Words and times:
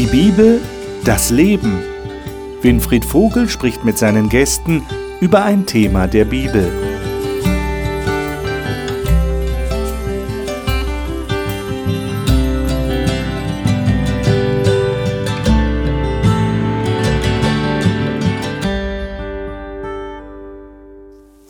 Die 0.00 0.06
Bibel, 0.06 0.62
das 1.04 1.28
Leben. 1.28 1.78
Winfried 2.62 3.04
Vogel 3.04 3.50
spricht 3.50 3.84
mit 3.84 3.98
seinen 3.98 4.30
Gästen 4.30 4.82
über 5.20 5.44
ein 5.44 5.66
Thema 5.66 6.06
der 6.06 6.24
Bibel. 6.24 6.72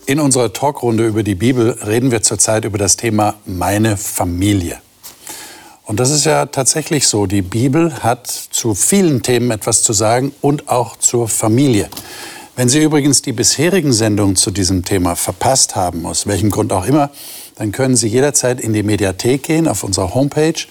In 0.07 0.19
unserer 0.19 0.53
Talkrunde 0.53 1.07
über 1.07 1.23
die 1.23 1.37
Bibel 1.37 1.79
reden 1.87 2.11
wir 2.11 2.23
zurzeit 2.23 2.64
über 2.64 2.79
das 2.79 2.96
Thema 2.96 3.35
meine 3.47 3.97
Familie. 3.97 4.80
Und 5.91 5.99
das 5.99 6.11
ist 6.11 6.25
ja 6.25 6.47
tatsächlich 6.47 7.09
so. 7.09 7.27
Die 7.27 7.43
Bibel 7.43 8.05
hat 8.05 8.29
zu 8.29 8.77
vielen 8.77 9.25
Themen 9.25 9.51
etwas 9.51 9.83
zu 9.83 9.93
sagen 9.93 10.33
und 10.41 10.69
auch 10.69 10.97
zur 10.98 11.29
Familie. 11.29 11.89
Wenn 12.55 12.69
Sie 12.69 12.81
übrigens 12.81 13.23
die 13.23 13.33
bisherigen 13.33 13.93
Sendungen 13.93 14.37
zu 14.37 14.53
diesem 14.53 14.84
Thema 14.84 15.17
verpasst 15.17 15.75
haben, 15.75 16.07
aus 16.07 16.29
welchem 16.29 16.53
Grund 16.53 16.73
auch 16.73 16.87
immer, 16.87 17.11
dann 17.57 17.73
können 17.73 17.97
Sie 17.97 18.07
jederzeit 18.07 18.61
in 18.61 18.73
die 18.73 18.84
Mediathek 18.84 19.43
gehen 19.43 19.67
auf 19.67 19.83
unserer 19.83 20.15
Homepage 20.15 20.65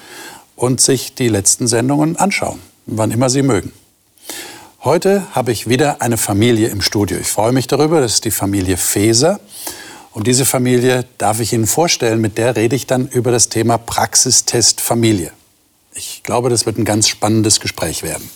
und 0.56 0.80
sich 0.80 1.16
die 1.16 1.28
letzten 1.28 1.68
Sendungen 1.68 2.16
anschauen, 2.16 2.60
wann 2.86 3.12
immer 3.12 3.30
Sie 3.30 3.42
mögen. 3.42 3.74
Heute 4.86 5.28
habe 5.34 5.52
ich 5.52 5.68
wieder 5.68 6.02
eine 6.02 6.16
Familie 6.16 6.70
im 6.70 6.80
Studio. 6.80 7.18
Ich 7.18 7.28
freue 7.28 7.52
mich 7.52 7.68
darüber, 7.68 8.00
das 8.00 8.14
ist 8.14 8.24
die 8.24 8.32
Familie 8.32 8.78
Feser. 8.78 9.42
Und 10.20 10.28
diese 10.28 10.46
Familie 10.46 11.06
darf 11.18 11.40
ich 11.40 11.54
Ihnen 11.54 11.66
vorstellen, 11.66 12.20
mit 12.20 12.38
der 12.38 12.58
rede 12.58 12.76
ich 12.76 12.86
dann 12.86 13.08
über 13.08 13.32
das 13.32 13.48
Thema 13.48 13.78
Praxistest 13.78 14.82
Familie. 14.82 15.32
Ich 15.94 16.24
glaube, 16.24 16.50
das 16.50 16.66
wird 16.66 16.78
ein 16.78 16.84
ganz 16.84 17.08
spannendes 17.08 17.62
Gespräch 17.62 18.04
werden. 18.04 18.30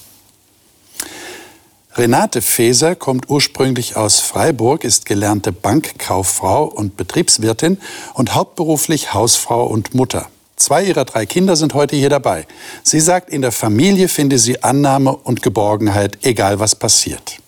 Renate 1.96 2.42
Feser 2.42 2.96
kommt 2.96 3.30
ursprünglich 3.30 3.98
aus 3.98 4.22
Freiburg, 4.22 4.86
ist 4.86 5.06
gelernte 5.06 5.52
Bankkauffrau 5.52 6.64
und 6.64 6.96
Betriebswirtin 6.96 7.78
und 8.14 8.34
hauptberuflich 8.34 9.14
Hausfrau 9.14 9.66
und 9.66 9.94
Mutter. 9.94 10.30
Zwei 10.56 10.86
ihrer 10.86 11.04
drei 11.04 11.26
Kinder 11.26 11.58
sind 11.58 11.74
heute 11.74 11.98
hier 11.98 12.08
dabei. 12.08 12.48
Sie 12.84 13.02
sagt, 13.02 13.30
in 13.30 13.42
der 13.42 13.52
Familie 13.52 14.08
finde 14.08 14.40
sie 14.40 14.64
Annahme 14.64 15.14
und 15.14 15.42
Geborgenheit, 15.42 16.20
egal 16.22 16.62
was 16.62 16.76
passiert. 16.76 17.43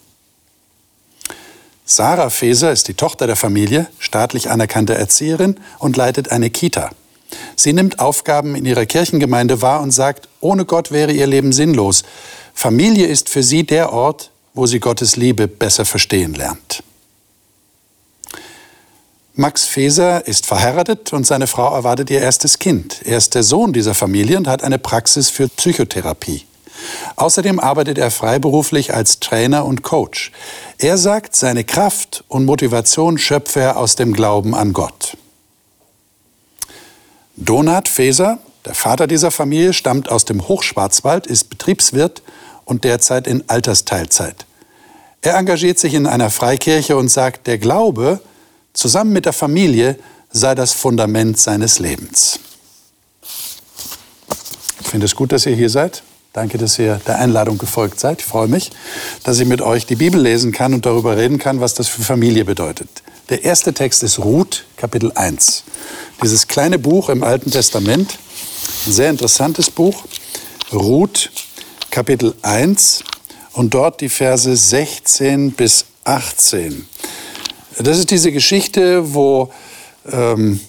Sarah 1.88 2.32
Feser 2.32 2.72
ist 2.72 2.88
die 2.88 2.96
Tochter 2.96 3.28
der 3.28 3.36
Familie, 3.36 3.88
staatlich 4.00 4.50
anerkannte 4.50 4.96
Erzieherin 4.96 5.60
und 5.78 5.96
leitet 5.96 6.32
eine 6.32 6.50
Kita. 6.50 6.90
Sie 7.56 7.74
nimmt 7.74 8.00
Aufgaben 8.00 8.56
in 8.56 8.66
ihrer 8.66 8.88
Kirchengemeinde 8.88 9.62
wahr 9.62 9.82
und 9.82 9.92
sagt, 9.92 10.28
ohne 10.40 10.66
Gott 10.66 10.92
wäre 10.92 11.12
ihr 11.12 11.28
Leben 11.28 11.54
sinnlos. 11.54 12.04
Familie 12.56 13.06
ist 13.06 13.30
für 13.30 13.44
sie 13.44 13.64
der 13.64 13.94
Ort, 13.94 14.32
wo 14.56 14.66
sie 14.66 14.80
Gottes 14.80 15.16
Liebe 15.16 15.48
besser 15.48 15.86
verstehen 15.86 16.34
lernt. 16.34 16.82
Max 19.36 19.66
Feser 19.66 20.26
ist 20.26 20.48
verheiratet 20.48 21.14
und 21.14 21.28
seine 21.28 21.46
Frau 21.46 21.76
erwartet 21.76 22.10
ihr 22.10 22.22
erstes 22.22 22.58
Kind. 22.58 23.02
Er 23.04 23.18
ist 23.18 23.36
der 23.36 23.44
Sohn 23.44 23.74
dieser 23.74 23.94
Familie 23.94 24.38
und 24.38 24.48
hat 24.48 24.64
eine 24.64 24.80
Praxis 24.80 25.30
für 25.30 25.50
Psychotherapie. 25.50 26.46
Außerdem 27.16 27.60
arbeitet 27.60 27.98
er 27.98 28.12
freiberuflich 28.12 28.94
als 28.94 29.20
Trainer 29.20 29.66
und 29.66 29.82
Coach. 29.82 30.32
Er 30.78 30.98
sagt, 30.98 31.36
seine 31.36 31.64
Kraft 31.64 32.24
und 32.28 32.46
Motivation 32.46 33.18
schöpfe 33.18 33.62
er 33.62 33.78
aus 33.78 33.96
dem 33.96 34.14
Glauben 34.14 34.54
an 34.56 34.74
Gott. 34.74 35.18
Donat 37.38 37.88
Feser, 37.88 38.40
der 38.66 38.74
Vater 38.74 39.08
dieser 39.08 39.32
Familie, 39.32 39.74
stammt 39.74 40.10
aus 40.10 40.26
dem 40.26 40.48
Hochschwarzwald, 40.48 41.28
ist 41.28 41.50
Betriebswirt 41.50 42.24
und 42.66 42.84
derzeit 42.84 43.28
in 43.28 43.44
Altersteilzeit. 43.48 44.46
Er 45.22 45.36
engagiert 45.36 45.80
sich 45.80 45.94
in 45.94 46.08
einer 46.08 46.30
Freikirche 46.30 46.98
und 46.98 47.10
sagt, 47.10 47.48
der 47.48 47.58
Glaube 47.58 48.22
zusammen 48.74 49.14
mit 49.14 49.26
der 49.26 49.34
Familie 49.34 49.98
sei 50.32 50.54
das 50.54 50.74
Fundament 50.74 51.40
seines 51.40 51.80
Lebens. 51.80 52.40
Ich 54.82 54.88
finde 54.88 55.06
es 55.06 55.16
gut, 55.16 55.32
dass 55.32 55.46
ihr 55.46 55.56
hier 55.56 55.70
seid. 55.70 56.04
Danke, 56.36 56.58
dass 56.58 56.78
ihr 56.80 57.00
der 57.08 57.18
Einladung 57.20 57.58
gefolgt 57.58 57.98
seid. 57.98 58.20
Ich 58.20 58.26
freue 58.26 58.50
mich, 58.50 58.72
dass 59.24 59.40
ich 59.40 59.48
mit 59.48 59.62
euch 59.62 59.86
die 59.86 59.96
Bibel 59.96 60.20
lesen 60.20 60.52
kann 60.52 60.74
und 60.74 60.86
darüber 60.86 61.16
reden 61.16 61.40
kann, 61.40 61.62
was 61.62 61.76
das 61.76 61.88
für 61.88 62.02
Familie 62.02 62.44
bedeutet. 62.44 62.90
Der 63.30 63.46
erste 63.46 63.74
Text 63.74 64.04
ist 64.04 64.20
Ruth, 64.20 64.66
Kapitel 64.76 65.14
1. 65.14 65.64
Dieses 66.22 66.46
kleine 66.50 66.78
Buch 66.78 67.08
im 67.08 67.24
Alten 67.24 67.52
Testament, 67.52 68.20
ein 68.86 68.92
sehr 68.92 69.12
interessantes 69.12 69.70
Buch. 69.70 70.04
Ruth, 70.74 71.32
Kapitel 71.90 72.36
1 72.42 73.06
und 73.54 73.74
dort 73.74 74.02
die 74.02 74.10
Verse 74.10 74.54
16 74.54 75.54
bis 75.54 75.86
18. 76.04 76.86
Das 77.80 77.98
ist 77.98 78.12
diese 78.12 78.34
Geschichte, 78.34 79.14
wo 79.14 79.54
ähm, 80.12 80.60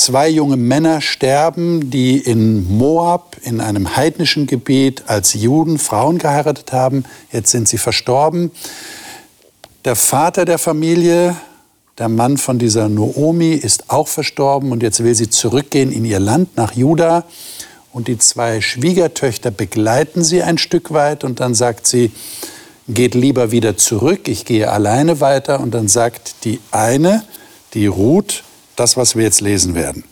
zwei 0.00 0.28
junge 0.28 0.56
Männer 0.56 1.02
sterben, 1.02 1.90
die 1.90 2.18
in 2.18 2.78
Moab, 2.78 3.36
in 3.42 3.60
einem 3.60 3.96
heidnischen 3.96 4.46
Gebiet, 4.46 5.04
als 5.08 5.34
Juden 5.34 5.78
Frauen 5.78 6.18
geheiratet 6.18 6.72
haben. 6.72 7.04
Jetzt 7.30 7.50
sind 7.50 7.68
sie 7.68 7.76
verstorben. 7.76 8.50
Der 9.84 9.96
Vater 9.96 10.46
der 10.46 10.58
Familie, 10.58 11.36
der 11.98 12.08
Mann 12.08 12.38
von 12.38 12.58
dieser 12.58 12.88
Noomi, 12.88 13.52
ist 13.52 13.90
auch 13.90 14.08
verstorben 14.08 14.72
und 14.72 14.82
jetzt 14.82 15.04
will 15.04 15.14
sie 15.14 15.28
zurückgehen 15.28 15.92
in 15.92 16.06
ihr 16.06 16.20
Land 16.20 16.56
nach 16.56 16.72
Juda. 16.72 17.24
Und 17.92 18.08
die 18.08 18.16
zwei 18.16 18.62
Schwiegertöchter 18.62 19.50
begleiten 19.50 20.24
sie 20.24 20.42
ein 20.42 20.56
Stück 20.56 20.92
weit 20.92 21.24
und 21.24 21.40
dann 21.40 21.54
sagt 21.54 21.86
sie, 21.86 22.10
geht 22.88 23.14
lieber 23.14 23.50
wieder 23.50 23.76
zurück, 23.76 24.28
ich 24.28 24.46
gehe 24.46 24.70
alleine 24.70 25.20
weiter. 25.20 25.60
Und 25.60 25.74
dann 25.74 25.88
sagt 25.88 26.44
die 26.44 26.58
eine, 26.70 27.22
die 27.74 27.86
Ruth, 27.86 28.44
das, 28.80 28.96
was 28.96 29.14
wir 29.14 29.24
jetzt 29.24 29.40
lesen 29.40 29.74
werden. 29.74 30.04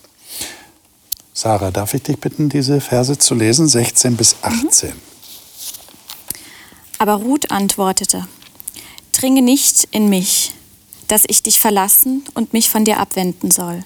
Sarah, 1.32 1.70
darf 1.70 1.94
ich 1.94 2.02
dich 2.02 2.18
bitten, 2.18 2.48
diese 2.48 2.80
Verse 2.80 3.16
zu 3.18 3.34
lesen, 3.34 3.68
16 3.68 4.16
bis 4.16 4.36
18? 4.42 4.90
Mhm. 4.90 4.94
Aber 6.98 7.14
Ruth 7.14 7.50
antwortete, 7.50 8.26
Dringe 9.12 9.42
nicht 9.42 9.88
in 9.90 10.08
mich, 10.08 10.52
dass 11.08 11.24
ich 11.26 11.42
dich 11.42 11.58
verlassen 11.58 12.24
und 12.34 12.52
mich 12.52 12.68
von 12.68 12.84
dir 12.84 12.98
abwenden 12.98 13.50
soll. 13.50 13.84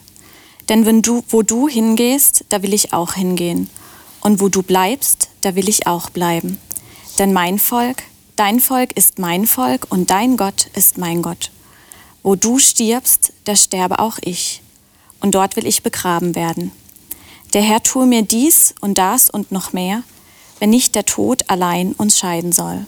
Denn 0.68 0.84
wenn 0.84 1.02
du, 1.02 1.22
wo 1.28 1.42
du 1.42 1.68
hingehst, 1.68 2.44
da 2.50 2.62
will 2.62 2.74
ich 2.74 2.92
auch 2.92 3.14
hingehen. 3.14 3.70
Und 4.20 4.40
wo 4.40 4.48
du 4.48 4.62
bleibst, 4.62 5.28
da 5.40 5.54
will 5.54 5.68
ich 5.68 5.86
auch 5.86 6.10
bleiben. 6.10 6.58
Denn 7.18 7.32
mein 7.32 7.58
Volk, 7.58 8.02
Dein 8.36 8.60
Volk 8.60 8.96
ist 8.96 9.18
mein 9.18 9.46
Volk 9.46 9.86
und 9.90 10.10
dein 10.10 10.38
Gott 10.38 10.68
ist 10.74 10.96
mein 10.96 11.20
Gott. 11.20 11.50
Wo 12.22 12.34
du 12.34 12.58
stirbst, 12.58 13.32
da 13.44 13.54
sterbe 13.54 13.98
auch 13.98 14.18
ich. 14.22 14.62
Und 15.22 15.34
dort 15.34 15.56
will 15.56 15.66
ich 15.66 15.82
begraben 15.82 16.34
werden. 16.34 16.72
Der 17.54 17.62
Herr 17.62 17.82
tue 17.82 18.06
mir 18.06 18.22
dies 18.22 18.74
und 18.80 18.98
das 18.98 19.30
und 19.30 19.52
noch 19.52 19.72
mehr, 19.72 20.02
wenn 20.58 20.70
nicht 20.70 20.94
der 20.94 21.04
Tod 21.04 21.44
allein 21.48 21.92
uns 21.92 22.18
scheiden 22.18 22.52
soll. 22.52 22.86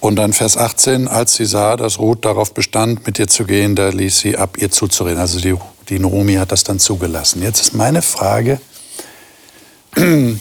Und 0.00 0.16
dann 0.16 0.32
Vers 0.32 0.56
18, 0.56 1.06
als 1.08 1.34
sie 1.34 1.44
sah, 1.44 1.76
dass 1.76 1.98
Ruth 1.98 2.24
darauf 2.24 2.52
bestand, 2.54 3.06
mit 3.06 3.18
ihr 3.18 3.26
zu 3.26 3.44
gehen, 3.44 3.74
da 3.74 3.88
ließ 3.88 4.18
sie 4.18 4.36
ab, 4.36 4.58
ihr 4.58 4.70
zuzureden. 4.70 5.18
Also 5.18 5.40
die, 5.40 5.54
die 5.88 5.98
Naomi 5.98 6.34
hat 6.34 6.52
das 6.52 6.64
dann 6.64 6.78
zugelassen. 6.78 7.42
Jetzt 7.42 7.60
ist 7.60 7.74
meine 7.74 8.02
Frage, 8.02 8.60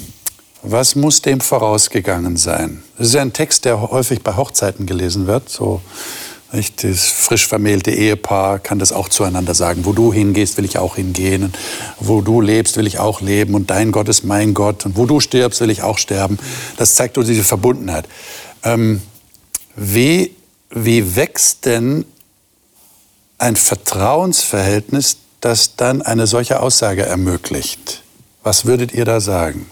was 0.64 0.96
muss 0.96 1.22
dem 1.22 1.40
vorausgegangen 1.40 2.38
sein? 2.38 2.84
Das 2.98 3.08
ist 3.08 3.14
ja 3.14 3.22
ein 3.22 3.34
Text, 3.34 3.66
der 3.66 3.82
häufig 3.82 4.22
bei 4.22 4.36
Hochzeiten 4.36 4.86
gelesen 4.86 5.28
wird. 5.28 5.50
So, 5.50 5.82
nicht? 6.54 6.84
Das 6.84 7.06
frisch 7.06 7.48
vermählte 7.48 7.92
Ehepaar 7.92 8.60
kann 8.60 8.80
das 8.80 8.92
auch 8.92 9.10
zueinander 9.10 9.54
sagen. 9.54 9.86
Wo 9.86 9.94
du 9.94 10.14
hingehst, 10.14 10.58
will 10.58 10.66
ich 10.66 10.78
auch 10.78 10.96
hingehen. 10.96 11.44
Und 11.44 11.58
wo 12.00 12.22
du 12.22 12.42
lebst, 12.42 12.78
will 12.78 12.88
ich 12.88 13.00
auch 13.00 13.22
leben. 13.22 13.56
Und 13.56 13.70
dein 13.70 13.92
Gott 13.92 14.10
ist 14.10 14.24
mein 14.24 14.54
Gott. 14.54 14.86
Und 14.86 14.98
wo 14.98 15.06
du 15.06 15.20
stirbst, 15.20 15.62
will 15.62 15.70
ich 15.70 15.82
auch 15.82 15.98
sterben. 15.98 16.38
Das 16.78 16.96
zeigt 16.96 17.18
uns 17.18 17.28
diese 17.28 17.44
Verbundenheit. 17.44 18.06
Ähm, 18.64 19.02
wie, 19.76 20.36
wie 20.70 21.16
wächst 21.16 21.66
denn 21.66 22.06
ein 23.38 23.56
Vertrauensverhältnis, 23.56 25.18
das 25.42 25.76
dann 25.76 26.02
eine 26.02 26.28
solche 26.28 26.62
Aussage 26.62 27.06
ermöglicht? 27.06 28.04
Was 28.44 28.66
würdet 28.66 28.94
ihr 28.94 29.06
da 29.06 29.20
sagen? 29.20 29.70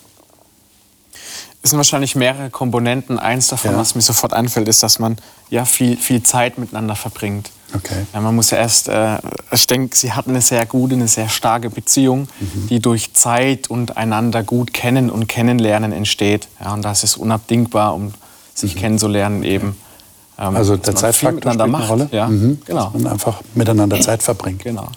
Es 1.64 1.70
sind 1.70 1.78
wahrscheinlich 1.78 2.16
mehrere 2.16 2.50
Komponenten. 2.50 3.20
Eins 3.20 3.48
davon, 3.48 3.72
ja. 3.74 3.78
was 3.78 3.94
mir 3.94 4.02
sofort 4.02 4.34
einfällt, 4.34 4.68
ist, 4.68 4.82
dass 4.82 4.98
man 4.98 5.18
ja 5.50 5.66
viel, 5.66 5.96
viel 5.96 6.24
Zeit 6.24 6.58
miteinander 6.58 6.96
verbringt. 6.96 7.52
Okay. 7.74 8.06
Ja, 8.14 8.20
man 8.20 8.36
muss 8.36 8.50
ja 8.50 8.58
erst, 8.58 8.90
äh, 8.90 9.18
ich 9.52 9.68
denke, 9.68 9.96
sie 9.96 10.12
hatten 10.12 10.32
eine 10.32 10.42
sehr 10.42 10.66
gute, 10.66 10.96
eine 10.96 11.08
sehr 11.08 11.30
starke 11.30 11.70
Beziehung, 11.70 12.28
mhm. 12.40 12.68
die 12.68 12.80
durch 12.80 13.14
Zeit 13.14 13.70
und 13.70 13.96
einander 13.96 14.44
gut 14.44 14.74
kennen 14.74 15.10
und 15.10 15.28
kennenlernen 15.28 15.92
entsteht. 15.92 16.48
Ja, 16.60 16.74
und 16.74 16.84
das 16.84 17.04
ist 17.04 17.16
unabdingbar, 17.16 17.94
um 17.94 18.14
sich 18.54 18.76
mhm. 18.76 18.80
kennenzulernen 18.80 19.44
eben. 19.44 19.78
Ähm, 20.38 20.56
also 20.56 20.76
der 20.76 20.96
Zeitfaktor 20.96 21.54
spielt 21.54 21.62
eine 21.62 21.88
Rolle? 21.88 22.10
Ja, 22.12 22.28
mhm. 22.28 22.60
genau. 22.66 22.90
Dass 22.90 23.02
man 23.02 23.14
einfach 23.14 23.42
miteinander 23.54 24.02
Zeit 24.02 24.24
verbringt. 24.24 24.64
Genau. 24.64 24.88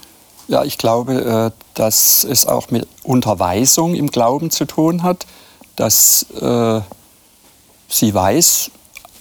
Ja, 0.47 0.63
ich 0.63 0.77
glaube, 0.77 1.53
äh, 1.55 1.63
dass 1.75 2.23
es 2.23 2.45
auch 2.45 2.71
mit 2.71 2.87
Unterweisung 3.03 3.95
im 3.95 4.11
Glauben 4.11 4.51
zu 4.51 4.65
tun 4.65 5.03
hat 5.03 5.25
dass 5.75 6.25
äh, 6.41 6.81
sie 7.87 8.13
weiß, 8.13 8.71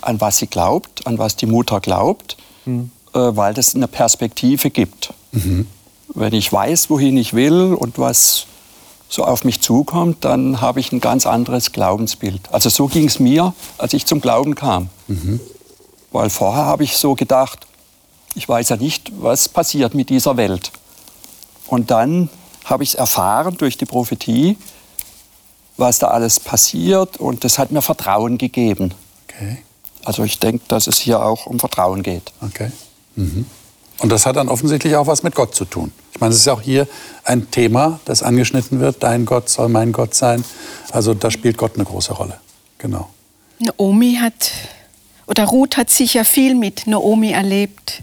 an 0.00 0.20
was 0.20 0.38
sie 0.38 0.46
glaubt, 0.46 1.06
an 1.06 1.18
was 1.18 1.36
die 1.36 1.46
Mutter 1.46 1.80
glaubt, 1.80 2.36
mhm. 2.64 2.90
äh, 3.12 3.18
weil 3.18 3.54
das 3.54 3.74
eine 3.74 3.88
Perspektive 3.88 4.70
gibt. 4.70 5.12
Mhm. 5.32 5.66
Wenn 6.08 6.34
ich 6.34 6.52
weiß, 6.52 6.90
wohin 6.90 7.16
ich 7.16 7.32
will 7.32 7.74
und 7.74 7.98
was 7.98 8.46
so 9.08 9.24
auf 9.24 9.44
mich 9.44 9.60
zukommt, 9.60 10.24
dann 10.24 10.60
habe 10.60 10.80
ich 10.80 10.92
ein 10.92 11.00
ganz 11.00 11.26
anderes 11.26 11.72
Glaubensbild. 11.72 12.52
Also 12.52 12.68
so 12.68 12.88
ging 12.88 13.06
es 13.06 13.18
mir, 13.18 13.54
als 13.78 13.92
ich 13.94 14.06
zum 14.06 14.20
Glauben 14.20 14.54
kam. 14.54 14.88
Mhm. 15.08 15.40
Weil 16.10 16.30
vorher 16.30 16.64
habe 16.64 16.84
ich 16.84 16.96
so 16.96 17.14
gedacht, 17.14 17.66
ich 18.34 18.48
weiß 18.48 18.70
ja 18.70 18.76
nicht, 18.76 19.12
was 19.20 19.48
passiert 19.48 19.94
mit 19.94 20.10
dieser 20.10 20.36
Welt. 20.36 20.72
Und 21.66 21.90
dann 21.90 22.28
habe 22.64 22.82
ich 22.82 22.90
es 22.90 22.94
erfahren 22.94 23.56
durch 23.56 23.76
die 23.76 23.84
Prophetie, 23.84 24.56
was 25.76 25.98
da 25.98 26.08
alles 26.08 26.40
passiert 26.40 27.16
und 27.16 27.44
das 27.44 27.58
hat 27.58 27.72
mir 27.72 27.82
Vertrauen 27.82 28.38
gegeben. 28.38 28.94
Okay. 29.28 29.58
Also 30.04 30.22
ich 30.22 30.38
denke, 30.38 30.64
dass 30.68 30.86
es 30.86 30.98
hier 30.98 31.24
auch 31.24 31.46
um 31.46 31.58
Vertrauen 31.58 32.02
geht. 32.02 32.32
Okay. 32.40 32.70
Mhm. 33.16 33.46
Und 34.00 34.10
das 34.10 34.26
hat 34.26 34.36
dann 34.36 34.48
offensichtlich 34.48 34.96
auch 34.96 35.06
was 35.06 35.22
mit 35.22 35.34
Gott 35.34 35.54
zu 35.54 35.64
tun. 35.64 35.92
Ich 36.12 36.20
meine, 36.20 36.32
es 36.32 36.40
ist 36.40 36.48
auch 36.48 36.60
hier 36.60 36.86
ein 37.24 37.50
Thema, 37.50 38.00
das 38.04 38.22
angeschnitten 38.22 38.80
wird. 38.80 39.02
Dein 39.02 39.24
Gott 39.24 39.48
soll 39.48 39.68
mein 39.68 39.92
Gott 39.92 40.14
sein. 40.14 40.44
Also 40.90 41.14
da 41.14 41.30
spielt 41.30 41.56
Gott 41.56 41.76
eine 41.76 41.84
große 41.84 42.12
Rolle. 42.12 42.38
Genau. 42.78 43.08
Naomi 43.60 44.18
hat, 44.20 44.50
oder 45.26 45.44
Ruth 45.44 45.76
hat 45.76 45.90
sicher 45.90 46.24
viel 46.24 46.54
mit 46.54 46.86
Naomi 46.86 47.30
erlebt. 47.30 48.02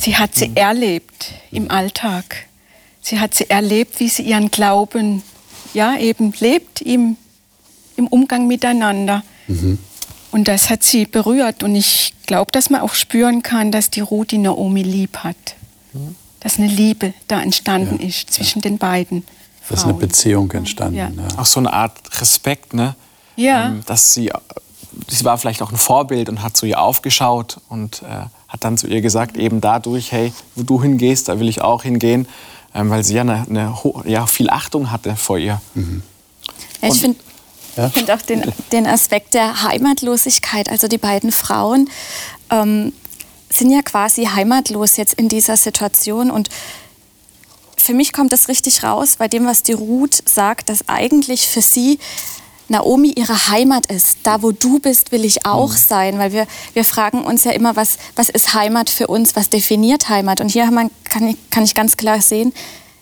Sie 0.00 0.16
hat 0.16 0.34
sie 0.34 0.48
mhm. 0.48 0.56
erlebt 0.56 1.32
im 1.50 1.70
Alltag. 1.70 2.46
Sie 3.00 3.18
hat 3.18 3.34
sie 3.34 3.48
erlebt, 3.48 4.00
wie 4.00 4.08
sie 4.08 4.22
ihren 4.22 4.50
Glauben 4.50 5.22
ja, 5.74 5.96
eben 5.96 6.32
lebt 6.38 6.80
im, 6.80 7.16
im 7.96 8.06
Umgang 8.06 8.46
miteinander. 8.46 9.22
Mhm. 9.48 9.78
Und 10.30 10.48
das 10.48 10.70
hat 10.70 10.82
sie 10.82 11.04
berührt. 11.04 11.62
Und 11.62 11.76
ich 11.76 12.14
glaube, 12.26 12.50
dass 12.52 12.70
man 12.70 12.80
auch 12.80 12.94
spüren 12.94 13.42
kann, 13.42 13.70
dass 13.70 13.90
die 13.90 14.00
Ruth 14.00 14.30
die 14.30 14.38
Naomi 14.38 14.82
lieb 14.82 15.18
hat. 15.18 15.36
Mhm. 15.92 16.16
Dass 16.40 16.58
eine 16.58 16.68
Liebe 16.68 17.14
da 17.28 17.40
entstanden 17.40 17.98
ja. 18.00 18.08
ist 18.08 18.32
zwischen 18.32 18.60
ja. 18.60 18.70
den 18.70 18.78
beiden. 18.78 19.24
Frauen. 19.60 19.78
ist 19.78 19.84
eine 19.84 19.94
Beziehung 19.94 20.50
entstanden. 20.50 20.96
Ja. 20.96 21.10
Auch 21.36 21.46
so 21.46 21.60
eine 21.60 21.72
Art 21.72 22.20
Respekt, 22.20 22.74
ne? 22.74 22.96
Ja. 23.36 23.68
Ähm, 23.68 23.82
dass 23.86 24.12
sie, 24.14 24.30
sie 25.08 25.24
war 25.24 25.38
vielleicht 25.38 25.62
auch 25.62 25.70
ein 25.70 25.76
Vorbild 25.76 26.28
und 26.28 26.42
hat 26.42 26.56
zu 26.56 26.66
ihr 26.66 26.80
aufgeschaut 26.80 27.60
und 27.68 28.02
äh, 28.02 28.26
hat 28.48 28.64
dann 28.64 28.76
zu 28.76 28.88
ihr 28.88 29.00
gesagt, 29.00 29.36
eben 29.36 29.60
dadurch, 29.60 30.12
hey, 30.12 30.32
wo 30.56 30.62
du 30.62 30.82
hingehst, 30.82 31.28
da 31.28 31.38
will 31.38 31.48
ich 31.48 31.60
auch 31.62 31.84
hingehen. 31.84 32.26
Ähm, 32.74 32.90
weil 32.90 33.04
sie 33.04 33.14
ja, 33.14 33.20
eine, 33.22 33.46
eine 33.48 33.74
ja, 34.04 34.26
viel 34.26 34.48
Achtung 34.50 34.90
hatte 34.90 35.16
vor 35.16 35.38
ihr. 35.38 35.60
Mhm. 35.74 36.02
Ja, 36.80 36.88
ich 36.88 37.00
finde 37.00 37.18
ja? 37.76 37.90
find 37.90 38.10
auch 38.10 38.22
den, 38.22 38.52
den 38.72 38.86
Aspekt 38.86 39.34
der 39.34 39.62
Heimatlosigkeit, 39.62 40.68
also 40.68 40.88
die 40.88 40.98
beiden 40.98 41.32
Frauen 41.32 41.88
ähm, 42.50 42.92
sind 43.50 43.70
ja 43.70 43.82
quasi 43.82 44.24
heimatlos 44.24 44.96
jetzt 44.96 45.14
in 45.14 45.28
dieser 45.28 45.56
Situation 45.56 46.30
und 46.30 46.48
für 47.76 47.94
mich 47.94 48.12
kommt 48.12 48.32
das 48.32 48.48
richtig 48.48 48.84
raus 48.84 49.16
bei 49.16 49.28
dem, 49.28 49.44
was 49.44 49.62
die 49.62 49.72
Ruth 49.72 50.22
sagt, 50.28 50.68
dass 50.68 50.88
eigentlich 50.88 51.48
für 51.48 51.60
sie 51.60 51.98
Naomi 52.72 53.12
ihre 53.16 53.48
Heimat 53.48 53.86
ist. 53.86 54.18
Da, 54.24 54.42
wo 54.42 54.50
du 54.50 54.80
bist, 54.80 55.12
will 55.12 55.24
ich 55.24 55.46
auch 55.46 55.70
mhm. 55.70 55.76
sein. 55.76 56.18
Weil 56.18 56.32
wir, 56.32 56.46
wir 56.74 56.84
fragen 56.84 57.24
uns 57.24 57.44
ja 57.44 57.52
immer, 57.52 57.76
was, 57.76 57.98
was 58.16 58.28
ist 58.28 58.54
Heimat 58.54 58.90
für 58.90 59.06
uns? 59.06 59.36
Was 59.36 59.48
definiert 59.48 60.08
Heimat? 60.08 60.40
Und 60.40 60.50
hier 60.50 60.70
man, 60.70 60.90
kann, 61.04 61.28
ich, 61.28 61.36
kann 61.50 61.64
ich 61.64 61.74
ganz 61.74 61.96
klar 61.96 62.20
sehen, 62.20 62.52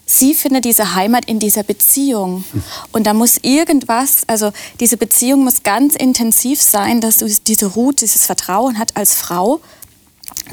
sie 0.04 0.34
findet 0.34 0.64
diese 0.64 0.94
Heimat 0.94 1.24
in 1.24 1.38
dieser 1.38 1.62
Beziehung. 1.62 2.44
Mhm. 2.52 2.62
Und 2.92 3.06
da 3.06 3.14
muss 3.14 3.38
irgendwas, 3.42 4.22
also 4.26 4.52
diese 4.80 4.96
Beziehung 4.96 5.44
muss 5.44 5.62
ganz 5.62 5.94
intensiv 5.94 6.60
sein, 6.60 7.00
dass 7.00 7.18
du 7.18 7.26
diese 7.26 7.66
Ruth, 7.66 8.02
dieses 8.02 8.26
Vertrauen 8.26 8.78
hat 8.78 8.96
als 8.96 9.14
Frau, 9.14 9.60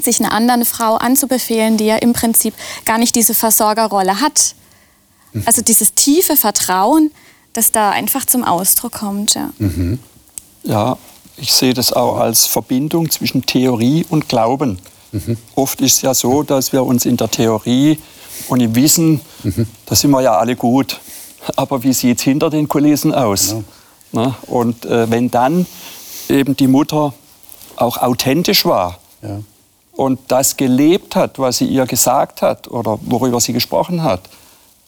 sich 0.02 0.20
einer 0.20 0.32
anderen 0.32 0.64
Frau 0.64 0.94
anzubefehlen, 0.94 1.76
die 1.76 1.86
ja 1.86 1.96
im 1.96 2.12
Prinzip 2.12 2.54
gar 2.84 2.98
nicht 2.98 3.14
diese 3.14 3.34
Versorgerrolle 3.34 4.20
hat. 4.20 4.54
Mhm. 5.32 5.42
Also 5.44 5.62
dieses 5.62 5.94
tiefe 5.94 6.36
Vertrauen, 6.36 7.10
das 7.52 7.72
da 7.72 7.90
einfach 7.90 8.24
zum 8.24 8.44
Ausdruck 8.44 8.92
kommt. 8.92 9.34
Ja, 9.34 9.50
mhm. 9.58 9.98
ja 10.62 10.96
ich 11.36 11.52
sehe 11.52 11.74
das 11.74 11.92
auch 11.92 12.18
als 12.18 12.46
Verbindung 12.46 13.10
zwischen 13.10 13.46
Theorie 13.46 14.04
und 14.08 14.28
Glauben. 14.28 14.78
Mhm. 15.12 15.36
Oft 15.54 15.80
ist 15.80 15.96
es 15.96 16.02
ja 16.02 16.14
so, 16.14 16.42
dass 16.42 16.72
wir 16.72 16.84
uns 16.84 17.06
in 17.06 17.16
der 17.16 17.30
Theorie 17.30 17.98
und 18.48 18.60
im 18.60 18.74
Wissen, 18.74 19.20
mhm. 19.42 19.66
da 19.86 19.94
sind 19.94 20.10
wir 20.10 20.20
ja 20.20 20.36
alle 20.36 20.56
gut. 20.56 21.00
Aber 21.56 21.82
wie 21.82 21.92
sieht 21.92 22.18
es 22.18 22.24
hinter 22.24 22.50
den 22.50 22.68
Kulissen 22.68 23.14
aus? 23.14 23.52
Ja. 23.52 23.62
Na, 24.10 24.36
und 24.46 24.84
äh, 24.86 25.10
wenn 25.10 25.30
dann 25.30 25.66
eben 26.28 26.56
die 26.56 26.66
Mutter 26.66 27.12
auch 27.76 27.98
authentisch 27.98 28.64
war 28.64 28.98
ja. 29.22 29.40
und 29.92 30.18
das 30.28 30.56
gelebt 30.56 31.14
hat, 31.14 31.38
was 31.38 31.58
sie 31.58 31.66
ihr 31.66 31.86
gesagt 31.86 32.42
hat 32.42 32.68
oder 32.68 32.98
worüber 33.02 33.40
sie 33.40 33.52
gesprochen 33.52 34.02
hat, 34.02 34.22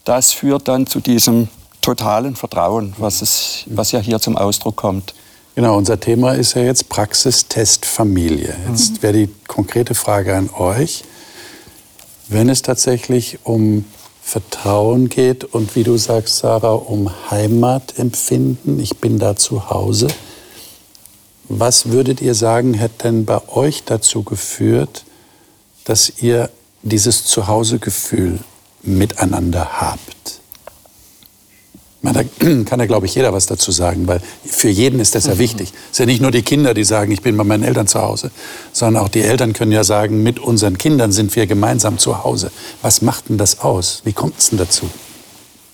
das 0.04 0.32
führt 0.32 0.68
dann 0.68 0.86
zu 0.86 1.00
diesem 1.00 1.48
totalen 1.80 2.36
Vertrauen, 2.36 2.94
was, 2.98 3.22
es, 3.22 3.64
was 3.66 3.92
ja 3.92 4.00
hier 4.00 4.20
zum 4.20 4.36
Ausdruck 4.36 4.76
kommt. 4.76 5.14
Genau, 5.54 5.76
unser 5.76 5.98
Thema 5.98 6.32
ist 6.32 6.54
ja 6.54 6.62
jetzt 6.62 6.88
Praxistest 6.88 7.84
Familie. 7.84 8.54
Jetzt 8.68 8.94
mhm. 8.94 9.02
wäre 9.02 9.12
die 9.12 9.28
konkrete 9.46 9.94
Frage 9.94 10.36
an 10.36 10.50
euch. 10.50 11.04
Wenn 12.28 12.48
es 12.48 12.62
tatsächlich 12.62 13.40
um 13.44 13.84
Vertrauen 14.22 15.08
geht 15.08 15.44
und 15.44 15.74
wie 15.74 15.82
du 15.82 15.96
sagst, 15.96 16.38
Sarah, 16.38 16.74
um 16.74 17.10
Heimatempfinden, 17.30 18.78
ich 18.78 18.98
bin 18.98 19.18
da 19.18 19.34
zu 19.34 19.70
Hause, 19.70 20.06
was 21.48 21.90
würdet 21.90 22.20
ihr 22.20 22.36
sagen, 22.36 22.74
hätte 22.74 23.08
denn 23.08 23.24
bei 23.24 23.40
euch 23.48 23.82
dazu 23.82 24.22
geführt, 24.22 25.04
dass 25.84 26.22
ihr 26.22 26.48
dieses 26.82 27.24
Zuhausegefühl 27.24 28.38
miteinander 28.82 29.80
habt? 29.80 30.39
Man, 32.02 32.14
da 32.14 32.22
kann 32.64 32.80
ja, 32.80 32.86
glaube 32.86 33.06
ich, 33.06 33.14
jeder 33.14 33.32
was 33.32 33.46
dazu 33.46 33.72
sagen, 33.72 34.08
weil 34.08 34.20
für 34.44 34.68
jeden 34.68 35.00
ist 35.00 35.14
das 35.14 35.26
ja 35.26 35.34
mhm. 35.34 35.38
wichtig. 35.38 35.72
Es 35.90 35.98
sind 35.98 36.08
ja 36.08 36.12
nicht 36.12 36.22
nur 36.22 36.30
die 36.30 36.42
Kinder, 36.42 36.72
die 36.74 36.84
sagen, 36.84 37.12
ich 37.12 37.22
bin 37.22 37.36
bei 37.36 37.44
meinen 37.44 37.62
Eltern 37.62 37.86
zu 37.86 38.00
Hause, 38.00 38.30
sondern 38.72 39.04
auch 39.04 39.08
die 39.08 39.20
Eltern 39.20 39.52
können 39.52 39.72
ja 39.72 39.84
sagen, 39.84 40.22
mit 40.22 40.38
unseren 40.38 40.78
Kindern 40.78 41.12
sind 41.12 41.34
wir 41.36 41.46
gemeinsam 41.46 41.98
zu 41.98 42.24
Hause. 42.24 42.50
Was 42.82 43.02
macht 43.02 43.28
denn 43.28 43.38
das 43.38 43.60
aus? 43.60 44.00
Wie 44.04 44.12
kommt 44.12 44.38
es 44.38 44.50
denn 44.50 44.58
dazu? 44.58 44.88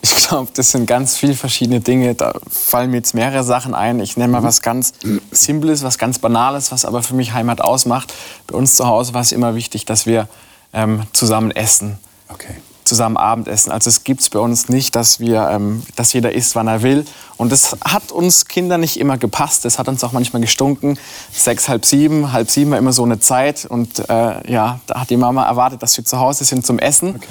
Ich 0.03 0.29
glaube, 0.29 0.51
das 0.55 0.73
sind 0.73 0.87
ganz 0.87 1.17
viele 1.17 1.35
verschiedene 1.35 1.81
Dinge. 1.81 2.15
Da 2.15 2.35
fallen 2.49 2.91
mir 2.91 2.99
jetzt 2.99 3.15
mehrere 3.15 3.45
Sachen 3.45 3.75
ein. 3.75 4.01
Ich 4.01 4.17
nenne 4.17 4.33
mal 4.33 4.43
was 4.43 4.63
ganz 4.63 4.93
Simples, 5.31 5.83
was 5.83 5.99
ganz 5.99 6.19
Banales, 6.19 6.71
was 6.71 6.85
aber 6.85 7.03
für 7.03 7.15
mich 7.15 7.33
Heimat 7.33 7.61
ausmacht. 7.61 8.13
Bei 8.47 8.57
uns 8.57 8.75
zu 8.75 8.87
Hause 8.87 9.15
war 9.15 9.23
es 9.23 9.33
immer 9.33 9.55
wichtig, 9.55 9.85
dass 9.85 10.07
wir 10.07 10.29
ähm, 10.73 11.03
zusammen 11.13 11.51
essen. 11.51 11.99
Okay 12.29 12.57
zusammen 12.87 13.17
Abendessen. 13.17 13.73
Also 13.73 13.91
es 13.91 14.05
gibt 14.05 14.21
es 14.21 14.31
bei 14.31 14.39
uns 14.39 14.69
nicht, 14.69 14.95
dass, 14.95 15.21
wir, 15.21 15.49
ähm, 15.51 15.83
dass 15.97 16.13
jeder 16.13 16.33
isst, 16.33 16.55
wann 16.55 16.69
er 16.69 16.83
will. 16.83 17.05
Und 17.37 17.53
das 17.53 17.77
hat 17.85 18.13
uns 18.13 18.47
Kinder 18.47 18.79
nicht 18.79 18.99
immer 18.99 19.19
gepasst. 19.19 19.65
Das 19.65 19.79
hat 19.79 19.89
uns 19.89 20.03
auch 20.05 20.13
manchmal 20.13 20.41
gestunken. 20.41 20.99
Sechs, 21.33 21.69
halb 21.69 21.85
sieben, 21.85 22.33
halb 22.33 22.51
sieben 22.51 22.71
war 22.71 22.79
immer 22.79 22.93
so 22.93 23.05
eine 23.05 23.19
Zeit. 23.19 23.67
Und 23.67 24.09
äh, 24.09 24.51
ja, 24.51 24.81
da 24.87 25.01
hat 25.01 25.11
die 25.11 25.17
Mama 25.17 25.45
erwartet, 25.45 25.83
dass 25.83 25.97
wir 25.97 26.05
zu 26.05 26.19
Hause 26.19 26.45
sind 26.45 26.65
zum 26.65 26.79
Essen. 26.79 27.17
Okay. 27.17 27.27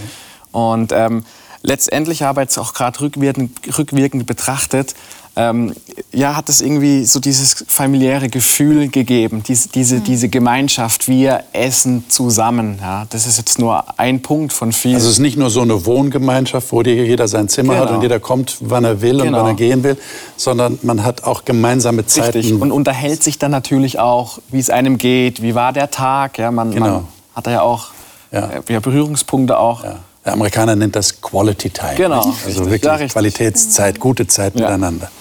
Und 0.51 0.91
ähm, 0.91 1.25
letztendlich 1.62 2.24
aber 2.24 2.41
jetzt 2.41 2.57
auch 2.57 2.74
gerade 2.74 3.00
rückwirkend, 3.01 3.77
rückwirkend 3.77 4.25
betrachtet, 4.25 4.93
ähm, 5.38 5.74
ja, 6.13 6.36
hat 6.36 6.48
es 6.48 6.62
irgendwie 6.62 7.04
so 7.04 7.20
dieses 7.20 7.65
familiäre 7.68 8.30
Gefühl 8.30 8.88
gegeben, 8.88 9.44
diese, 9.46 9.68
diese, 9.70 9.96
mhm. 9.98 10.04
diese 10.06 10.30
Gemeinschaft, 10.30 11.10
wir 11.10 11.44
essen 11.51 12.06
zusammen. 12.10 12.80
Ja, 12.82 13.06
das 13.10 13.27
ist 13.27 13.38
jetzt 13.38 13.60
nur 13.60 14.00
ein 14.00 14.22
Punkt 14.22 14.54
von 14.54 14.72
vielen. 14.72 14.96
Also 14.96 15.08
es 15.08 15.15
ist 15.15 15.20
nicht 15.20 15.38
nur 15.38 15.50
so 15.50 15.62
eine 15.62 15.86
Wohngemeinschaft, 15.86 16.72
wo 16.72 16.82
jeder 16.82 17.27
sein 17.27 17.50
Zimmer 17.50 17.74
genau. 17.74 17.86
hat 17.86 17.96
und 17.96 18.01
jeder 18.01 18.20
kommt, 18.20 18.58
wann 18.62 18.86
er 18.86 19.01
will 19.01 19.18
genau. 19.18 19.25
und 19.25 19.34
wann 19.34 19.46
er 19.48 19.54
gehen 19.56 19.84
will, 19.84 19.98
sondern 20.38 20.80
man 20.84 21.04
hat 21.04 21.25
auch 21.25 21.44
gemeinsame 21.44 22.06
Zeiten. 22.06 22.38
Richtig. 22.38 22.62
Und 22.62 22.72
unterhält 22.72 23.22
sich 23.22 23.38
dann 23.38 23.51
natürlich 23.51 24.00
auch, 24.00 24.39
wie 24.51 24.60
es 24.60 24.70
einem 24.70 24.98
geht, 24.98 25.42
wie 25.42 25.54
war 25.54 25.74
der 25.74 25.92
Tag. 25.92 26.38
Ja, 26.38 26.51
man, 26.51 26.72
genau. 26.72 26.86
man 26.86 27.08
hat 27.36 27.48
ja 27.48 27.62
auch 27.62 27.88
ja. 28.32 28.51
Äh, 28.68 28.80
Berührungspunkte 28.80 29.58
auch. 29.58 29.84
Ja. 29.84 30.00
Der 30.24 30.34
Amerikaner 30.34 30.75
nennt 30.75 30.96
das 30.96 31.22
Quality 31.22 31.70
Time. 31.70 31.96
Genau. 31.98 32.34
Also 32.46 32.65
wirklich 32.70 32.84
ja, 32.84 33.08
Qualitätszeit, 33.08 34.00
gute 34.00 34.27
Zeit 34.27 34.56
miteinander. 34.56 35.12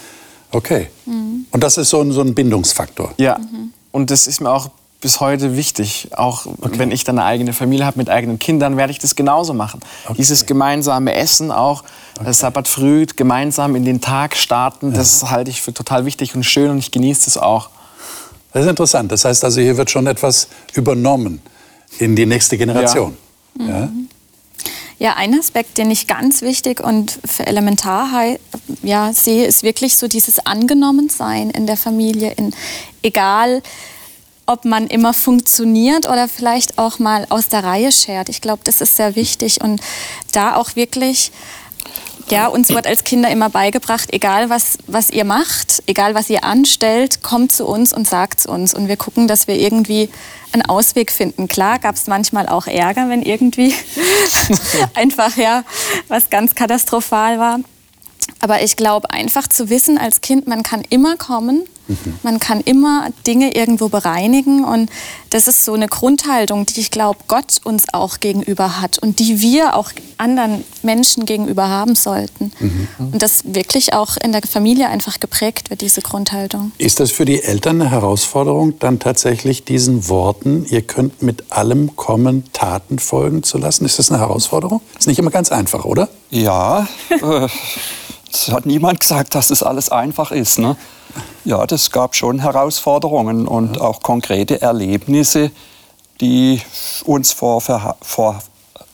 Okay. 0.54 0.88
Mhm. 1.04 1.46
Und 1.50 1.62
das 1.62 1.76
ist 1.76 1.90
so 1.90 2.00
ein, 2.00 2.12
so 2.12 2.20
ein 2.20 2.34
Bindungsfaktor. 2.34 3.12
Ja. 3.18 3.38
Mhm. 3.38 3.72
Und 3.90 4.10
das 4.10 4.26
ist 4.26 4.40
mir 4.40 4.50
auch 4.50 4.70
bis 5.00 5.20
heute 5.20 5.56
wichtig. 5.56 6.08
Auch 6.16 6.46
okay. 6.46 6.78
wenn 6.78 6.90
ich 6.90 7.04
dann 7.04 7.18
eine 7.18 7.26
eigene 7.26 7.52
Familie 7.52 7.84
habe 7.84 7.98
mit 7.98 8.08
eigenen 8.08 8.38
Kindern, 8.38 8.76
werde 8.76 8.92
ich 8.92 8.98
das 8.98 9.16
genauso 9.16 9.52
machen. 9.52 9.80
Okay. 10.04 10.14
Dieses 10.16 10.46
gemeinsame 10.46 11.14
Essen 11.14 11.50
auch, 11.50 11.82
okay. 12.20 12.32
Sabbat 12.32 12.68
früh, 12.68 13.04
gemeinsam 13.14 13.76
in 13.76 13.84
den 13.84 14.00
Tag 14.00 14.36
starten, 14.36 14.92
ja. 14.92 14.98
das 14.98 15.30
halte 15.30 15.50
ich 15.50 15.60
für 15.60 15.74
total 15.74 16.06
wichtig 16.06 16.34
und 16.34 16.44
schön 16.44 16.70
und 16.70 16.78
ich 16.78 16.90
genieße 16.90 17.26
das 17.26 17.36
auch. 17.36 17.70
Das 18.52 18.62
ist 18.62 18.70
interessant. 18.70 19.10
Das 19.10 19.24
heißt 19.24 19.44
also, 19.44 19.60
hier 19.60 19.76
wird 19.76 19.90
schon 19.90 20.06
etwas 20.06 20.48
übernommen 20.72 21.42
in 21.98 22.14
die 22.14 22.26
nächste 22.26 22.56
Generation. 22.56 23.16
Ja. 23.58 23.86
Mhm. 23.86 24.08
Ja, 25.04 25.16
ein 25.16 25.38
Aspekt, 25.38 25.76
den 25.76 25.90
ich 25.90 26.06
ganz 26.06 26.40
wichtig 26.40 26.80
und 26.80 27.18
für 27.26 27.46
elementar 27.46 28.38
ja, 28.82 29.12
sehe, 29.12 29.44
ist 29.44 29.62
wirklich 29.62 29.98
so 29.98 30.08
dieses 30.08 30.46
Angenommensein 30.46 31.50
in 31.50 31.66
der 31.66 31.76
Familie, 31.76 32.32
in, 32.32 32.54
egal 33.02 33.62
ob 34.46 34.64
man 34.64 34.86
immer 34.86 35.12
funktioniert 35.12 36.08
oder 36.08 36.26
vielleicht 36.26 36.78
auch 36.78 37.00
mal 37.00 37.26
aus 37.28 37.48
der 37.48 37.64
Reihe 37.64 37.92
schert. 37.92 38.30
Ich 38.30 38.40
glaube, 38.40 38.62
das 38.64 38.80
ist 38.80 38.96
sehr 38.96 39.14
wichtig 39.14 39.60
und 39.60 39.82
da 40.32 40.56
auch 40.56 40.74
wirklich 40.74 41.32
ja, 42.30 42.46
uns 42.46 42.70
wird 42.70 42.86
als 42.86 43.04
Kinder 43.04 43.30
immer 43.30 43.50
beigebracht, 43.50 44.12
egal 44.12 44.50
was, 44.50 44.78
was 44.86 45.10
ihr 45.10 45.24
macht, 45.24 45.82
egal 45.86 46.14
was 46.14 46.30
ihr 46.30 46.44
anstellt, 46.44 47.22
kommt 47.22 47.52
zu 47.52 47.66
uns 47.66 47.92
und 47.92 48.08
sagt 48.08 48.40
es 48.40 48.46
uns. 48.46 48.74
Und 48.74 48.88
wir 48.88 48.96
gucken, 48.96 49.28
dass 49.28 49.46
wir 49.46 49.56
irgendwie 49.56 50.08
einen 50.52 50.62
Ausweg 50.62 51.12
finden. 51.12 51.48
Klar 51.48 51.78
gab 51.78 51.96
es 51.96 52.06
manchmal 52.06 52.48
auch 52.48 52.66
Ärger, 52.66 53.08
wenn 53.08 53.22
irgendwie 53.22 53.74
einfach 54.94 55.36
ja 55.36 55.64
was 56.08 56.30
ganz 56.30 56.54
katastrophal 56.54 57.38
war. 57.38 57.60
Aber 58.44 58.60
ich 58.60 58.76
glaube, 58.76 59.08
einfach 59.08 59.48
zu 59.48 59.70
wissen 59.70 59.96
als 59.96 60.20
Kind, 60.20 60.46
man 60.46 60.62
kann 60.62 60.82
immer 60.90 61.16
kommen, 61.16 61.62
mhm. 61.88 61.96
man 62.22 62.38
kann 62.38 62.60
immer 62.60 63.08
Dinge 63.26 63.56
irgendwo 63.56 63.88
bereinigen. 63.88 64.66
Und 64.66 64.90
das 65.30 65.48
ist 65.48 65.64
so 65.64 65.72
eine 65.72 65.88
Grundhaltung, 65.88 66.66
die 66.66 66.80
ich 66.80 66.90
glaube, 66.90 67.20
Gott 67.26 67.62
uns 67.64 67.84
auch 67.94 68.20
gegenüber 68.20 68.82
hat 68.82 68.98
und 68.98 69.18
die 69.18 69.40
wir 69.40 69.76
auch 69.76 69.92
anderen 70.18 70.62
Menschen 70.82 71.24
gegenüber 71.24 71.70
haben 71.70 71.94
sollten. 71.94 72.52
Mhm. 72.60 72.88
Und 72.98 73.22
das 73.22 73.44
wirklich 73.46 73.94
auch 73.94 74.18
in 74.22 74.32
der 74.32 74.42
Familie 74.42 74.90
einfach 74.90 75.20
geprägt 75.20 75.70
wird, 75.70 75.80
diese 75.80 76.02
Grundhaltung. 76.02 76.72
Ist 76.76 77.00
das 77.00 77.12
für 77.12 77.24
die 77.24 77.42
Eltern 77.42 77.80
eine 77.80 77.90
Herausforderung, 77.90 78.78
dann 78.78 78.98
tatsächlich 78.98 79.64
diesen 79.64 80.10
Worten, 80.10 80.66
ihr 80.68 80.82
könnt 80.82 81.22
mit 81.22 81.50
allem 81.50 81.96
kommen, 81.96 82.44
Taten 82.52 82.98
folgen 82.98 83.42
zu 83.42 83.56
lassen? 83.56 83.86
Ist 83.86 83.98
das 83.98 84.10
eine 84.10 84.20
Herausforderung? 84.20 84.82
Ist 84.98 85.08
nicht 85.08 85.18
immer 85.18 85.30
ganz 85.30 85.50
einfach, 85.50 85.86
oder? 85.86 86.10
Ja. 86.28 86.86
Es 88.34 88.50
hat 88.50 88.66
niemand 88.66 89.00
gesagt, 89.00 89.34
dass 89.36 89.48
das 89.48 89.62
alles 89.62 89.90
einfach 89.90 90.32
ist. 90.32 90.58
Ne? 90.58 90.76
Ja, 91.44 91.66
das 91.66 91.92
gab 91.92 92.16
schon 92.16 92.40
Herausforderungen 92.40 93.46
und 93.46 93.80
auch 93.80 94.02
konkrete 94.02 94.60
Erlebnisse, 94.60 95.52
die 96.20 96.60
uns 97.04 97.32
vor, 97.32 97.60
vor 97.60 98.42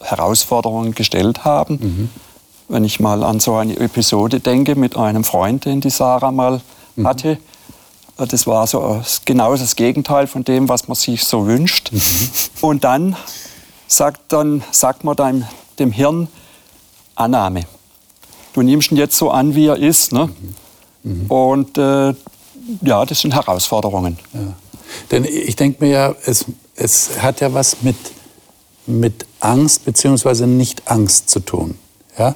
Herausforderungen 0.00 0.94
gestellt 0.94 1.44
haben. 1.44 1.78
Mhm. 1.80 2.10
Wenn 2.68 2.84
ich 2.84 3.00
mal 3.00 3.24
an 3.24 3.40
so 3.40 3.56
eine 3.56 3.76
Episode 3.78 4.40
denke 4.40 4.76
mit 4.76 4.96
einem 4.96 5.24
Freund, 5.24 5.64
den 5.64 5.80
die 5.80 5.90
Sarah 5.90 6.32
mal 6.32 6.60
mhm. 6.96 7.06
hatte, 7.06 7.38
das 8.16 8.46
war 8.46 8.66
so 8.66 9.02
genau 9.24 9.56
das 9.56 9.74
Gegenteil 9.74 10.26
von 10.26 10.44
dem, 10.44 10.68
was 10.68 10.86
man 10.86 10.94
sich 10.94 11.24
so 11.24 11.46
wünscht. 11.46 11.90
Mhm. 11.92 12.02
Und 12.60 12.84
dann 12.84 13.16
sagt, 13.86 14.20
dann 14.32 14.62
sagt 14.70 15.02
man 15.04 15.16
dem, 15.16 15.44
dem 15.78 15.92
Hirn 15.92 16.28
Annahme 17.14 17.64
du 18.52 18.62
nimmst 18.62 18.90
ihn 18.92 18.96
jetzt 18.96 19.16
so 19.16 19.30
an, 19.30 19.54
wie 19.54 19.66
er 19.66 19.76
ist. 19.76 20.12
Ne? 20.12 20.28
Mhm. 21.02 21.26
Und 21.30 21.78
äh, 21.78 22.14
ja, 22.82 23.04
das 23.04 23.20
sind 23.20 23.34
Herausforderungen. 23.34 24.18
Ja. 24.32 24.40
Denn 25.10 25.24
ich 25.24 25.56
denke 25.56 25.84
mir 25.84 25.90
ja, 25.90 26.14
es, 26.26 26.46
es 26.76 27.20
hat 27.20 27.40
ja 27.40 27.52
was 27.52 27.82
mit, 27.82 27.96
mit 28.86 29.26
Angst 29.40 29.84
bzw. 29.84 30.46
Nicht-Angst 30.46 31.30
zu 31.30 31.40
tun. 31.40 31.76
Ja? 32.18 32.34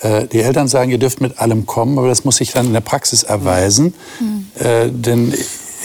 Äh, 0.00 0.26
die 0.26 0.40
Eltern 0.40 0.68
sagen, 0.68 0.90
ihr 0.90 0.98
dürft 0.98 1.20
mit 1.20 1.38
allem 1.38 1.66
kommen, 1.66 1.98
aber 1.98 2.08
das 2.08 2.24
muss 2.24 2.36
sich 2.36 2.52
dann 2.52 2.66
in 2.66 2.72
der 2.72 2.80
Praxis 2.80 3.22
erweisen. 3.22 3.94
Mhm. 4.20 4.46
Äh, 4.64 4.90
denn 4.90 5.34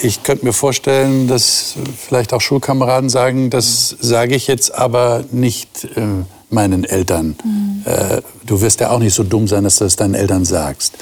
ich 0.02 0.22
könnte 0.22 0.44
mir 0.44 0.52
vorstellen, 0.52 1.28
dass 1.28 1.74
vielleicht 1.96 2.32
auch 2.32 2.40
Schulkameraden 2.40 3.10
sagen, 3.10 3.50
das 3.50 3.96
sage 4.00 4.34
ich 4.34 4.46
jetzt 4.46 4.74
aber 4.74 5.24
nicht 5.30 5.84
äh, 5.96 6.24
meinen 6.52 6.84
Eltern. 6.84 7.36
Mhm. 7.42 7.82
Äh, 7.84 8.22
du 8.44 8.60
wirst 8.60 8.80
ja 8.80 8.90
auch 8.90 8.98
nicht 8.98 9.14
so 9.14 9.24
dumm 9.24 9.48
sein, 9.48 9.64
dass 9.64 9.76
du 9.76 9.84
das 9.84 9.96
deinen 9.96 10.14
Eltern 10.14 10.44
sagst. 10.44 10.94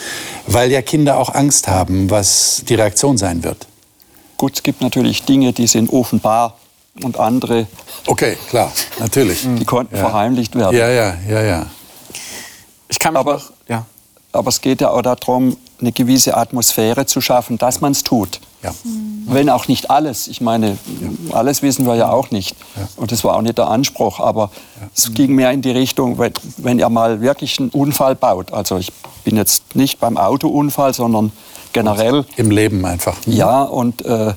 Weil 0.47 0.71
ja 0.71 0.83
Kinder 0.83 1.19
auch 1.19 1.35
Angst 1.35 1.69
haben, 1.69 2.11
was 2.11 2.63
die 2.69 2.75
Reaktion 2.75 3.19
sein 3.19 3.43
wird. 3.45 3.67
Gut, 4.37 4.55
es 4.55 4.63
gibt 4.63 4.81
natürlich 4.81 5.25
Dinge, 5.25 5.53
die 5.53 5.67
sind 5.67 5.93
offenbar 5.93 6.59
und 7.03 7.19
andere. 7.19 7.67
Okay, 8.07 8.37
klar, 8.49 8.73
natürlich. 8.99 9.43
Die 9.43 9.65
konnten 9.65 9.97
ja. 9.97 10.03
verheimlicht 10.03 10.55
werden. 10.55 10.77
Ja, 10.77 10.89
ja, 10.89 11.17
ja, 11.29 11.43
ja. 11.43 11.67
Ich 12.89 12.99
kann 12.99 13.17
aber, 13.17 13.35
noch, 13.35 13.53
ja. 13.69 13.85
aber 14.33 14.49
es 14.49 14.61
geht 14.61 14.81
ja 14.81 14.91
auch 14.91 15.03
darum, 15.03 15.57
eine 15.81 15.93
gewisse 15.93 16.37
Atmosphäre 16.37 17.07
zu 17.07 17.21
schaffen, 17.21 17.59
dass 17.59 17.81
man 17.81 17.93
es 17.93 18.03
tut. 18.03 18.41
Ja. 18.63 18.75
Wenn 19.27 19.51
auch 19.51 19.69
nicht 19.69 19.91
alles. 19.91 20.27
Ich 20.27 20.41
meine, 20.41 20.79
alles 21.31 21.63
wissen 21.63 21.87
wir 21.87 21.95
ja 21.95 22.11
auch 22.11 22.31
nicht. 22.31 22.57
Ja. 22.77 22.89
Und 22.97 23.13
das 23.13 23.23
war 23.23 23.37
auch 23.37 23.43
nicht 23.43 23.59
der 23.59 23.69
Anspruch. 23.69 24.19
Aber 24.21 24.51
ja. 24.81 24.89
es 24.95 25.15
ging 25.15 25.35
mehr 25.35 25.53
in 25.53 25.63
die 25.63 25.71
Richtung, 25.71 26.19
wenn, 26.19 26.33
wenn 26.57 26.79
er 26.79 26.89
mal 26.89 27.21
wirklich 27.21 27.59
einen 27.61 27.71
Unfall 27.71 28.15
baut. 28.15 28.53
Also 28.53 28.79
ich 28.79 28.93
bin 29.25 29.37
jetzt 29.37 29.77
nicht 29.77 30.01
beim 30.01 30.17
Autounfall, 30.17 30.93
sondern 30.93 31.33
generell. 31.73 32.25
Im 32.37 32.51
Leben 32.51 32.85
einfach. 32.85 33.17
Ja, 33.27 33.63
und 33.63 34.05
äh, 34.05 34.35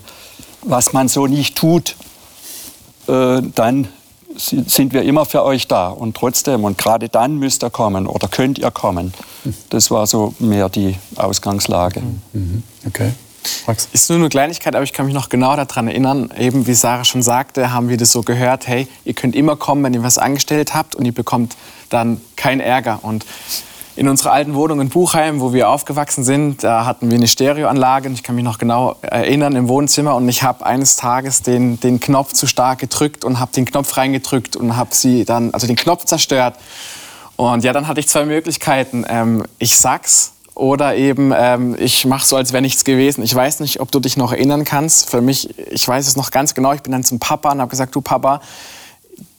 was 0.64 0.94
man 0.94 1.08
so 1.08 1.26
nicht 1.26 1.58
tut, 1.58 1.96
äh, 3.08 3.42
dann 3.56 3.88
sind 4.38 4.94
wir 4.94 5.04
immer 5.04 5.26
für 5.26 5.44
euch 5.44 5.68
da. 5.68 5.90
Und 5.90 6.16
trotzdem, 6.16 6.64
und 6.64 6.78
gerade 6.78 7.10
dann 7.10 7.38
müsst 7.38 7.64
ihr 7.64 7.70
kommen 7.70 8.08
oder 8.08 8.28
könnt 8.28 8.60
ihr 8.60 8.72
kommen. 8.72 9.14
Das 9.70 9.92
war 9.92 10.08
so 10.08 10.34
mehr 10.40 10.70
die 10.70 10.96
Ausgangslage. 11.16 12.02
Mhm. 12.34 12.64
Okay. 12.86 13.12
Max? 13.68 13.88
Ist 13.94 14.10
nur 14.10 14.20
eine 14.20 14.30
Kleinigkeit, 14.30 14.76
aber 14.76 14.84
ich 14.84 14.94
kann 14.94 15.06
mich 15.06 15.16
noch 15.16 15.30
genau 15.30 15.56
daran 15.56 15.88
erinnern, 15.88 16.32
eben 16.38 16.68
wie 16.68 16.74
Sarah 16.74 17.04
schon 17.04 17.22
sagte, 17.22 17.72
haben 17.72 17.90
wir 17.90 17.98
das 17.98 18.12
so 18.12 18.22
gehört, 18.22 18.68
hey, 18.68 18.88
ihr 19.06 19.14
könnt 19.14 19.36
immer 19.36 19.56
kommen, 19.56 19.84
wenn 19.84 19.94
ihr 19.94 20.04
was 20.04 20.18
angestellt 20.18 20.74
habt 20.74 20.96
und 20.96 21.06
ihr 21.06 21.14
bekommt 21.14 21.56
dann 21.90 22.22
keinen 22.36 22.60
Ärger. 22.60 23.00
Und 23.02 23.26
in 23.96 24.08
unserer 24.08 24.32
alten 24.32 24.54
Wohnung 24.56 24.80
in 24.80 24.90
Buchheim, 24.90 25.42
wo 25.42 25.54
wir 25.54 25.70
aufgewachsen 25.70 26.24
sind, 26.24 26.64
da 26.64 26.86
hatten 26.86 27.12
wir 27.12 27.18
eine 27.18 27.28
Stereoanlage 27.28 28.08
und 28.08 28.16
ich 28.16 28.24
kann 28.24 28.36
mich 28.36 28.44
noch 28.44 28.58
genau 28.58 28.96
erinnern 29.02 29.56
im 29.56 29.68
Wohnzimmer 29.68 30.16
und 30.16 30.28
ich 30.30 30.44
habe 30.44 30.66
eines 30.66 30.96
Tages 30.96 31.42
den, 31.42 31.80
den 31.80 32.00
Knopf 32.00 32.34
zu 32.34 32.48
stark 32.48 32.80
gedrückt 32.80 33.26
und 33.26 33.40
habe 33.40 33.52
den 33.52 33.66
Knopf 33.66 33.98
reingedrückt 33.98 34.56
und 34.56 34.78
habe 34.78 34.96
sie 34.96 35.26
dann, 35.26 35.54
also 35.54 35.68
den 35.68 35.76
Knopf 35.76 36.06
zerstört. 36.06 36.56
Und 37.36 37.64
ja, 37.64 37.74
dann 37.74 37.88
hatte 37.88 38.00
ich 38.00 38.08
zwei 38.08 38.26
Möglichkeiten. 38.26 39.04
Ähm, 39.08 39.44
ich 39.60 39.78
sag's 39.78 40.34
oder 40.56 40.96
eben, 40.96 41.34
ähm, 41.36 41.76
ich 41.80 42.06
mache 42.06 42.26
so, 42.26 42.36
als 42.36 42.52
wäre 42.52 42.62
nichts 42.62 42.84
gewesen. 42.84 43.24
Ich 43.24 43.34
weiß 43.34 43.62
nicht, 43.62 43.80
ob 43.80 43.92
du 43.92 44.00
dich 44.00 44.18
noch 44.18 44.34
erinnern 44.34 44.66
kannst. 44.66 45.10
Für 45.10 45.22
mich, 45.22 45.58
ich 45.72 45.88
weiß 45.88 46.08
es 46.08 46.16
noch 46.18 46.32
ganz 46.32 46.54
genau. 46.54 46.74
Ich 46.74 46.82
bin 46.82 46.92
dann 46.92 47.04
zum 47.04 47.20
Papa 47.20 47.52
und 47.52 47.62
habe 47.62 47.70
gesagt, 47.70 47.96
du 47.96 48.02
Papa, 48.02 48.42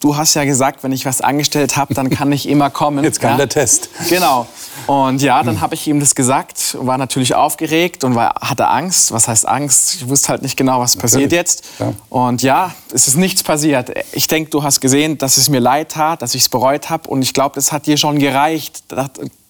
du 0.00 0.16
hast 0.16 0.34
ja 0.34 0.44
gesagt, 0.44 0.82
wenn 0.82 0.92
ich 0.92 1.06
was 1.06 1.20
angestellt 1.20 1.76
habe, 1.76 1.94
dann 1.94 2.10
kann 2.10 2.32
ich 2.32 2.48
immer 2.48 2.70
kommen. 2.70 3.04
Jetzt 3.04 3.20
kam 3.20 3.32
ja? 3.32 3.36
der 3.38 3.48
Test. 3.48 3.88
Genau. 4.08 4.46
Und 4.86 5.22
ja, 5.22 5.42
dann 5.42 5.60
habe 5.60 5.74
ich 5.74 5.86
ihm 5.86 6.00
das 6.00 6.14
gesagt, 6.14 6.76
war 6.80 6.98
natürlich 6.98 7.34
aufgeregt 7.34 8.04
und 8.04 8.14
war, 8.14 8.34
hatte 8.40 8.68
Angst. 8.68 9.12
Was 9.12 9.28
heißt 9.28 9.46
Angst? 9.46 9.96
Ich 9.96 10.08
wusste 10.08 10.28
halt 10.28 10.42
nicht 10.42 10.56
genau, 10.56 10.80
was 10.80 10.96
natürlich. 10.96 11.12
passiert 11.12 11.32
jetzt. 11.32 11.64
Ja. 11.78 11.92
Und 12.08 12.42
ja, 12.42 12.74
es 12.92 13.06
ist 13.06 13.16
nichts 13.16 13.42
passiert. 13.42 13.92
Ich 14.12 14.26
denke, 14.26 14.50
du 14.50 14.62
hast 14.62 14.80
gesehen, 14.80 15.18
dass 15.18 15.36
es 15.36 15.48
mir 15.48 15.60
leid 15.60 15.92
tat, 15.92 16.22
dass 16.22 16.34
ich 16.34 16.42
es 16.42 16.48
bereut 16.48 16.90
habe. 16.90 17.08
Und 17.08 17.22
ich 17.22 17.34
glaube, 17.34 17.54
das 17.54 17.70
hat 17.70 17.86
dir 17.86 17.96
schon 17.96 18.18
gereicht 18.18 18.82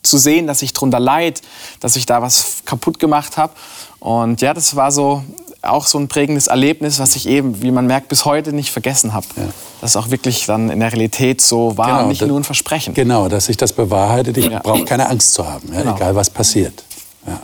zu 0.03 0.19
sehen, 0.19 0.47
dass 0.47 0.63
ich 0.63 0.73
darunter 0.73 1.01
leid, 1.01 1.43
dass 1.81 1.97
ich 1.97 2.07
da 2.07 2.23
was 2.23 2.63
kaputt 2.65 2.99
gemacht 2.99 3.37
habe. 3.37 3.53
Und 4.01 4.41
ja, 4.41 4.53
das 4.53 4.75
war 4.75 4.91
so 4.91 5.23
auch 5.63 5.87
so 5.87 5.99
ein 5.99 6.09
prägendes 6.09 6.49
Erlebnis, 6.49 6.99
was 6.99 7.15
ich 7.15 7.27
eben, 7.27 7.63
wie 7.63 7.71
man 7.71 7.87
merkt, 7.87 8.09
bis 8.09 8.25
heute 8.25 8.53
nicht 8.53 8.71
vergessen 8.71 9.13
habe. 9.13 9.27
Ja. 9.37 9.45
Das 9.81 9.97
auch 9.97 10.11
wirklich 10.11 10.45
dann 10.47 10.71
in 10.71 10.81
der 10.81 10.93
Realität 10.93 11.41
so 11.41 11.77
war, 11.79 11.99
genau, 11.99 12.09
nicht 12.09 12.23
nur 12.23 12.39
ein 12.39 12.45
Versprechen. 12.45 12.95
Genau, 12.95 13.29
dass 13.29 13.47
sich 13.47 13.57
das 13.57 13.73
bewahrheitet. 13.73 14.37
Ich 14.37 14.47
ja. 14.47 14.59
brauche 14.59 14.85
keine 14.85 15.09
Angst 15.09 15.35
zu 15.35 15.47
haben, 15.47 15.73
ja, 15.73 15.83
genau. 15.83 15.97
egal 15.97 16.17
was 16.17 16.31
passiert. 16.31 16.83
Ja. 17.27 17.41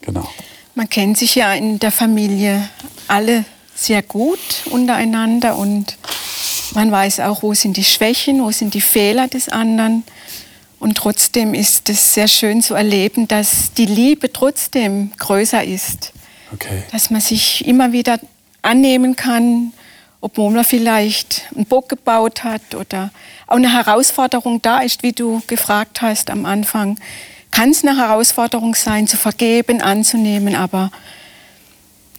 Genau. 0.00 0.26
Man 0.74 0.88
kennt 0.88 1.18
sich 1.18 1.34
ja 1.34 1.52
in 1.52 1.78
der 1.78 1.92
Familie 1.92 2.68
alle 3.06 3.44
sehr 3.74 4.02
gut 4.02 4.38
untereinander 4.70 5.56
und 5.58 5.98
man 6.74 6.90
weiß 6.90 7.20
auch, 7.20 7.42
wo 7.42 7.54
sind 7.54 7.76
die 7.76 7.84
Schwächen, 7.84 8.42
wo 8.42 8.50
sind 8.50 8.74
die 8.74 8.80
Fehler 8.80 9.28
des 9.28 9.48
anderen. 9.48 10.04
Und 10.86 10.96
trotzdem 10.96 11.52
ist 11.52 11.88
es 11.88 12.14
sehr 12.14 12.28
schön 12.28 12.62
zu 12.62 12.74
erleben, 12.74 13.26
dass 13.26 13.72
die 13.72 13.86
Liebe 13.86 14.32
trotzdem 14.32 15.10
größer 15.18 15.64
ist. 15.64 16.12
Okay. 16.52 16.84
Dass 16.92 17.10
man 17.10 17.20
sich 17.20 17.66
immer 17.66 17.90
wieder 17.90 18.20
annehmen 18.62 19.16
kann, 19.16 19.72
obwohl 20.20 20.52
man 20.52 20.62
vielleicht 20.62 21.42
einen 21.56 21.66
Bock 21.66 21.88
gebaut 21.88 22.44
hat 22.44 22.76
oder 22.76 23.10
auch 23.48 23.56
eine 23.56 23.72
Herausforderung 23.72 24.62
da 24.62 24.78
ist, 24.78 25.02
wie 25.02 25.10
du 25.10 25.42
gefragt 25.48 26.02
hast 26.02 26.30
am 26.30 26.46
Anfang. 26.46 27.00
Kann 27.50 27.70
es 27.70 27.84
eine 27.84 27.96
Herausforderung 27.96 28.76
sein, 28.76 29.08
zu 29.08 29.16
vergeben, 29.16 29.80
anzunehmen, 29.80 30.54
aber 30.54 30.92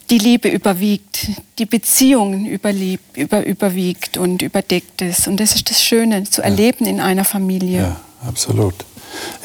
die 0.09 0.17
Liebe 0.17 0.49
überwiegt, 0.49 1.29
die 1.57 1.65
Beziehung 1.65 2.45
überlieb, 2.47 2.99
über, 3.13 3.45
überwiegt 3.45 4.17
und 4.17 4.41
überdeckt 4.41 5.01
es. 5.01 5.25
Und 5.25 5.39
das 5.39 5.55
ist 5.55 5.69
das 5.69 5.81
Schöne, 5.81 6.25
zu 6.25 6.41
ja. 6.41 6.49
erleben 6.49 6.85
in 6.85 6.99
einer 6.99 7.23
Familie. 7.23 7.79
Ja 7.79 8.01
absolut. 8.27 8.73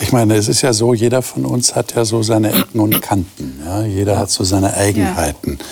Ich 0.00 0.12
meine, 0.12 0.34
es 0.34 0.48
ist 0.48 0.62
ja 0.62 0.72
so, 0.72 0.92
jeder 0.92 1.22
von 1.22 1.46
uns 1.46 1.74
hat 1.74 1.94
ja 1.94 2.04
so 2.04 2.22
seine 2.22 2.52
Ecken 2.52 2.80
und 2.80 3.00
Kanten. 3.00 3.60
Ja? 3.64 3.84
Jeder 3.84 4.18
hat 4.18 4.30
so 4.30 4.44
seine 4.44 4.74
Eigenheiten. 4.74 5.58
Ja. 5.58 5.66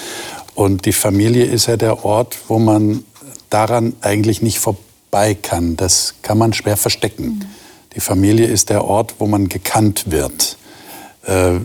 Und 0.55 0.87
die 0.87 0.93
Familie 0.93 1.45
ist 1.45 1.67
ja 1.67 1.77
der 1.77 2.05
Ort, 2.05 2.39
wo 2.49 2.59
man 2.59 3.05
daran 3.51 3.95
eigentlich 4.01 4.43
nicht 4.43 4.59
vorbei 4.59 4.81
bei 5.11 5.35
kann, 5.35 5.77
das 5.77 6.15
kann 6.23 6.39
man 6.39 6.53
schwer 6.53 6.77
verstecken. 6.77 7.25
Mhm. 7.25 7.41
Die 7.95 8.01
Familie 8.01 8.47
ist 8.47 8.71
der 8.71 8.85
Ort, 8.85 9.17
wo 9.19 9.27
man 9.27 9.49
gekannt 9.49 10.11
wird. 10.11 10.57
Äh, 11.27 11.61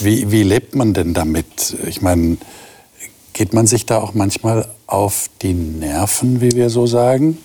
wie, 0.00 0.30
wie 0.32 0.42
lebt 0.42 0.74
man 0.74 0.92
denn 0.92 1.14
damit? 1.14 1.76
Ich 1.86 2.02
meine, 2.02 2.36
geht 3.32 3.52
man 3.52 3.66
sich 3.66 3.86
da 3.86 3.98
auch 3.98 4.14
manchmal 4.14 4.68
auf 4.88 5.30
die 5.42 5.54
Nerven, 5.54 6.40
wie 6.40 6.52
wir 6.52 6.70
so 6.70 6.86
sagen? 6.86 7.38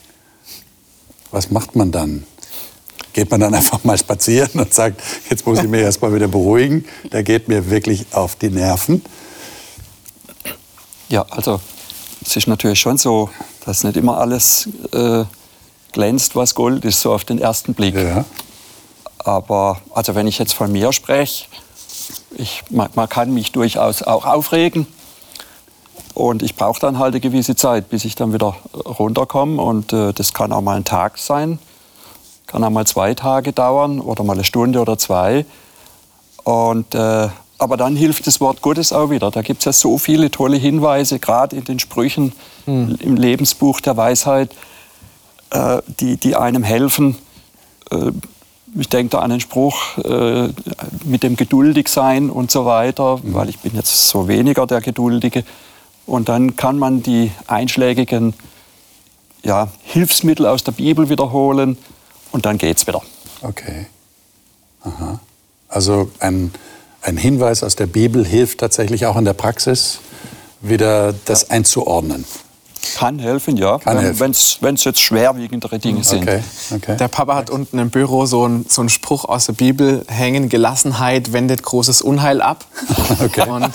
Was 1.30 1.52
macht 1.52 1.76
man 1.76 1.92
dann? 1.92 2.24
Geht 3.14 3.32
man 3.32 3.40
dann 3.40 3.54
einfach 3.56 3.84
mal 3.84 3.98
spazieren 3.98 4.60
und 4.60 4.74
sagt, 4.74 5.02
jetzt 5.30 5.46
muss 5.46 5.60
ich 5.60 5.70
mich 5.70 5.82
erst 5.82 6.02
mal 6.02 6.14
wieder 6.14 6.28
beruhigen? 6.28 6.86
Der 7.12 7.24
geht 7.24 7.48
mir 7.48 7.70
wirklich 7.70 8.06
auf 8.12 8.36
die 8.36 8.50
Nerven. 8.50 9.04
Ja, 11.10 11.26
also 11.30 11.60
es 12.26 12.36
ist 12.36 12.48
natürlich 12.48 12.80
schon 12.80 12.98
so, 12.98 13.30
dass 13.66 13.84
nicht 13.84 13.98
immer 13.98 14.18
alles 14.18 14.68
äh, 14.92 15.24
glänzt, 15.92 16.36
was 16.36 16.56
Gold 16.56 16.86
ist, 16.86 17.02
so 17.02 17.14
auf 17.14 17.24
den 17.24 17.40
ersten 17.40 17.74
Blick. 17.74 17.96
Ja. 17.96 18.26
Aber 19.20 19.80
also 19.94 20.16
wenn 20.16 20.28
ich 20.28 20.40
jetzt 20.40 20.54
von 20.54 20.72
mir 20.72 20.92
spreche, 20.92 21.46
ich, 22.36 22.64
man, 22.70 22.90
man 22.96 23.08
kann 23.08 23.34
mich 23.34 23.52
durchaus 23.52 24.04
auch 24.04 24.26
aufregen. 24.26 24.88
Und 26.14 26.44
ich 26.44 26.56
brauche 26.56 26.80
dann 26.80 27.00
halt 27.00 27.14
eine 27.14 27.22
gewisse 27.22 27.56
Zeit, 27.56 27.90
bis 27.90 28.06
ich 28.06 28.16
dann 28.16 28.34
wieder 28.34 28.56
runterkomme. 28.74 29.62
Und 29.62 29.94
äh, 29.94 30.14
das 30.14 30.34
kann 30.34 30.52
auch 30.52 30.62
mal 30.62 30.78
ein 30.78 30.86
Tag 30.86 31.18
sein, 31.18 31.60
kann 32.54 32.64
auch 32.64 32.70
mal 32.70 32.86
zwei 32.86 33.16
Tage 33.16 33.52
dauern 33.52 34.00
oder 34.00 34.24
mal 34.24 34.34
eine 34.34 34.44
Stunde 34.44 34.80
oder 34.80 34.96
zwei. 35.00 35.44
Und, 36.44 36.94
äh, 36.94 37.28
aber 37.58 37.78
dann 37.78 37.96
hilft 37.96 38.28
das 38.28 38.40
Wort 38.42 38.62
Gottes 38.62 38.94
auch 38.94 39.10
wieder. 39.10 39.32
Da 39.32 39.42
gibt 39.42 39.62
es 39.62 39.66
ja 39.66 39.74
so 39.74 39.98
viele 39.98 40.30
tolle 40.30 40.58
Hinweise, 40.58 41.18
gerade 41.18 41.56
in 41.56 41.64
den 41.64 41.80
Sprüchen 41.80 42.32
hm. 42.66 42.96
im 43.00 43.16
Lebensbuch 43.16 43.82
der 43.82 43.98
Weisheit, 43.98 44.56
äh, 45.50 45.82
die, 46.00 46.18
die 46.18 46.36
einem 46.36 46.62
helfen. 46.62 47.18
Äh, 47.90 48.12
ich 48.76 48.88
denke 48.88 49.10
da 49.10 49.20
an 49.20 49.32
den 49.32 49.40
Spruch 49.40 49.98
äh, 49.98 50.50
mit 51.06 51.24
dem 51.24 51.36
Geduldigsein 51.36 52.30
und 52.30 52.52
so 52.52 52.66
weiter, 52.66 53.18
mhm. 53.18 53.34
weil 53.34 53.50
ich 53.50 53.60
bin 53.60 53.74
jetzt 53.74 54.10
so 54.10 54.28
weniger 54.28 54.68
der 54.68 54.82
Geduldige. 54.82 55.44
Und 56.06 56.30
dann 56.30 56.56
kann 56.56 56.78
man 56.78 57.02
die 57.02 57.32
einschlägigen 57.48 58.36
ja, 59.44 59.70
Hilfsmittel 59.84 60.46
aus 60.46 60.64
der 60.64 60.74
Bibel 60.74 61.10
wiederholen 61.10 61.78
und 62.34 62.46
dann 62.46 62.58
geht's 62.58 62.86
wieder. 62.88 63.02
Okay. 63.42 63.86
Aha. 64.82 65.20
Also 65.70 66.12
ein, 66.20 66.52
ein 67.02 67.16
Hinweis 67.16 67.64
aus 67.64 67.78
der 67.78 67.88
Bibel 67.88 68.26
hilft 68.26 68.60
tatsächlich 68.60 69.06
auch 69.06 69.16
in 69.16 69.24
der 69.24 69.34
Praxis, 69.34 70.00
wieder 70.60 71.14
das 71.26 71.44
ja. 71.44 71.50
einzuordnen. 71.52 72.26
Kann 72.96 73.20
helfen, 73.20 73.58
ja. 73.58 73.80
Wenn 73.86 74.32
es 74.32 74.84
jetzt 74.84 75.00
schwerwiegendere 75.00 75.80
Dinge 75.80 76.04
sind. 76.04 76.24
Okay, 76.24 76.42
okay. 76.76 76.98
Der 76.98 77.08
Papa 77.08 77.36
hat 77.36 77.50
unten 77.50 77.80
im 77.80 77.90
Büro 77.90 78.26
so 78.26 78.44
einen 78.44 78.66
so 78.68 78.88
Spruch 78.88 79.26
aus 79.26 79.46
der 79.46 79.54
Bibel 79.54 80.06
hängen: 80.08 80.50
Gelassenheit 80.50 81.34
wendet 81.34 81.64
großes 81.64 82.02
Unheil 82.02 82.42
ab. 82.42 82.66
Okay. 83.24 83.48
Und, 83.48 83.72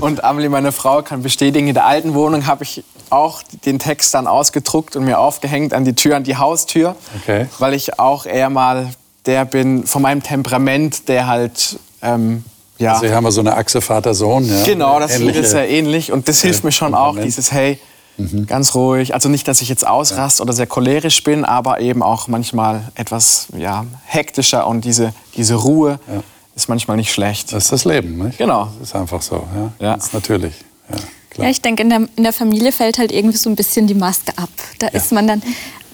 und 0.00 0.24
Amelie, 0.24 0.48
meine 0.48 0.72
Frau, 0.72 1.02
kann 1.02 1.22
bestätigen, 1.22 1.68
in 1.68 1.74
der 1.74 1.86
alten 1.86 2.14
Wohnung 2.14 2.46
habe 2.46 2.64
ich 2.64 2.84
auch 3.10 3.42
den 3.64 3.78
Text 3.78 4.14
dann 4.14 4.26
ausgedruckt 4.26 4.94
und 4.94 5.04
mir 5.04 5.18
aufgehängt 5.18 5.74
an 5.74 5.84
die 5.84 5.94
Tür, 5.94 6.16
an 6.16 6.24
die 6.24 6.36
Haustür. 6.36 6.96
Okay. 7.20 7.46
Weil 7.58 7.74
ich 7.74 7.98
auch 7.98 8.26
eher 8.26 8.50
mal 8.50 8.88
der 9.26 9.44
bin, 9.44 9.86
von 9.86 10.02
meinem 10.02 10.22
Temperament, 10.22 11.08
der 11.08 11.26
halt. 11.26 11.78
Ähm, 12.02 12.44
ja. 12.78 12.94
Also 12.94 13.06
hier 13.06 13.14
haben 13.14 13.24
wir 13.24 13.32
so 13.32 13.40
eine 13.40 13.56
Achse 13.56 13.80
Vater-Sohn. 13.80 14.48
Ja? 14.48 14.64
Genau, 14.64 14.98
das 14.98 15.18
ist 15.18 15.50
sehr 15.50 15.68
ähnlich. 15.68 16.10
Und 16.10 16.28
das 16.28 16.40
hilft 16.40 16.64
mir 16.64 16.72
schon 16.72 16.94
auch, 16.94 17.16
dieses, 17.16 17.52
hey, 17.52 17.78
Mhm. 18.16 18.46
Ganz 18.46 18.74
ruhig. 18.74 19.14
Also 19.14 19.28
nicht, 19.28 19.48
dass 19.48 19.62
ich 19.62 19.68
jetzt 19.68 19.86
ausrast 19.86 20.38
ja. 20.38 20.44
oder 20.44 20.52
sehr 20.52 20.66
cholerisch 20.66 21.22
bin, 21.24 21.44
aber 21.44 21.80
eben 21.80 22.02
auch 22.02 22.28
manchmal 22.28 22.90
etwas 22.94 23.48
ja, 23.56 23.84
hektischer 24.04 24.66
und 24.66 24.84
diese, 24.84 25.12
diese 25.36 25.54
Ruhe 25.54 25.98
ja. 26.12 26.22
ist 26.54 26.68
manchmal 26.68 26.96
nicht 26.96 27.12
schlecht. 27.12 27.52
Das 27.52 27.64
ist 27.64 27.72
das 27.72 27.84
Leben, 27.84 28.18
nicht? 28.18 28.38
Genau. 28.38 28.68
Das 28.78 28.88
ist 28.88 28.94
einfach 28.94 29.22
so. 29.22 29.46
Ja, 29.54 29.72
ja. 29.86 29.94
Ist 29.94 30.14
natürlich. 30.14 30.54
Ja, 30.90 30.96
klar. 31.30 31.44
ja 31.46 31.50
ich 31.50 31.62
denke, 31.62 31.82
in 31.82 31.90
der, 31.90 32.08
in 32.16 32.22
der 32.22 32.32
Familie 32.32 32.72
fällt 32.72 32.98
halt 32.98 33.12
irgendwie 33.12 33.38
so 33.38 33.48
ein 33.48 33.56
bisschen 33.56 33.86
die 33.86 33.94
Maske 33.94 34.32
ab. 34.36 34.50
Da 34.78 34.88
ist 34.88 35.12
man 35.12 35.26
dann 35.26 35.42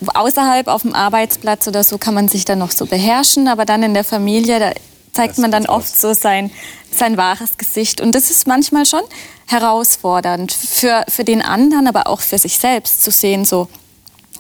außerhalb 0.07 0.69
auf 0.69 0.83
dem 0.83 0.95
Arbeitsplatz 0.95 1.67
oder 1.67 1.83
so 1.83 1.99
kann 1.99 2.15
man 2.15 2.29
sich 2.29 2.45
dann 2.45 2.59
noch 2.59 2.71
so 2.71 2.87
beherrschen, 2.87 3.49
aber 3.49 3.65
dann 3.65 3.83
in 3.83 3.95
der 3.95 4.05
Familie, 4.05 4.59
da 4.61 4.73
zeigt 5.13 5.33
das 5.33 5.39
man 5.39 5.51
dann 5.51 5.67
oft 5.67 5.93
aus. 5.93 6.01
so 6.01 6.15
sein, 6.15 6.51
sein 6.91 7.17
wahres 7.17 7.57
Gesicht. 7.59 8.01
Und 8.01 8.15
das 8.15 8.31
ist 8.31 8.47
manchmal 8.47 8.87
schon 8.87 9.03
herausfordernd 9.49 10.53
für, 10.53 11.05
für 11.09 11.25
den 11.25 11.43
anderen, 11.43 11.87
aber 11.89 12.07
auch 12.07 12.21
für 12.21 12.39
sich 12.39 12.59
selbst 12.59 13.03
zu 13.03 13.11
sehen, 13.11 13.45
so 13.45 13.69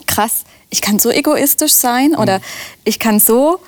krass, 0.06 0.44
ich 0.70 0.82
kann 0.82 0.98
so 0.98 1.10
egoistisch 1.10 1.72
sein 1.72 2.14
oder 2.14 2.40
ich 2.84 2.98
kann 2.98 3.18
so 3.18 3.58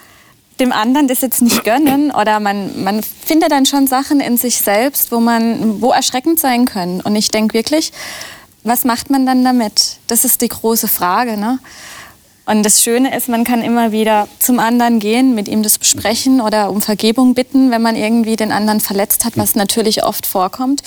dem 0.60 0.72
anderen 0.72 1.08
das 1.08 1.22
jetzt 1.22 1.40
nicht 1.40 1.64
gönnen 1.64 2.10
oder 2.10 2.38
man, 2.38 2.84
man 2.84 3.02
findet 3.02 3.50
dann 3.50 3.64
schon 3.64 3.86
Sachen 3.86 4.20
in 4.20 4.36
sich 4.36 4.60
selbst, 4.60 5.10
wo 5.10 5.18
man, 5.18 5.80
wo 5.80 5.90
erschreckend 5.90 6.38
sein 6.38 6.66
können. 6.66 7.00
Und 7.00 7.16
ich 7.16 7.28
denke 7.28 7.54
wirklich, 7.54 7.92
was 8.62 8.84
macht 8.84 9.08
man 9.08 9.24
dann 9.24 9.42
damit? 9.42 9.96
Das 10.06 10.24
ist 10.24 10.42
die 10.42 10.48
große 10.48 10.88
Frage. 10.88 11.38
Ne? 11.38 11.58
Und 12.50 12.64
das 12.64 12.82
Schöne 12.82 13.16
ist, 13.16 13.28
man 13.28 13.44
kann 13.44 13.62
immer 13.62 13.92
wieder 13.92 14.26
zum 14.40 14.58
anderen 14.58 14.98
gehen, 14.98 15.36
mit 15.36 15.46
ihm 15.46 15.62
das 15.62 15.78
besprechen 15.78 16.40
oder 16.40 16.70
um 16.70 16.82
Vergebung 16.82 17.34
bitten, 17.34 17.70
wenn 17.70 17.80
man 17.80 17.94
irgendwie 17.94 18.34
den 18.34 18.50
anderen 18.50 18.80
verletzt 18.80 19.24
hat, 19.24 19.36
was 19.36 19.54
natürlich 19.54 20.02
oft 20.02 20.26
vorkommt. 20.26 20.82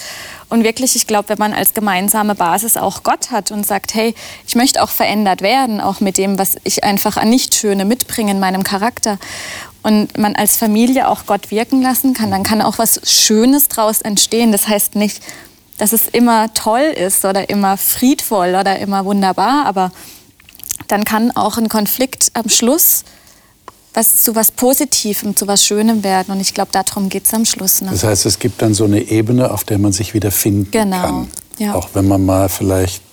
Und 0.49 0.65
wirklich, 0.65 0.97
ich 0.97 1.07
glaube, 1.07 1.29
wenn 1.29 1.37
man 1.37 1.53
als 1.53 1.73
gemeinsame 1.73 2.35
Basis 2.35 2.75
auch 2.75 3.03
Gott 3.03 3.31
hat 3.31 3.51
und 3.51 3.65
sagt, 3.65 3.93
hey, 3.95 4.13
ich 4.45 4.55
möchte 4.55 4.83
auch 4.83 4.89
verändert 4.89 5.41
werden, 5.41 5.79
auch 5.79 6.01
mit 6.01 6.17
dem, 6.17 6.37
was 6.37 6.57
ich 6.65 6.83
einfach 6.83 7.15
an 7.15 7.29
Nichtschöne 7.29 7.85
mitbringe 7.85 8.31
in 8.31 8.41
meinem 8.41 8.63
Charakter. 8.63 9.17
Und 9.83 10.17
man 10.17 10.35
als 10.35 10.57
Familie 10.57 11.07
auch 11.07 11.25
Gott 11.27 11.49
wirken 11.49 11.81
lassen 11.81 12.13
kann, 12.13 12.29
dann 12.29 12.43
kann 12.43 12.61
auch 12.61 12.77
was 12.77 12.99
Schönes 13.05 13.69
daraus 13.69 14.01
entstehen. 14.01 14.51
Das 14.51 14.67
heißt 14.67 14.95
nicht, 14.95 15.23
dass 15.77 15.93
es 15.93 16.09
immer 16.09 16.53
toll 16.53 16.81
ist 16.81 17.23
oder 17.23 17.49
immer 17.49 17.77
friedvoll 17.77 18.49
oder 18.49 18.79
immer 18.79 19.05
wunderbar, 19.05 19.65
aber 19.65 19.93
dann 20.93 21.05
kann 21.05 21.31
auch 21.31 21.57
ein 21.57 21.69
Konflikt 21.69 22.29
am 22.35 22.49
Schluss 22.49 23.03
was 23.95 24.23
zu 24.23 24.35
was 24.35 24.51
Positivem, 24.51 25.35
zu 25.35 25.47
was 25.47 25.63
Schönem 25.63 26.03
werden. 26.03 26.33
Und 26.33 26.39
ich 26.39 26.53
glaube, 26.53 26.69
darum 26.71 27.09
geht 27.09 27.25
es 27.25 27.33
am 27.33 27.45
Schluss. 27.45 27.81
Ne? 27.81 27.89
Das 27.91 28.03
heißt, 28.03 28.25
es 28.25 28.39
gibt 28.39 28.61
dann 28.61 28.73
so 28.73 28.85
eine 28.85 29.01
Ebene, 29.01 29.51
auf 29.51 29.63
der 29.63 29.77
man 29.77 29.91
sich 29.91 30.13
wieder 30.13 30.31
finden 30.31 30.71
genau. 30.71 31.01
kann. 31.01 31.27
Ja. 31.59 31.75
Auch 31.75 31.89
wenn 31.93 32.07
man 32.07 32.25
mal 32.25 32.49
vielleicht 32.49 33.03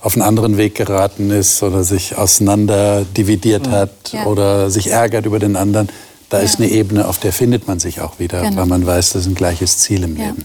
auf 0.00 0.14
einen 0.14 0.22
anderen 0.22 0.56
Weg 0.56 0.76
geraten 0.76 1.30
ist 1.30 1.62
oder 1.64 1.82
sich 1.82 2.16
auseinander 2.16 3.04
dividiert 3.04 3.66
mhm. 3.66 3.72
hat 3.72 4.12
ja. 4.12 4.26
oder 4.26 4.70
sich 4.70 4.90
ärgert 4.90 5.26
über 5.26 5.40
den 5.40 5.56
anderen. 5.56 5.88
Da 6.30 6.38
ja. 6.38 6.44
ist 6.44 6.60
eine 6.60 6.68
Ebene, 6.68 7.08
auf 7.08 7.18
der 7.18 7.32
findet 7.32 7.66
man 7.66 7.80
sich 7.80 8.00
auch 8.00 8.18
wieder, 8.20 8.42
genau. 8.42 8.56
weil 8.56 8.66
man 8.66 8.86
weiß, 8.86 9.14
das 9.14 9.22
ist 9.22 9.28
ein 9.28 9.34
gleiches 9.34 9.78
Ziel 9.78 10.04
im 10.04 10.14
Leben. 10.16 10.44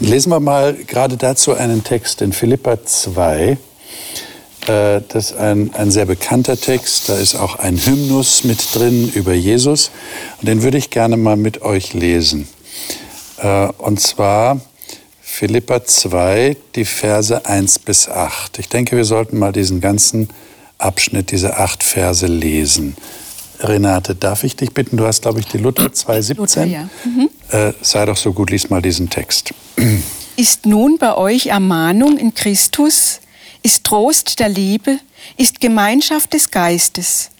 Lesen 0.00 0.30
wir 0.30 0.40
mal 0.40 0.74
gerade 0.74 1.16
dazu 1.18 1.52
einen 1.54 1.84
Text 1.84 2.22
in 2.22 2.32
Philippa 2.32 2.82
2. 2.84 3.58
Äh, 4.66 5.00
das 5.08 5.30
ist 5.30 5.36
ein, 5.36 5.74
ein 5.74 5.90
sehr 5.90 6.06
bekannter 6.06 6.60
Text. 6.60 7.08
Da 7.08 7.16
ist 7.16 7.34
auch 7.34 7.56
ein 7.56 7.76
Hymnus 7.76 8.44
mit 8.44 8.74
drin 8.74 9.10
über 9.14 9.32
Jesus. 9.32 9.90
Und 10.40 10.48
den 10.48 10.62
würde 10.62 10.78
ich 10.78 10.90
gerne 10.90 11.16
mal 11.16 11.36
mit 11.36 11.62
euch 11.62 11.94
lesen. 11.94 12.48
Äh, 13.38 13.68
und 13.78 14.00
zwar 14.00 14.60
Philippa 15.20 15.84
2, 15.84 16.56
die 16.76 16.84
Verse 16.84 17.46
1 17.46 17.80
bis 17.80 18.08
8. 18.08 18.58
Ich 18.58 18.68
denke, 18.68 18.96
wir 18.96 19.04
sollten 19.04 19.38
mal 19.38 19.52
diesen 19.52 19.80
ganzen 19.80 20.28
Abschnitt, 20.78 21.30
diese 21.30 21.56
acht 21.56 21.82
Verse 21.82 22.26
lesen. 22.26 22.96
Renate, 23.60 24.14
darf 24.14 24.44
ich 24.44 24.56
dich 24.56 24.74
bitten? 24.74 24.96
Du 24.96 25.06
hast, 25.06 25.22
glaube 25.22 25.40
ich, 25.40 25.46
die 25.46 25.58
Luther 25.58 25.86
2,17. 25.86 26.34
Luther, 26.34 26.64
ja. 26.64 26.88
Mhm. 27.04 27.30
Äh, 27.50 27.72
sei 27.80 28.04
doch 28.04 28.16
so 28.16 28.32
gut, 28.32 28.50
lies 28.50 28.70
mal 28.70 28.82
diesen 28.82 29.08
Text. 29.08 29.54
Ist 30.36 30.66
nun 30.66 30.98
bei 30.98 31.16
euch 31.16 31.46
Ermahnung 31.46 32.18
in 32.18 32.34
Christus, 32.34 33.20
ist 33.62 33.84
Trost 33.84 34.38
der 34.40 34.48
Liebe, 34.48 34.98
ist 35.36 35.60
Gemeinschaft 35.60 36.32
des 36.32 36.50
Geistes, 36.50 37.30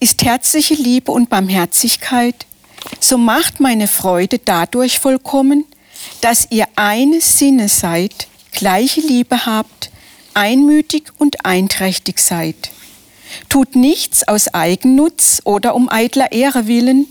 ist 0.00 0.24
herzliche 0.24 0.74
Liebe 0.74 1.12
und 1.12 1.30
Barmherzigkeit, 1.30 2.46
so 3.00 3.18
macht 3.18 3.60
meine 3.60 3.88
Freude 3.88 4.38
dadurch 4.38 4.98
vollkommen, 4.98 5.64
dass 6.20 6.48
ihr 6.50 6.66
eines 6.76 7.38
Sinne 7.38 7.68
seid, 7.68 8.28
gleiche 8.52 9.00
Liebe 9.00 9.46
habt, 9.46 9.90
einmütig 10.34 11.10
und 11.18 11.44
einträchtig 11.44 12.18
seid. 12.18 12.70
Tut 13.48 13.76
nichts 13.76 14.26
aus 14.26 14.54
Eigennutz 14.54 15.42
oder 15.44 15.74
um 15.74 15.88
eitler 15.90 16.32
Ehre 16.32 16.66
willen, 16.66 17.06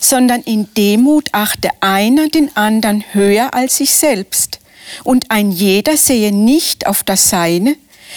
sondern 0.00 0.42
in 0.42 0.68
Demut 0.74 1.28
achte 1.32 1.70
einer 1.80 2.28
den 2.28 2.56
anderen 2.56 3.04
höher 3.12 3.54
als 3.54 3.78
sich 3.78 3.94
selbst, 3.94 4.60
und 5.04 5.30
ein 5.30 5.50
jeder 5.50 5.96
sehe 5.96 6.32
nicht 6.32 6.86
auf 6.86 7.02
das 7.02 7.30
Seine, 7.30 7.76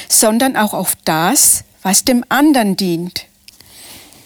sondern 0.09 0.55
auch 0.55 0.73
auf 0.73 0.93
das, 1.05 1.63
was 1.81 2.03
dem 2.03 2.23
anderen 2.29 2.75
dient. 2.75 3.25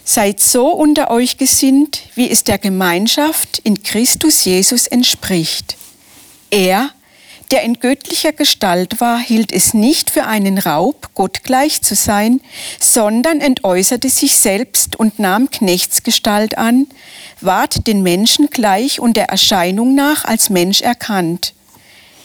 Seid 0.04 0.40
so 0.40 0.70
unter 0.70 1.12
euch 1.12 1.38
gesinnt, 1.38 2.02
wie 2.16 2.30
es 2.30 2.44
der 2.44 2.58
Gemeinschaft 2.58 3.60
in 3.60 3.84
Christus 3.84 4.44
Jesus 4.46 4.88
entspricht. 4.88 5.76
Er, 6.50 6.90
der 7.52 7.64
in 7.64 7.80
göttlicher 7.80 8.32
Gestalt 8.32 9.02
war, 9.02 9.20
hielt 9.20 9.52
es 9.52 9.74
nicht 9.74 10.10
für 10.10 10.26
einen 10.26 10.58
Raub, 10.58 11.10
Gott 11.16 11.44
gleich 11.44 11.82
zu 11.82 11.96
sein, 11.96 12.42
sondern 12.80 13.42
entäußerte 13.42 14.10
sich 14.10 14.38
selbst 14.38 14.96
und 14.96 15.20
nahm 15.20 15.50
Knechtsgestalt 15.50 16.58
an, 16.58 16.88
ward 17.42 17.88
den 17.88 18.04
Menschen 18.04 18.50
gleich 18.50 19.00
und 19.00 19.18
der 19.18 19.30
Erscheinung 19.30 19.96
nach 19.96 20.26
als 20.26 20.50
Mensch 20.50 20.82
erkannt. 20.82 21.54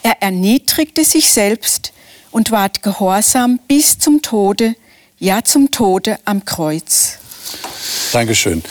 Er 0.02 0.20
erniedrigte 0.20 1.04
sich 1.04 1.30
selbst 1.30 1.93
und 2.34 2.50
ward 2.50 2.82
gehorsam 2.82 3.60
bis 3.68 3.98
zum 3.98 4.20
Tode, 4.20 4.74
ja 5.20 5.44
zum 5.44 5.70
Tode 5.70 6.18
am 6.24 6.44
Kreuz. 6.44 7.18
Dankeschön. 8.12 8.62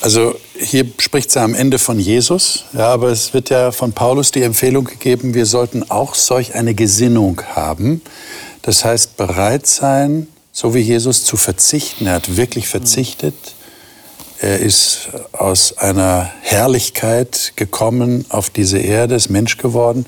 Also 0.00 0.36
hier 0.56 0.86
spricht 0.98 1.32
sie 1.32 1.40
am 1.40 1.54
Ende 1.54 1.80
von 1.80 1.98
Jesus, 1.98 2.66
ja, 2.72 2.86
aber 2.86 3.08
es 3.08 3.34
wird 3.34 3.50
ja 3.50 3.72
von 3.72 3.92
Paulus 3.92 4.30
die 4.30 4.42
Empfehlung 4.42 4.84
gegeben, 4.84 5.34
wir 5.34 5.44
sollten 5.44 5.90
auch 5.90 6.14
solch 6.14 6.54
eine 6.54 6.74
Gesinnung 6.74 7.42
haben. 7.54 8.00
Das 8.62 8.84
heißt, 8.84 9.16
bereit 9.16 9.66
sein, 9.66 10.28
so 10.52 10.74
wie 10.74 10.80
Jesus 10.80 11.24
zu 11.24 11.36
verzichten. 11.36 12.06
Er 12.06 12.14
hat 12.14 12.36
wirklich 12.36 12.68
verzichtet. 12.68 13.34
Er 14.38 14.60
ist 14.60 15.08
aus 15.32 15.76
einer 15.76 16.30
Herrlichkeit 16.42 17.54
gekommen 17.56 18.24
auf 18.28 18.50
diese 18.50 18.78
Erde, 18.78 19.16
ist 19.16 19.30
Mensch 19.30 19.58
geworden. 19.58 20.06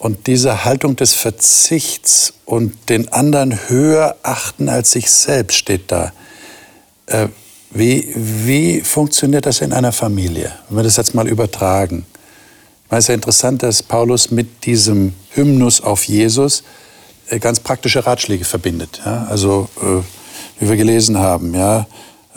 Und 0.00 0.26
diese 0.28 0.64
Haltung 0.64 0.96
des 0.96 1.14
Verzichts 1.14 2.32
und 2.46 2.88
den 2.88 3.12
anderen 3.12 3.68
höher 3.68 4.16
achten 4.22 4.70
als 4.70 4.92
sich 4.92 5.10
selbst 5.10 5.56
steht 5.56 5.92
da. 5.92 6.14
Äh, 7.04 7.28
wie, 7.70 8.10
wie 8.16 8.80
funktioniert 8.80 9.44
das 9.44 9.60
in 9.60 9.74
einer 9.74 9.92
Familie, 9.92 10.52
wenn 10.68 10.78
wir 10.78 10.84
das 10.84 10.96
jetzt 10.96 11.14
mal 11.14 11.28
übertragen? 11.28 12.06
Ich 12.84 12.90
meine, 12.90 12.98
es 12.98 13.04
ist 13.04 13.08
ja 13.08 13.14
interessant, 13.14 13.62
dass 13.62 13.82
Paulus 13.82 14.30
mit 14.30 14.64
diesem 14.64 15.12
Hymnus 15.34 15.82
auf 15.82 16.04
Jesus 16.04 16.62
äh, 17.28 17.38
ganz 17.38 17.60
praktische 17.60 18.06
Ratschläge 18.06 18.46
verbindet. 18.46 19.02
Ja? 19.04 19.26
Also, 19.28 19.68
äh, 19.82 20.02
wie 20.60 20.68
wir 20.70 20.76
gelesen 20.76 21.18
haben, 21.18 21.54
ja, 21.54 21.86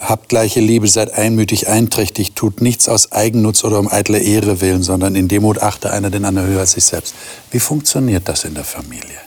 habt 0.09 0.29
gleiche 0.29 0.59
Liebe, 0.59 0.87
seid 0.87 1.13
einmütig, 1.13 1.67
einträchtig, 1.67 2.33
tut 2.33 2.61
nichts 2.61 2.89
aus 2.89 3.11
Eigennutz 3.11 3.63
oder 3.63 3.79
um 3.79 3.87
eitler 3.91 4.19
Ehre 4.19 4.61
willen, 4.61 4.83
sondern 4.83 5.15
in 5.15 5.27
Demut 5.27 5.59
achte 5.59 5.91
einer 5.91 6.09
den 6.09 6.25
anderen 6.25 6.49
höher 6.49 6.61
als 6.61 6.71
sich 6.71 6.85
selbst. 6.85 7.15
Wie 7.51 7.59
funktioniert 7.59 8.27
das 8.27 8.43
in 8.43 8.53
der 8.53 8.63
Familie? 8.63 9.17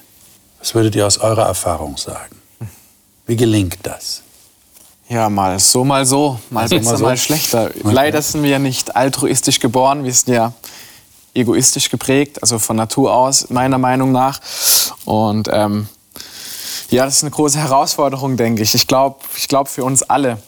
Was 0.59 0.75
würdet 0.75 0.97
ihr 0.97 1.07
aus 1.07 1.19
eurer 1.19 1.47
Erfahrung 1.47 1.97
sagen? 1.97 2.37
Wie 3.27 3.37
gelingt 3.37 3.79
das? 3.83 4.23
Ja, 5.09 5.29
mal 5.31 5.59
so, 5.59 5.85
mal 5.85 6.05
so. 6.05 6.41
Mal 6.51 6.69
besser, 6.69 6.91
mal, 6.91 6.97
so. 6.97 7.05
mal 7.05 7.17
schlechter. 7.17 7.71
Okay. 7.71 7.93
Leider 7.93 8.23
sind 8.23 8.43
wir 8.43 8.51
ja 8.51 8.59
nicht 8.59 8.97
altruistisch 8.97 9.61
geboren. 9.61 10.05
Wir 10.05 10.13
sind 10.13 10.35
ja 10.35 10.53
egoistisch 11.35 11.91
geprägt, 11.91 12.43
also 12.43 12.59
von 12.59 12.77
Natur 12.77 13.15
aus, 13.15 13.51
meiner 13.51 13.79
Meinung 13.79 14.11
nach. 14.11 14.41
Und 15.05 15.49
ähm, 15.53 15.89
ja, 16.91 17.05
das 17.05 17.17
ist 17.17 17.23
eine 17.25 17.31
große 17.31 17.59
Herausforderung, 17.59 18.37
denke 18.37 18.63
ich. 18.63 18.75
Ich 18.75 18.87
glaube 18.87 19.19
ich 19.37 19.49
glaub 19.49 19.69
für 19.69 19.85
uns 19.85 20.03
alle. 20.03 20.39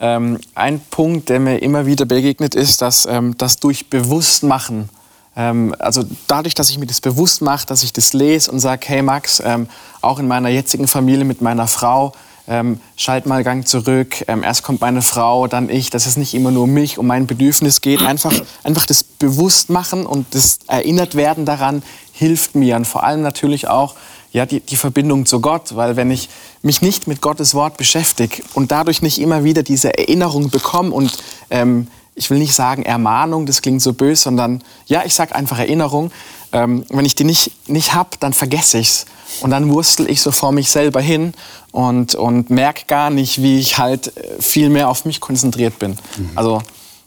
Ähm, 0.00 0.38
ein 0.54 0.80
Punkt, 0.90 1.28
der 1.28 1.40
mir 1.40 1.58
immer 1.58 1.86
wieder 1.86 2.04
begegnet, 2.04 2.54
ist, 2.54 2.82
dass 2.82 3.06
ähm, 3.06 3.36
das 3.36 3.56
durch 3.56 3.90
Bewusstmachen, 3.90 4.88
ähm, 5.36 5.74
also 5.78 6.04
dadurch, 6.28 6.54
dass 6.54 6.70
ich 6.70 6.78
mir 6.78 6.86
das 6.86 7.00
bewusst 7.00 7.42
mache, 7.42 7.66
dass 7.66 7.82
ich 7.82 7.92
das 7.92 8.12
lese 8.12 8.50
und 8.50 8.60
sage, 8.60 8.86
hey 8.86 9.02
Max, 9.02 9.42
ähm, 9.44 9.68
auch 10.00 10.20
in 10.20 10.28
meiner 10.28 10.50
jetzigen 10.50 10.86
Familie 10.86 11.24
mit 11.24 11.42
meiner 11.42 11.66
Frau, 11.66 12.12
ähm, 12.46 12.80
schalt 12.96 13.26
mal 13.26 13.44
Gang 13.44 13.66
zurück, 13.66 14.24
ähm, 14.26 14.42
erst 14.42 14.62
kommt 14.62 14.80
meine 14.80 15.02
Frau, 15.02 15.48
dann 15.48 15.68
ich, 15.68 15.90
dass 15.90 16.06
es 16.06 16.16
nicht 16.16 16.34
immer 16.34 16.50
nur 16.50 16.64
um 16.64 16.70
mich, 16.70 16.98
um 16.98 17.06
mein 17.06 17.26
Bedürfnis 17.26 17.80
geht. 17.80 18.00
Einfach, 18.02 18.32
einfach 18.62 18.86
das 18.86 19.02
Bewusstmachen 19.04 20.06
und 20.06 20.34
das 20.34 20.58
Erinnert 20.66 21.14
werden 21.14 21.44
daran 21.44 21.82
hilft 22.12 22.54
mir 22.54 22.76
und 22.76 22.86
vor 22.86 23.04
allem 23.04 23.22
natürlich 23.22 23.68
auch 23.68 23.94
ja, 24.38 24.46
die, 24.46 24.60
die 24.60 24.76
Verbindung 24.76 25.26
zu 25.26 25.40
Gott, 25.40 25.74
weil 25.74 25.96
wenn 25.96 26.12
ich 26.12 26.28
mich 26.62 26.80
nicht 26.80 27.08
mit 27.08 27.20
Gottes 27.20 27.54
Wort 27.54 27.76
beschäftige 27.76 28.40
und 28.54 28.70
dadurch 28.70 29.02
nicht 29.02 29.18
immer 29.18 29.42
wieder 29.42 29.64
diese 29.64 29.98
Erinnerung 29.98 30.50
bekomme 30.50 30.92
und 30.92 31.18
ähm, 31.50 31.88
ich 32.14 32.30
will 32.30 32.38
nicht 32.38 32.54
sagen 32.54 32.84
Ermahnung, 32.84 33.46
das 33.46 33.62
klingt 33.62 33.82
so 33.82 33.92
böse, 33.94 34.22
sondern 34.22 34.62
ja, 34.86 35.02
ich 35.04 35.14
sage 35.14 35.34
einfach 35.34 35.58
Erinnerung. 35.58 36.12
Ähm, 36.52 36.84
wenn 36.88 37.04
ich 37.04 37.16
die 37.16 37.24
nicht, 37.24 37.68
nicht 37.68 37.94
habe, 37.94 38.10
dann 38.20 38.32
vergesse 38.32 38.78
ich 38.78 38.88
es. 38.88 39.06
Und 39.40 39.50
dann 39.50 39.72
wurstel 39.72 40.08
ich 40.08 40.22
so 40.22 40.30
vor 40.30 40.52
mich 40.52 40.70
selber 40.70 41.00
hin 41.00 41.34
und, 41.72 42.14
und 42.14 42.48
merke 42.48 42.84
gar 42.86 43.10
nicht, 43.10 43.42
wie 43.42 43.58
ich 43.58 43.76
halt 43.76 44.16
äh, 44.16 44.40
viel 44.40 44.68
mehr 44.68 44.88
auf 44.88 45.04
mich 45.04 45.18
konzentriert 45.18 45.80
bin. 45.80 45.98
Mhm. 46.16 46.30
Also, 46.36 46.62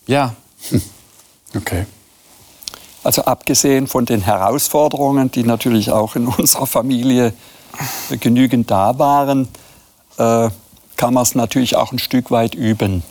ja. 0.06 0.36
Okay. 1.54 1.86
Also 3.04 3.24
abgesehen 3.24 3.88
von 3.88 4.06
den 4.06 4.22
Herausforderungen, 4.22 5.32
die 5.32 5.44
natürlich 5.44 5.92
auch 5.92 6.16
in 6.16 6.28
unserer 6.38 6.68
Familie 6.68 7.34
genügend 8.20 8.70
da 8.70 9.00
waren, 9.00 9.48
äh, 10.18 10.50
kann 10.98 11.14
man 11.14 11.24
es 11.24 11.36
natürlich 11.36 11.76
auch 11.76 11.92
ein 11.92 12.00
Stück 12.00 12.30
weit 12.32 12.54
üben. 12.54 13.04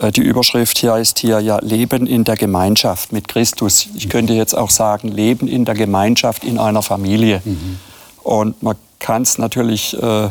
Äh, 0.00 0.12
die 0.12 0.20
Überschrift 0.20 0.78
hier 0.78 0.96
ist 0.96 1.18
hier 1.18 1.40
ja 1.40 1.58
Leben 1.60 2.06
in 2.06 2.24
der 2.24 2.36
Gemeinschaft 2.36 3.12
mit 3.12 3.28
Christus. 3.28 3.88
Ich 3.94 4.08
könnte 4.08 4.34
jetzt 4.34 4.56
auch 4.56 4.70
sagen, 4.70 5.08
Leben 5.08 5.48
in 5.48 5.64
der 5.64 5.74
Gemeinschaft 5.74 6.44
in 6.44 6.58
einer 6.58 6.82
Familie. 6.82 7.42
Mhm. 7.44 7.78
Und 8.22 8.62
man 8.62 8.76
kann 8.98 9.22
es 9.22 9.38
natürlich 9.38 10.00
äh, 10.00 10.28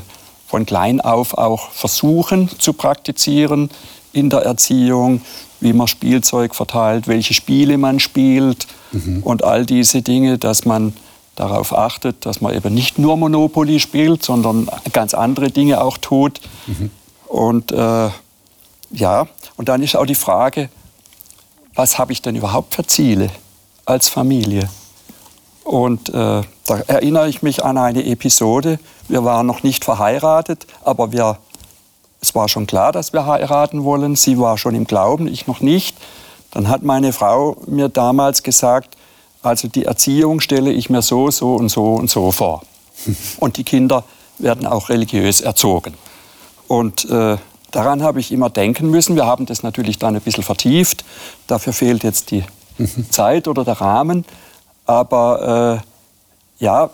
von 0.47 0.65
klein 0.65 1.02
auf 1.02 1.38
auch 1.38 1.71
versuchen 1.71 2.50
zu 2.60 2.73
praktizieren 2.73 3.69
in 4.13 4.30
der 4.30 4.41
Erziehung, 4.41 5.21
wie 5.60 5.73
man 5.73 5.88
Spielzeug 5.88 6.56
verteilt, 6.56 7.08
welche 7.08 7.34
Spiele 7.34 7.78
man 7.78 8.00
spielt 8.00 8.67
mhm. 8.91 9.23
und 9.23 9.43
all 9.43 9.65
diese 9.65 10.02
Dinge, 10.02 10.38
dass 10.38 10.65
man 10.65 10.93
darauf 11.36 11.78
achtet, 11.78 12.26
dass 12.26 12.41
man 12.41 12.54
eben 12.54 12.73
nicht 12.73 12.97
nur 12.97 13.15
Monopoly 13.15 13.80
spielt, 13.80 14.23
sondern 14.23 14.69
ganz 14.91 15.13
andere 15.13 15.52
Dinge 15.52 15.82
auch 15.82 15.97
tut. 15.97 16.41
Mhm. 16.65 16.89
Und 17.28 17.71
äh, 17.71 18.10
ja, 18.91 19.28
und 19.56 19.69
dann 19.69 19.84
ist 19.84 19.95
auch 19.95 20.06
die 20.06 20.15
Frage, 20.15 20.69
was 21.76 22.00
habe 22.00 22.12
ich 22.12 22.21
denn 22.21 22.36
überhaupt 22.36 22.76
für 22.76 22.86
Ziele 22.86 23.30
als 23.86 24.10
Familie? 24.10 24.69
Und 25.63 26.10
äh, 26.10 26.41
da 26.65 26.78
erinnere 26.88 27.28
ich 27.28 27.41
mich 27.43 27.63
an 27.63 27.78
eine 27.78 28.06
Episode. 28.06 28.80
Wir 29.08 29.23
waren 29.26 29.45
noch 29.45 29.63
nicht 29.63 29.84
verheiratet, 29.84 30.65
aber 30.84 31.12
wir, 31.12 31.38
es 32.21 32.34
war 32.34 32.47
schon 32.47 32.67
klar, 32.67 32.91
dass 32.91 33.13
wir 33.13 33.26
heiraten 33.26 33.84
wollen. 33.84 34.15
Sie 34.15 34.39
war 34.39 34.58
schon 34.58 34.76
im 34.76 34.86
Glauben, 34.88 35.28
ich 35.28 35.45
noch 35.45 35.60
nicht. 35.60 35.97
Dann 36.51 36.69
hat 36.69 36.83
meine 36.83 37.13
Frau 37.13 37.57
mir 37.67 37.89
damals 37.89 38.43
gesagt, 38.43 38.95
also 39.41 39.67
die 39.67 39.86
Erziehung 39.86 40.39
stelle 40.39 40.71
ich 40.71 40.89
mir 40.89 41.01
so, 41.01 41.29
so 41.31 41.55
und 41.55 41.69
so 41.69 41.95
und 41.95 42.10
so 42.10 42.31
vor. 42.31 42.63
Und 43.39 43.57
die 43.57 43.63
Kinder 43.63 44.03
werden 44.39 44.65
auch 44.65 44.89
religiös 44.89 45.41
erzogen. 45.41 45.93
Und 46.67 47.10
äh, 47.10 47.38
daran 47.71 48.01
habe 48.03 48.19
ich 48.19 48.31
immer 48.31 48.49
denken 48.49 48.89
müssen. 48.89 49.15
Wir 49.15 49.25
haben 49.25 49.45
das 49.45 49.63
natürlich 49.63 49.99
dann 49.99 50.15
ein 50.15 50.21
bisschen 50.21 50.43
vertieft. 50.43 51.05
Dafür 51.45 51.73
fehlt 51.73 52.03
jetzt 52.03 52.31
die 52.31 52.43
mhm. 52.77 53.05
Zeit 53.12 53.47
oder 53.47 53.63
der 53.63 53.79
Rahmen. 53.79 54.25
Aber 54.86 55.81
äh, 56.60 56.63
ja, 56.63 56.89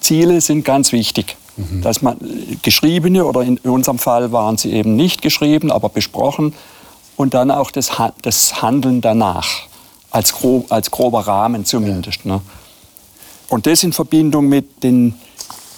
Ziele 0.00 0.40
sind 0.40 0.64
ganz 0.64 0.92
wichtig. 0.92 1.36
Mhm. 1.56 1.82
Dass 1.82 2.02
man 2.02 2.18
geschriebene 2.62 3.24
oder 3.24 3.42
in 3.42 3.58
unserem 3.58 3.98
Fall 3.98 4.32
waren 4.32 4.58
sie 4.58 4.72
eben 4.72 4.96
nicht 4.96 5.22
geschrieben, 5.22 5.72
aber 5.72 5.88
besprochen 5.88 6.54
und 7.18 7.34
dann 7.34 7.50
auch 7.50 7.70
das, 7.72 7.90
das 8.22 8.62
Handeln 8.62 9.00
danach 9.02 9.48
als, 10.10 10.32
grob, 10.32 10.72
als 10.72 10.90
grober 10.90 11.26
Rahmen 11.26 11.66
zumindest. 11.66 12.24
Ne? 12.24 12.40
Und 13.48 13.66
das 13.66 13.82
in 13.82 13.92
Verbindung 13.92 14.48
mit 14.48 14.84
den, 14.84 15.14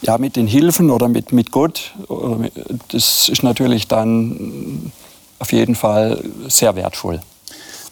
ja, 0.02 0.18
mit 0.18 0.36
den 0.36 0.46
Hilfen 0.46 0.90
oder 0.90 1.08
mit, 1.08 1.32
mit 1.32 1.50
Gott, 1.50 1.94
das 2.88 3.28
ist 3.28 3.42
natürlich 3.42 3.88
dann 3.88 4.92
auf 5.38 5.52
jeden 5.52 5.74
Fall 5.74 6.22
sehr 6.46 6.76
wertvoll. 6.76 7.20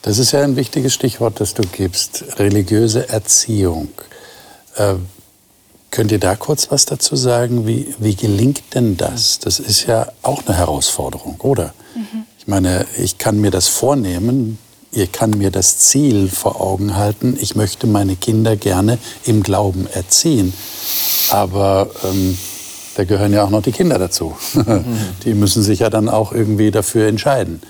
Das 0.03 0.19
ist 0.19 0.33
ja 0.33 0.43
ein 0.43 0.57
wichtiges 0.57 0.93
Stichwort, 0.93 1.41
das 1.41 1.55
du 1.55 1.63
gibst, 1.63 2.25
religiöse 2.39 3.09
Erziehung. 3.09 3.89
Äh, 4.77 4.95
könnt 5.91 6.13
ihr 6.13 6.21
da 6.21 6.37
kurz 6.37 6.71
was 6.71 6.85
dazu 6.85 7.17
sagen? 7.17 7.67
Wie, 7.67 7.95
wie 7.99 8.15
gelingt 8.15 8.75
denn 8.75 8.99
das? 8.99 9.39
Das 9.39 9.59
ist 9.59 9.87
ja 9.87 10.07
auch 10.23 10.47
eine 10.47 10.57
Herausforderung, 10.57 11.41
oder? 11.41 11.73
Mhm. 11.95 12.28
Ich 12.49 12.51
meine, 12.51 12.87
ich 12.97 13.19
kann 13.19 13.43
mir 13.43 13.51
das 13.51 13.69
vornehmen, 13.69 14.57
ihr 14.91 15.07
kann 15.07 15.33
mir 15.33 15.51
das 15.51 15.77
Ziel 15.81 16.31
vor 16.31 16.63
Augen 16.63 16.97
halten, 16.97 17.37
ich 17.39 17.57
möchte 17.57 17.87
meine 17.87 18.17
Kinder 18.17 18.57
gerne 18.57 18.97
im 19.27 19.43
Glauben 19.43 19.87
erziehen. 19.87 20.55
Aber 21.29 21.91
ähm, 22.05 22.39
da 22.95 23.05
gehören 23.05 23.35
ja 23.35 23.45
auch 23.45 23.51
noch 23.51 23.61
die 23.61 23.73
Kinder 23.73 23.99
dazu. 23.99 24.35
Die 25.25 25.35
müssen 25.35 25.63
sich 25.63 25.81
ja 25.81 25.91
dann 25.91 26.09
auch 26.09 26.33
irgendwie 26.33 26.71
dafür 26.71 27.07
entscheiden. 27.07 27.61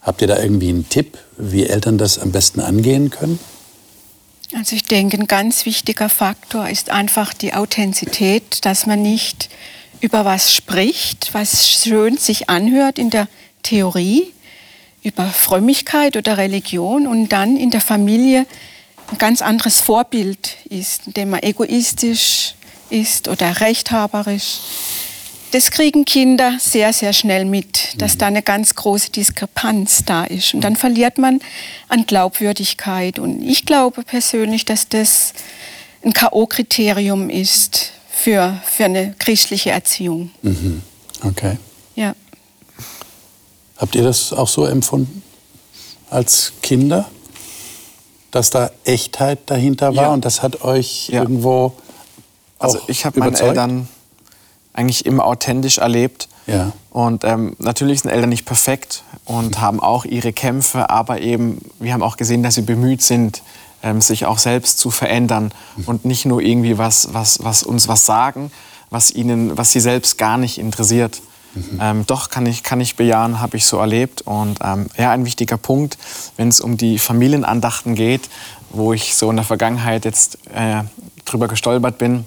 Habt 0.00 0.20
ihr 0.20 0.26
da 0.26 0.42
irgendwie 0.42 0.70
einen 0.70 0.88
Tipp, 0.88 1.16
wie 1.38 1.66
Eltern 1.66 1.96
das 1.96 2.18
am 2.18 2.32
besten 2.32 2.58
angehen 2.58 3.10
können? 3.10 3.38
Also 4.52 4.74
ich 4.74 4.82
denke, 4.82 5.16
ein 5.16 5.28
ganz 5.28 5.64
wichtiger 5.64 6.08
Faktor 6.08 6.68
ist 6.68 6.90
einfach 6.90 7.34
die 7.34 7.54
Authentizität, 7.54 8.64
dass 8.64 8.84
man 8.84 9.00
nicht 9.00 9.48
über 10.00 10.24
was 10.24 10.52
spricht, 10.52 11.32
was 11.34 11.68
schön 11.68 12.16
sich 12.16 12.50
anhört 12.50 12.98
in 12.98 13.10
der 13.10 13.28
Theorie, 13.64 14.32
über 15.02 15.26
Frömmigkeit 15.26 16.16
oder 16.16 16.38
Religion 16.38 17.08
und 17.08 17.30
dann 17.30 17.56
in 17.56 17.70
der 17.70 17.80
Familie 17.80 18.46
ein 19.10 19.18
ganz 19.18 19.42
anderes 19.42 19.80
Vorbild 19.80 20.56
ist, 20.70 21.08
indem 21.08 21.30
man 21.30 21.42
egoistisch 21.42 22.54
ist 22.90 23.28
oder 23.28 23.60
rechthaberisch. 23.60 24.60
Das 25.50 25.70
kriegen 25.70 26.04
Kinder 26.04 26.56
sehr, 26.58 26.92
sehr 26.92 27.12
schnell 27.12 27.44
mit, 27.44 28.00
dass 28.00 28.18
da 28.18 28.26
eine 28.26 28.42
ganz 28.42 28.74
große 28.74 29.10
Diskrepanz 29.10 30.04
da 30.04 30.24
ist. 30.24 30.52
Und 30.52 30.62
dann 30.62 30.74
verliert 30.74 31.18
man 31.18 31.40
an 31.88 32.06
Glaubwürdigkeit. 32.06 33.20
Und 33.20 33.42
ich 33.42 33.64
glaube 33.64 34.02
persönlich, 34.02 34.64
dass 34.64 34.88
das 34.88 35.32
ein 36.04 36.12
K.O.-Kriterium 36.12 37.28
ist 37.30 37.92
für, 38.10 38.60
für 38.64 38.86
eine 38.86 39.14
christliche 39.18 39.70
Erziehung. 39.70 40.30
Mhm. 40.42 40.82
Okay. 41.22 41.56
Habt 43.84 43.96
ihr 43.96 44.02
das 44.02 44.32
auch 44.32 44.48
so 44.48 44.64
empfunden 44.64 45.22
als 46.08 46.54
Kinder? 46.62 47.04
Dass 48.30 48.48
da 48.48 48.70
Echtheit 48.84 49.40
dahinter 49.44 49.94
war 49.94 50.04
ja. 50.04 50.12
und 50.14 50.24
das 50.24 50.42
hat 50.42 50.62
euch 50.62 51.10
ja. 51.10 51.20
irgendwo. 51.20 51.74
Also 52.58 52.78
ich 52.86 53.04
habe 53.04 53.20
meine 53.20 53.38
Eltern 53.38 53.86
eigentlich 54.72 55.04
immer 55.04 55.26
authentisch 55.26 55.76
erlebt. 55.76 56.30
Ja. 56.46 56.72
Und 56.92 57.24
ähm, 57.24 57.56
natürlich 57.58 58.00
sind 58.00 58.10
Eltern 58.10 58.30
nicht 58.30 58.46
perfekt 58.46 59.02
und 59.26 59.60
haben 59.60 59.80
auch 59.80 60.06
ihre 60.06 60.32
Kämpfe, 60.32 60.88
aber 60.88 61.20
eben, 61.20 61.58
wir 61.78 61.92
haben 61.92 62.02
auch 62.02 62.16
gesehen, 62.16 62.42
dass 62.42 62.54
sie 62.54 62.62
bemüht 62.62 63.02
sind, 63.02 63.42
ähm, 63.82 64.00
sich 64.00 64.24
auch 64.24 64.38
selbst 64.38 64.78
zu 64.78 64.90
verändern 64.90 65.52
mhm. 65.76 65.84
und 65.84 66.04
nicht 66.06 66.24
nur 66.24 66.40
irgendwie 66.40 66.78
was, 66.78 67.12
was, 67.12 67.44
was 67.44 67.62
uns 67.62 67.86
was 67.86 68.06
sagen, 68.06 68.50
was, 68.88 69.10
ihnen, 69.10 69.58
was 69.58 69.72
sie 69.72 69.80
selbst 69.80 70.16
gar 70.16 70.38
nicht 70.38 70.56
interessiert. 70.56 71.20
Mhm. 71.54 71.78
Ähm, 71.80 72.06
doch, 72.06 72.30
kann 72.30 72.46
ich, 72.46 72.62
kann 72.62 72.80
ich 72.80 72.96
bejahen, 72.96 73.40
habe 73.40 73.56
ich 73.56 73.66
so 73.66 73.78
erlebt. 73.78 74.22
Und 74.22 74.58
ähm, 74.62 74.86
ja, 74.96 75.10
ein 75.10 75.24
wichtiger 75.24 75.56
Punkt, 75.56 75.98
wenn 76.36 76.48
es 76.48 76.60
um 76.60 76.76
die 76.76 76.98
Familienandachten 76.98 77.94
geht, 77.94 78.28
wo 78.70 78.92
ich 78.92 79.14
so 79.14 79.30
in 79.30 79.36
der 79.36 79.44
Vergangenheit 79.44 80.04
jetzt 80.04 80.38
äh, 80.54 80.82
drüber 81.24 81.48
gestolpert 81.48 81.98
bin, 81.98 82.24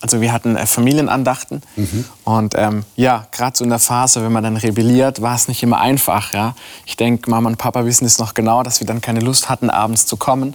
also 0.00 0.20
wir 0.20 0.32
hatten 0.32 0.56
äh, 0.56 0.66
Familienandachten 0.66 1.62
mhm. 1.74 2.04
und 2.24 2.54
ähm, 2.56 2.84
ja, 2.94 3.26
gerade 3.32 3.56
so 3.56 3.64
in 3.64 3.70
der 3.70 3.80
Phase, 3.80 4.22
wenn 4.22 4.32
man 4.32 4.44
dann 4.44 4.56
rebelliert, 4.56 5.22
war 5.22 5.34
es 5.34 5.48
nicht 5.48 5.62
immer 5.62 5.80
einfach. 5.80 6.32
Ja? 6.32 6.54
Ich 6.86 6.96
denke, 6.96 7.28
Mama 7.28 7.48
und 7.48 7.56
Papa 7.56 7.84
wissen 7.84 8.04
es 8.04 8.18
noch 8.18 8.34
genau, 8.34 8.62
dass 8.62 8.80
wir 8.80 8.86
dann 8.86 9.00
keine 9.00 9.20
Lust 9.20 9.48
hatten, 9.48 9.70
abends 9.70 10.06
zu 10.06 10.16
kommen 10.16 10.54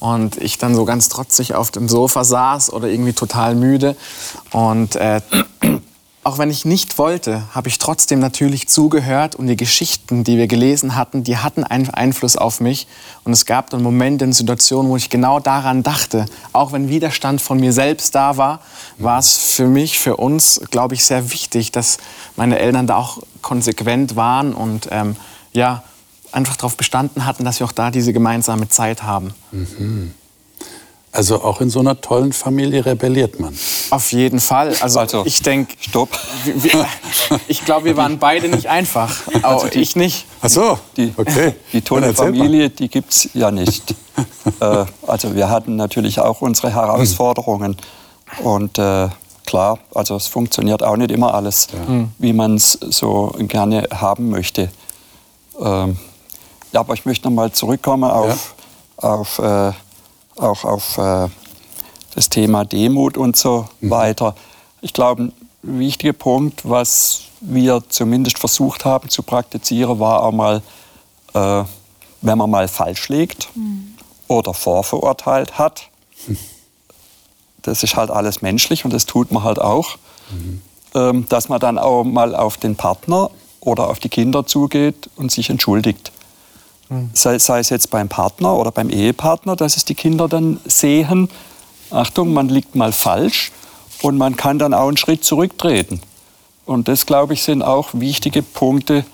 und 0.00 0.38
ich 0.38 0.58
dann 0.58 0.74
so 0.74 0.84
ganz 0.84 1.08
trotzig 1.08 1.54
auf 1.54 1.70
dem 1.70 1.88
Sofa 1.88 2.24
saß 2.24 2.72
oder 2.72 2.88
irgendwie 2.88 3.12
total 3.12 3.54
müde 3.54 3.96
und 4.50 4.96
äh, 4.96 5.20
auch 6.22 6.36
wenn 6.36 6.50
ich 6.50 6.66
nicht 6.66 6.98
wollte, 6.98 7.44
habe 7.54 7.68
ich 7.68 7.78
trotzdem 7.78 8.20
natürlich 8.20 8.68
zugehört 8.68 9.36
und 9.36 9.46
die 9.46 9.56
Geschichten, 9.56 10.22
die 10.22 10.36
wir 10.36 10.48
gelesen 10.48 10.94
hatten, 10.94 11.24
die 11.24 11.38
hatten 11.38 11.64
einen 11.64 11.88
Einfluss 11.88 12.36
auf 12.36 12.60
mich. 12.60 12.86
Und 13.24 13.32
es 13.32 13.46
gab 13.46 13.70
dann 13.70 13.82
Momente 13.82 14.26
in 14.26 14.34
Situationen, 14.34 14.90
wo 14.90 14.96
ich 14.96 15.08
genau 15.08 15.40
daran 15.40 15.82
dachte. 15.82 16.26
Auch 16.52 16.72
wenn 16.72 16.90
Widerstand 16.90 17.40
von 17.40 17.58
mir 17.58 17.72
selbst 17.72 18.14
da 18.14 18.36
war, 18.36 18.60
war 18.98 19.18
es 19.18 19.54
für 19.54 19.66
mich, 19.66 19.98
für 19.98 20.16
uns, 20.16 20.60
glaube 20.70 20.94
ich, 20.94 21.06
sehr 21.06 21.30
wichtig, 21.30 21.72
dass 21.72 21.96
meine 22.36 22.58
Eltern 22.58 22.86
da 22.86 22.96
auch 22.96 23.22
konsequent 23.40 24.14
waren 24.14 24.52
und 24.52 24.88
ähm, 24.90 25.16
ja, 25.54 25.82
einfach 26.32 26.56
darauf 26.56 26.76
bestanden 26.76 27.24
hatten, 27.24 27.44
dass 27.44 27.60
wir 27.60 27.66
auch 27.66 27.72
da 27.72 27.90
diese 27.90 28.12
gemeinsame 28.12 28.68
Zeit 28.68 29.02
haben. 29.02 29.32
Mhm. 29.52 30.14
Also 31.12 31.42
auch 31.42 31.60
in 31.60 31.70
so 31.70 31.80
einer 31.80 32.00
tollen 32.00 32.32
Familie 32.32 32.86
rebelliert 32.86 33.40
man. 33.40 33.56
Auf 33.90 34.12
jeden 34.12 34.38
Fall. 34.38 34.76
Also, 34.80 35.00
also 35.00 35.26
ich 35.26 35.42
denke, 35.42 35.74
stopp. 35.80 36.08
ich 37.48 37.64
glaube, 37.64 37.86
wir 37.86 37.96
waren 37.96 38.20
beide 38.20 38.48
nicht 38.48 38.68
einfach. 38.68 39.16
Auch 39.42 39.64
also 39.64 39.68
die, 39.68 39.80
ich 39.80 39.96
nicht. 39.96 40.26
Ach 40.40 40.48
so. 40.48 40.78
Die, 40.96 41.12
okay. 41.16 41.54
die 41.72 41.82
tolle 41.82 42.14
Familie, 42.14 42.70
die 42.70 42.88
gibt 42.88 43.10
es 43.10 43.30
ja 43.34 43.50
nicht. 43.50 43.92
äh, 44.60 44.84
also 45.04 45.34
wir 45.34 45.50
hatten 45.50 45.74
natürlich 45.74 46.20
auch 46.20 46.42
unsere 46.42 46.72
Herausforderungen. 46.72 47.76
Und 48.44 48.78
äh, 48.78 49.08
klar, 49.46 49.80
also 49.92 50.14
es 50.14 50.28
funktioniert 50.28 50.84
auch 50.84 50.96
nicht 50.96 51.10
immer 51.10 51.34
alles, 51.34 51.66
ja. 51.72 51.88
Hm. 51.88 52.12
wie 52.18 52.32
man 52.32 52.54
es 52.54 52.78
so 52.88 53.34
gerne 53.36 53.88
haben 53.92 54.30
möchte. 54.30 54.70
Ähm, 55.60 55.96
ja, 56.72 56.80
aber 56.80 56.94
ich 56.94 57.04
möchte 57.04 57.26
noch 57.26 57.34
mal 57.34 57.50
zurückkommen 57.50 58.08
auf, 58.08 58.54
ja. 59.02 59.08
auf 59.08 59.38
äh, 59.40 59.72
auch 60.40 60.64
auf 60.64 60.98
äh, 60.98 61.28
das 62.14 62.28
Thema 62.28 62.64
Demut 62.64 63.16
und 63.16 63.36
so 63.36 63.68
mhm. 63.80 63.90
weiter. 63.90 64.34
Ich 64.80 64.92
glaube, 64.92 65.24
ein 65.24 65.32
wichtiger 65.62 66.12
Punkt, 66.12 66.68
was 66.68 67.22
wir 67.40 67.82
zumindest 67.88 68.38
versucht 68.38 68.84
haben 68.84 69.08
zu 69.08 69.22
praktizieren, 69.22 69.98
war 69.98 70.22
auch 70.22 70.32
mal, 70.32 70.62
äh, 71.34 71.64
wenn 72.22 72.38
man 72.38 72.50
mal 72.50 72.68
falsch 72.68 73.08
liegt 73.08 73.54
mhm. 73.54 73.94
oder 74.28 74.54
vorverurteilt 74.54 75.58
hat. 75.58 75.88
Mhm. 76.26 76.38
Das 77.62 77.82
ist 77.82 77.96
halt 77.96 78.10
alles 78.10 78.42
menschlich 78.42 78.84
und 78.84 78.92
das 78.92 79.06
tut 79.06 79.30
man 79.32 79.44
halt 79.44 79.58
auch. 79.58 79.96
Mhm. 80.30 80.62
Ähm, 80.92 81.26
dass 81.28 81.48
man 81.48 81.60
dann 81.60 81.78
auch 81.78 82.02
mal 82.02 82.34
auf 82.34 82.56
den 82.56 82.74
Partner 82.74 83.30
oder 83.60 83.88
auf 83.88 84.00
die 84.00 84.08
Kinder 84.08 84.44
zugeht 84.46 85.08
und 85.16 85.30
sich 85.30 85.50
entschuldigt. 85.50 86.10
Sei, 87.12 87.38
sei, 87.38 87.60
es 87.60 87.70
jetzt 87.70 87.90
beim 87.90 88.08
Partner 88.08 88.54
oder 88.56 88.72
beim 88.72 88.90
Ehepartner, 88.90 89.54
dass 89.54 89.76
es 89.76 89.84
die 89.84 89.94
Kinder 89.94 90.28
dann 90.28 90.58
sehen, 90.64 91.28
Achtung, 91.90 92.32
man 92.32 92.48
liegt 92.48 92.74
mal 92.74 92.92
falsch 92.92 93.52
und 94.02 94.18
man 94.18 94.36
kann 94.36 94.58
dann 94.58 94.74
auch 94.74 94.88
einen 94.88 94.96
Schritt 94.96 95.24
zurücktreten. 95.24 96.00
Und 96.66 96.88
das, 96.88 97.06
glaube 97.06 97.34
ich, 97.34 97.42
sind 97.42 97.62
auch 97.62 97.90
wichtige 97.92 98.42
Punkte, 98.42 99.04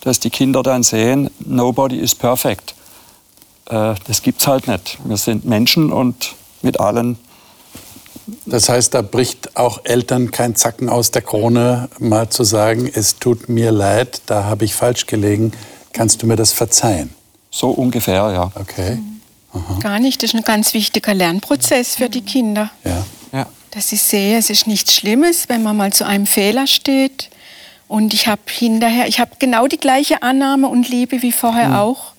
dass 0.00 0.20
die 0.20 0.30
Kinder 0.30 0.62
dann 0.62 0.82
sehen, 0.82 1.30
nobody 1.40 1.98
is 1.98 2.14
perfect. 2.14 2.74
Äh, 3.66 3.94
das 4.06 4.22
es 4.24 4.46
halt 4.46 4.66
nicht. 4.66 4.98
Wir 5.04 5.16
sind 5.16 5.44
Menschen 5.44 5.92
und 5.92 6.34
mit 6.62 6.80
allen. 6.80 7.18
Das 8.46 8.68
heißt, 8.68 8.94
da 8.94 9.02
bricht 9.02 9.56
auch 9.56 9.80
Eltern 9.84 10.30
kein 10.30 10.54
Zacken 10.54 10.88
aus 10.88 11.10
der 11.10 11.22
Krone, 11.22 11.88
mal 11.98 12.28
zu 12.28 12.44
sagen, 12.44 12.90
es 12.92 13.18
tut 13.18 13.48
mir 13.48 13.72
leid, 13.72 14.22
da 14.26 14.44
habe 14.44 14.64
ich 14.64 14.74
falsch 14.74 15.06
gelegen, 15.06 15.52
kannst 15.92 16.22
du 16.22 16.26
mir 16.26 16.36
das 16.36 16.52
verzeihen? 16.52 17.14
So 17.50 17.70
ungefähr, 17.70 18.30
ja. 18.32 18.52
Okay. 18.54 18.98
Aha. 19.52 19.78
Gar 19.80 19.98
nicht. 19.98 20.22
Das 20.22 20.30
ist 20.30 20.36
ein 20.36 20.44
ganz 20.44 20.74
wichtiger 20.74 21.14
Lernprozess 21.14 21.96
für 21.96 22.08
die 22.08 22.22
Kinder. 22.22 22.70
Ja. 22.84 23.04
ja. 23.32 23.46
Dass 23.72 23.92
ich 23.92 24.02
sehe, 24.02 24.38
es 24.38 24.50
ist 24.50 24.66
nichts 24.66 24.94
Schlimmes, 24.94 25.48
wenn 25.48 25.62
man 25.62 25.76
mal 25.76 25.92
zu 25.92 26.06
einem 26.06 26.26
Fehler 26.26 26.66
steht. 26.66 27.30
Und 27.88 28.14
ich 28.14 28.28
habe 28.28 28.42
hinterher, 28.48 29.08
ich 29.08 29.18
habe 29.18 29.32
genau 29.40 29.66
die 29.66 29.78
gleiche 29.78 30.22
Annahme 30.22 30.68
und 30.68 30.88
Liebe 30.88 31.22
wie 31.22 31.32
vorher 31.32 31.68
hm. 31.68 31.74
auch. 31.74 32.12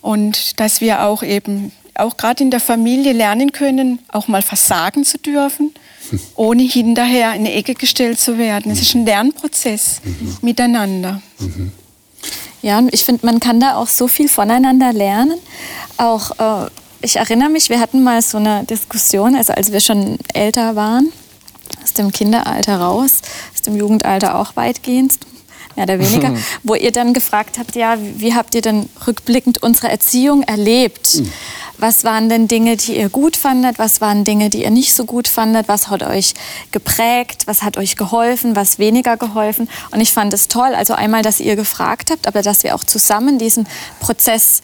Und 0.00 0.58
dass 0.58 0.80
wir 0.80 1.04
auch 1.04 1.22
eben, 1.22 1.72
auch 1.94 2.16
gerade 2.16 2.42
in 2.42 2.50
der 2.50 2.60
Familie 2.60 3.12
lernen 3.12 3.52
können, 3.52 4.00
auch 4.08 4.28
mal 4.28 4.42
versagen 4.42 5.04
zu 5.04 5.18
dürfen, 5.18 5.72
hm. 6.08 6.20
ohne 6.34 6.62
hinterher 6.62 7.34
in 7.34 7.40
eine 7.40 7.52
Ecke 7.52 7.74
gestellt 7.74 8.18
zu 8.18 8.38
werden. 8.38 8.72
Es 8.72 8.80
ist 8.80 8.94
ein 8.94 9.04
Lernprozess 9.04 10.00
mhm. 10.02 10.38
miteinander. 10.40 11.22
Mhm. 11.38 11.72
Ja, 12.62 12.78
und 12.78 12.92
ich 12.92 13.04
finde, 13.04 13.24
man 13.24 13.40
kann 13.40 13.60
da 13.60 13.76
auch 13.76 13.88
so 13.88 14.06
viel 14.06 14.28
voneinander 14.28 14.92
lernen. 14.92 15.38
Auch, 15.96 16.30
äh, 16.38 16.70
ich 17.02 17.16
erinnere 17.16 17.48
mich, 17.48 17.70
wir 17.70 17.80
hatten 17.80 18.02
mal 18.02 18.20
so 18.20 18.38
eine 18.38 18.64
Diskussion, 18.64 19.34
also 19.34 19.52
als 19.54 19.72
wir 19.72 19.80
schon 19.80 20.18
älter 20.34 20.76
waren, 20.76 21.12
aus 21.82 21.94
dem 21.94 22.12
Kinderalter 22.12 22.80
raus, 22.80 23.22
aus 23.54 23.62
dem 23.62 23.76
Jugendalter 23.76 24.38
auch 24.38 24.56
weitgehend, 24.56 25.14
mehr 25.76 25.84
oder 25.84 25.98
weniger, 25.98 26.34
wo 26.62 26.74
ihr 26.74 26.92
dann 26.92 27.14
gefragt 27.14 27.58
habt, 27.58 27.76
ja, 27.76 27.96
wie 28.16 28.34
habt 28.34 28.54
ihr 28.54 28.60
denn 28.60 28.88
rückblickend 29.06 29.62
unsere 29.62 29.88
Erziehung 29.88 30.42
erlebt? 30.42 31.20
Mhm. 31.20 31.32
Was 31.80 32.04
waren 32.04 32.28
denn 32.28 32.46
Dinge, 32.46 32.76
die 32.76 32.98
ihr 32.98 33.08
gut 33.08 33.38
fandet? 33.38 33.78
Was 33.78 34.02
waren 34.02 34.22
Dinge, 34.22 34.50
die 34.50 34.64
ihr 34.64 34.70
nicht 34.70 34.94
so 34.94 35.06
gut 35.06 35.26
fandet? 35.26 35.66
Was 35.66 35.88
hat 35.88 36.02
euch 36.02 36.34
geprägt? 36.72 37.46
Was 37.46 37.62
hat 37.62 37.78
euch 37.78 37.96
geholfen? 37.96 38.54
Was 38.54 38.78
weniger 38.78 39.16
geholfen? 39.16 39.66
Und 39.90 40.02
ich 40.02 40.12
fand 40.12 40.34
es 40.34 40.48
toll, 40.48 40.74
also 40.74 40.92
einmal, 40.92 41.22
dass 41.22 41.40
ihr 41.40 41.56
gefragt 41.56 42.10
habt, 42.10 42.26
aber 42.26 42.42
dass 42.42 42.64
wir 42.64 42.74
auch 42.74 42.84
zusammen 42.84 43.38
diesen 43.38 43.66
Prozess 43.98 44.60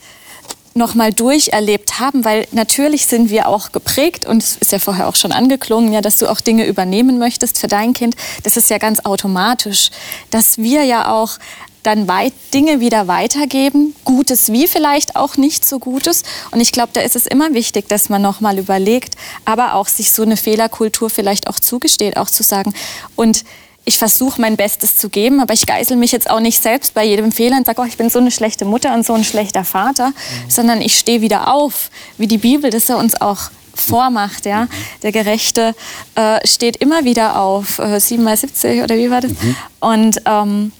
noch 0.75 0.93
mal 0.93 1.11
durcherlebt 1.11 1.99
haben, 1.99 2.23
weil 2.23 2.47
natürlich 2.51 3.07
sind 3.07 3.31
wir 3.31 3.47
auch 3.47 3.71
geprägt 3.71 4.27
und 4.27 4.43
es 4.43 4.57
ist 4.57 4.71
ja 4.71 4.77
vorher 4.77 5.07
auch 5.07 5.15
schon 5.15 5.31
angeklungen, 5.31 5.91
ja, 5.91 6.01
dass 6.01 6.17
du 6.17 6.27
auch 6.27 6.39
Dinge 6.39 6.67
übernehmen 6.67 7.17
möchtest 7.17 7.59
für 7.59 7.67
dein 7.67 7.93
Kind. 7.93 8.15
Das 8.43 8.57
ist 8.57 8.69
ja 8.69 8.77
ganz 8.77 8.99
automatisch, 8.99 9.89
dass 10.29 10.59
wir 10.59 10.83
ja 10.83 11.11
auch 11.11 11.39
dann 11.87 12.09
weit, 12.09 12.33
Dinge 12.53 12.81
wieder 12.81 13.07
weitergeben, 13.07 13.95
Gutes 14.03 14.51
wie 14.51 14.67
vielleicht 14.67 15.15
auch 15.15 15.37
nicht 15.37 15.63
so 15.65 15.79
Gutes. 15.79 16.23
Und 16.51 16.59
ich 16.59 16.73
glaube, 16.73 16.89
da 16.91 16.99
ist 16.99 17.15
es 17.15 17.25
immer 17.25 17.53
wichtig, 17.53 17.87
dass 17.87 18.09
man 18.09 18.21
noch 18.21 18.41
mal 18.41 18.59
überlegt, 18.59 19.15
aber 19.45 19.73
auch 19.73 19.87
sich 19.87 20.11
so 20.11 20.23
eine 20.23 20.35
Fehlerkultur 20.35 21.09
vielleicht 21.09 21.47
auch 21.47 21.59
zugesteht, 21.59 22.17
auch 22.17 22.29
zu 22.29 22.43
sagen 22.43 22.73
und 23.15 23.45
ich 23.85 23.97
versuche 23.97 24.41
mein 24.41 24.57
Bestes 24.57 24.97
zu 24.97 25.07
geben, 25.07 25.39
aber 25.39 25.53
ich 25.53 25.65
geißel 25.65 25.95
mich 25.95 26.11
jetzt 26.11 26.29
auch 26.29 26.41
nicht 26.41 26.61
selbst 26.61 26.93
bei 26.93 27.05
jedem 27.05 27.31
Fehler 27.31 27.55
und 27.55 27.65
sage, 27.65 27.81
oh, 27.81 27.85
ich 27.85 27.95
bin 27.95 28.09
so 28.09 28.19
eine 28.19 28.31
schlechte 28.31 28.65
Mutter 28.65 28.93
und 28.93 29.05
so 29.05 29.13
ein 29.13 29.23
schlechter 29.23 29.63
Vater, 29.63 30.09
mhm. 30.09 30.49
sondern 30.49 30.81
ich 30.81 30.99
stehe 30.99 31.21
wieder 31.21 31.53
auf, 31.53 31.89
wie 32.17 32.27
die 32.27 32.37
Bibel 32.37 32.69
das 32.69 32.89
ja 32.89 32.97
uns 32.97 33.21
auch 33.21 33.49
vormacht. 33.73 34.45
Ja? 34.45 34.63
Mhm. 34.63 34.69
Der 35.03 35.11
Gerechte 35.13 35.73
äh, 36.15 36.45
steht 36.45 36.75
immer 36.75 37.05
wieder 37.05 37.39
auf, 37.39 37.79
äh, 37.79 37.97
7 37.97 38.21
mal 38.21 38.35
70 38.35 38.83
oder 38.83 38.97
wie 38.97 39.09
war 39.09 39.21
das? 39.21 39.31
Mhm. 39.31 39.55
Und 39.79 40.21
ähm, 40.25 40.71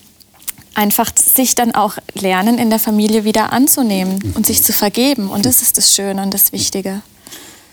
einfach 0.77 1.11
sich 1.15 1.55
dann 1.55 1.73
auch 1.73 1.97
lernen, 2.13 2.59
in 2.59 2.69
der 2.69 2.79
Familie 2.79 3.23
wieder 3.23 3.51
anzunehmen 3.51 4.33
und 4.35 4.45
sich 4.45 4.63
zu 4.63 4.71
vergeben. 4.71 5.29
Und 5.29 5.45
das 5.45 5.61
ist 5.61 5.77
das 5.77 5.93
Schöne 5.93 6.21
und 6.21 6.33
das 6.33 6.51
Wichtige. 6.51 7.01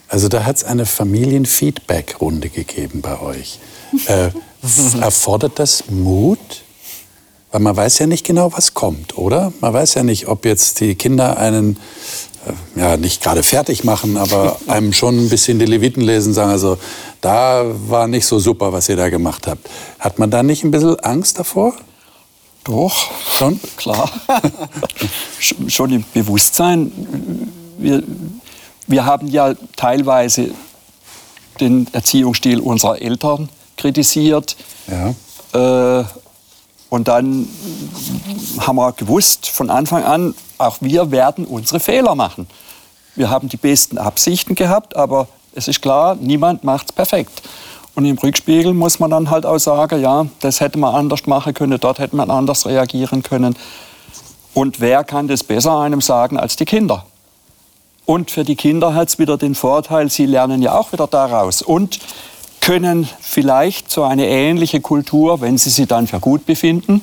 Also 0.09 0.29
da 0.29 0.45
hat 0.45 0.57
es 0.57 0.65
eine 0.65 0.87
Familienfeedback-Runde 0.87 2.49
gegeben 2.49 3.03
bei 3.03 3.21
euch. 3.21 3.59
Äh, 4.07 4.31
erfordert 5.01 5.59
das 5.59 5.85
Mut? 5.91 6.39
Weil 7.53 7.61
man 7.61 7.77
weiß 7.77 7.99
ja 7.99 8.07
nicht 8.07 8.27
genau, 8.27 8.53
was 8.53 8.75
kommt, 8.75 9.17
oder? 9.19 9.53
Man 9.61 9.73
weiß 9.73 9.95
ja 9.95 10.03
nicht, 10.03 10.27
ob 10.27 10.45
jetzt 10.45 10.81
die 10.81 10.95
Kinder 10.95 11.37
einen 11.37 11.79
äh, 12.77 12.81
ja 12.81 12.97
nicht 12.97 13.23
gerade 13.23 13.43
fertig 13.43 13.85
machen, 13.85 14.17
aber 14.17 14.59
einem 14.67 14.93
schon 14.93 15.19
ein 15.19 15.29
bisschen 15.29 15.59
die 15.59 15.67
Leviten 15.67 16.01
lesen, 16.01 16.33
sagen, 16.33 16.51
also 16.51 16.79
da 17.21 17.65
war 17.89 18.09
nicht 18.09 18.27
so 18.27 18.39
super, 18.39 18.73
was 18.73 18.89
ihr 18.89 18.97
da 18.97 19.09
gemacht 19.11 19.47
habt. 19.47 19.69
Hat 19.99 20.19
man 20.19 20.31
da 20.31 20.43
nicht 20.43 20.65
ein 20.65 20.71
bisschen 20.71 20.99
Angst 21.01 21.39
davor? 21.39 21.75
Doch, 22.65 23.11
schon, 23.29 23.61
klar. 23.77 24.11
schon 25.69 25.93
im 25.93 26.05
Bewusstsein. 26.15 26.91
Wir, 27.79 28.03
wir 28.87 29.05
haben 29.05 29.29
ja 29.29 29.55
teilweise 29.77 30.51
den 31.61 31.87
Erziehungsstil 31.93 32.61
unserer 32.61 33.01
Eltern 33.01 33.49
kritisiert. 33.77 34.57
Ja. 34.87 36.01
Äh, 36.01 36.05
und 36.89 37.09
dann 37.09 37.49
haben 38.61 38.77
wir 38.77 38.93
gewusst 38.93 39.49
von 39.49 39.69
Anfang 39.69 40.05
an, 40.05 40.35
auch 40.59 40.79
wir 40.81 41.11
werden 41.11 41.45
unsere 41.45 41.81
Fehler 41.81 42.15
machen. 42.15 42.47
Wir 43.15 43.31
haben 43.31 43.49
die 43.49 43.57
besten 43.57 43.99
Absichten 43.99 44.55
gehabt, 44.55 44.97
aber 44.97 45.29
es 45.55 45.69
ist 45.69 45.83
klar, 45.83 46.17
niemand 46.21 46.65
macht 46.65 46.91
es 46.91 46.93
perfekt. 46.93 47.43
Und 47.95 48.05
im 48.05 48.19
Rückspiegel 48.19 48.75
muss 48.75 48.99
man 48.99 49.11
dann 49.11 49.31
halt 49.31 49.47
auch 49.47 49.59
sagen, 49.59 50.01
ja, 50.01 50.27
das 50.41 50.61
hätte 50.61 50.79
man 50.79 50.95
anders 50.95 51.27
machen 51.27 51.55
können, 51.55 51.79
dort 51.79 51.99
hätte 51.99 52.17
man 52.17 52.31
anders 52.31 52.67
reagieren 52.67 53.23
können. 53.23 53.55
Und 54.53 54.81
wer 54.81 55.05
kann 55.05 55.29
das 55.29 55.45
besser 55.45 55.79
einem 55.79 56.01
sagen 56.01 56.39
als 56.39 56.57
die 56.57 56.65
Kinder? 56.65 57.07
Und 58.07 58.31
für 58.31 58.45
die 58.45 58.57
Kinder 58.57 58.95
hat 58.95 59.09
es 59.09 59.19
wieder 59.19 59.37
den 59.39 59.55
Vorteil, 59.55 60.11
sie 60.11 60.27
lernen 60.27 60.61
ja 60.61 60.79
auch 60.79 60.93
wieder 60.93 61.07
daraus 61.07 61.63
und 61.63 62.01
können 62.61 63.09
vielleicht 63.21 63.91
so 63.91 64.05
eine 64.05 64.27
ähnliche 64.27 64.81
Kultur, 64.81 65.41
wenn 65.41 65.59
sie 65.59 65.71
sie 65.71 65.87
dann 65.87 66.07
für 66.07 66.21
gut 66.21 66.47
befinden, 66.47 67.03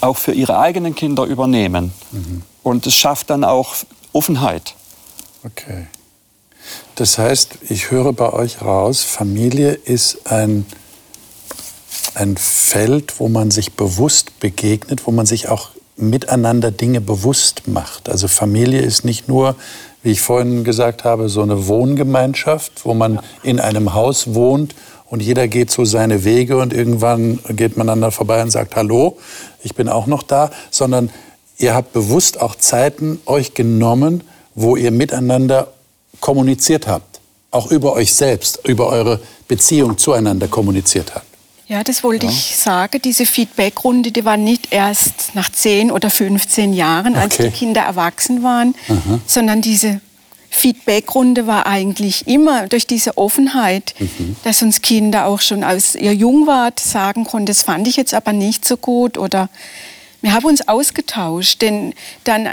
auch 0.00 0.16
für 0.16 0.32
ihre 0.32 0.58
eigenen 0.58 0.94
Kinder 0.94 1.24
übernehmen. 1.24 1.92
Mhm. 2.10 2.42
Und 2.62 2.86
es 2.86 2.94
schafft 2.94 3.30
dann 3.30 3.44
auch 3.44 3.74
Offenheit. 4.12 4.74
Okay. 5.44 5.86
Das 6.94 7.18
heißt, 7.18 7.58
ich 7.68 7.90
höre 7.90 8.12
bei 8.12 8.32
euch 8.32 8.62
raus, 8.62 9.02
Familie 9.02 9.72
ist 9.72 10.30
ein, 10.30 10.66
ein 12.14 12.36
Feld, 12.36 13.18
wo 13.18 13.28
man 13.28 13.50
sich 13.50 13.72
bewusst 13.72 14.38
begegnet, 14.40 15.06
wo 15.06 15.10
man 15.10 15.26
sich 15.26 15.48
auch 15.48 15.70
miteinander 15.96 16.70
Dinge 16.70 17.00
bewusst 17.00 17.68
macht. 17.68 18.08
Also 18.08 18.28
Familie 18.28 18.80
ist 18.80 19.04
nicht 19.04 19.28
nur, 19.28 19.56
wie 20.02 20.10
ich 20.10 20.20
vorhin 20.20 20.64
gesagt 20.64 21.04
habe, 21.04 21.28
so 21.28 21.42
eine 21.42 21.66
Wohngemeinschaft, 21.66 22.84
wo 22.84 22.94
man 22.94 23.20
in 23.42 23.60
einem 23.60 23.94
Haus 23.94 24.34
wohnt 24.34 24.74
und 25.12 25.22
jeder 25.22 25.46
geht 25.46 25.70
so 25.70 25.84
seine 25.84 26.24
Wege 26.24 26.56
und 26.56 26.72
irgendwann 26.72 27.38
geht 27.50 27.76
man 27.76 27.88
einander 27.88 28.10
vorbei 28.10 28.42
und 28.42 28.50
sagt, 28.50 28.76
hallo, 28.76 29.18
ich 29.62 29.74
bin 29.74 29.88
auch 29.88 30.06
noch 30.06 30.22
da, 30.22 30.50
sondern 30.70 31.10
ihr 31.58 31.74
habt 31.74 31.92
bewusst 31.92 32.40
auch 32.40 32.54
Zeiten 32.54 33.20
euch 33.26 33.54
genommen, 33.54 34.24
wo 34.54 34.74
ihr 34.74 34.90
miteinander 34.90 35.68
kommuniziert 36.22 36.86
habt, 36.86 37.20
auch 37.50 37.70
über 37.70 37.92
euch 37.92 38.14
selbst, 38.14 38.60
über 38.66 38.86
eure 38.88 39.20
Beziehung 39.46 39.98
zueinander 39.98 40.48
kommuniziert 40.48 41.14
habt. 41.14 41.26
Ja, 41.68 41.84
das 41.84 42.02
wollte 42.02 42.26
ja. 42.26 42.32
ich 42.32 42.56
sagen. 42.56 43.00
Diese 43.02 43.26
Feedbackrunde, 43.26 44.12
die 44.12 44.24
war 44.24 44.38
nicht 44.38 44.72
erst 44.72 45.34
nach 45.34 45.52
10 45.52 45.90
oder 45.90 46.08
15 46.08 46.72
Jahren, 46.72 47.14
als 47.14 47.34
okay. 47.34 47.50
die 47.50 47.56
Kinder 47.56 47.82
erwachsen 47.82 48.42
waren, 48.42 48.74
Aha. 48.88 49.20
sondern 49.26 49.60
diese 49.60 50.00
Feedbackrunde 50.50 51.46
war 51.46 51.66
eigentlich 51.66 52.26
immer 52.26 52.68
durch 52.68 52.86
diese 52.86 53.16
Offenheit, 53.16 53.94
mhm. 53.98 54.36
dass 54.44 54.62
uns 54.62 54.82
Kinder 54.82 55.26
auch 55.26 55.40
schon 55.40 55.64
aus 55.64 55.94
ihr 55.94 56.14
Jungwart 56.14 56.78
sagen 56.78 57.24
konnten, 57.24 57.46
das 57.46 57.62
fand 57.62 57.88
ich 57.88 57.96
jetzt 57.96 58.12
aber 58.12 58.32
nicht 58.32 58.66
so 58.66 58.76
gut 58.76 59.16
oder 59.16 59.48
wir 60.20 60.34
haben 60.34 60.44
uns 60.44 60.68
ausgetauscht, 60.68 61.62
denn 61.62 61.94
dann 62.24 62.48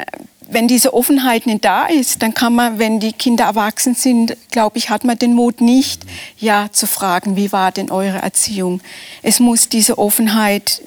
wenn 0.52 0.68
diese 0.68 0.94
Offenheit 0.94 1.46
nicht 1.46 1.64
da 1.64 1.86
ist, 1.86 2.22
dann 2.24 2.34
kann 2.34 2.54
man, 2.56 2.80
wenn 2.80 3.00
die 3.00 3.14
Kinder 3.14 3.46
erwachsen 3.46 3.94
sind, 3.94 4.36
glaube 4.52 4.78
ich, 4.78 4.90
hat 4.90 5.04
man 5.04 5.18
den 5.18 5.34
Mut 5.34 5.62
nicht, 5.62 6.04
ja 6.40 6.70
zu 6.72 6.88
fragen, 6.88 7.36
wie 7.36 7.52
war 7.52 7.72
denn 7.72 7.92
eure 7.92 8.18
Erziehung. 8.18 8.82
Es 9.22 9.40
muss 9.40 9.70
diese 9.70 9.98
Offenheit 9.98 10.82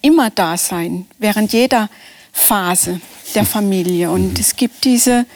immer 0.00 0.30
da 0.30 0.56
sein, 0.56 1.06
während 1.18 1.52
jeder 1.52 1.88
Phase 2.32 3.00
der 3.34 3.44
Familie. 3.44 4.10
Und 4.10 4.38
es 4.38 4.56
gibt 4.56 4.84
diese, 4.84 5.26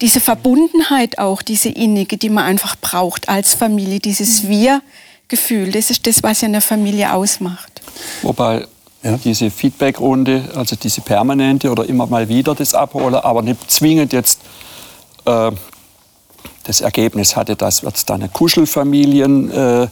diese 0.00 0.20
Verbundenheit 0.20 1.18
auch, 1.18 1.42
diese 1.42 1.68
innige, 1.68 2.16
die 2.16 2.30
man 2.30 2.44
einfach 2.44 2.76
braucht 2.76 3.28
als 3.28 3.54
Familie, 3.54 4.00
dieses 4.00 4.46
Wir-Gefühl. 4.48 5.72
Das 5.72 5.90
ist 5.90 6.06
das, 6.06 6.22
was 6.22 6.42
ja 6.42 6.48
eine 6.48 6.60
Familie 6.60 7.12
ausmacht. 7.12 7.82
Wobei 8.22 8.66
ja. 9.02 9.16
diese 9.16 9.50
Feedbackrunde, 9.50 10.50
also 10.54 10.76
diese 10.76 11.00
permanente 11.00 11.70
oder 11.70 11.84
immer 11.86 12.06
mal 12.06 12.28
wieder 12.28 12.54
das 12.54 12.74
abholen, 12.74 13.14
aber 13.14 13.42
nicht 13.42 13.70
zwingend 13.70 14.12
jetzt 14.12 14.40
äh, 15.24 15.52
das 16.64 16.80
Ergebnis 16.80 17.36
hatte, 17.36 17.56
dass 17.56 17.82
wir 17.82 17.90
jetzt 17.90 18.10
da 18.10 18.14
eine 18.14 18.28
Kuschelfamilien 18.28 19.50
äh, 19.50 19.88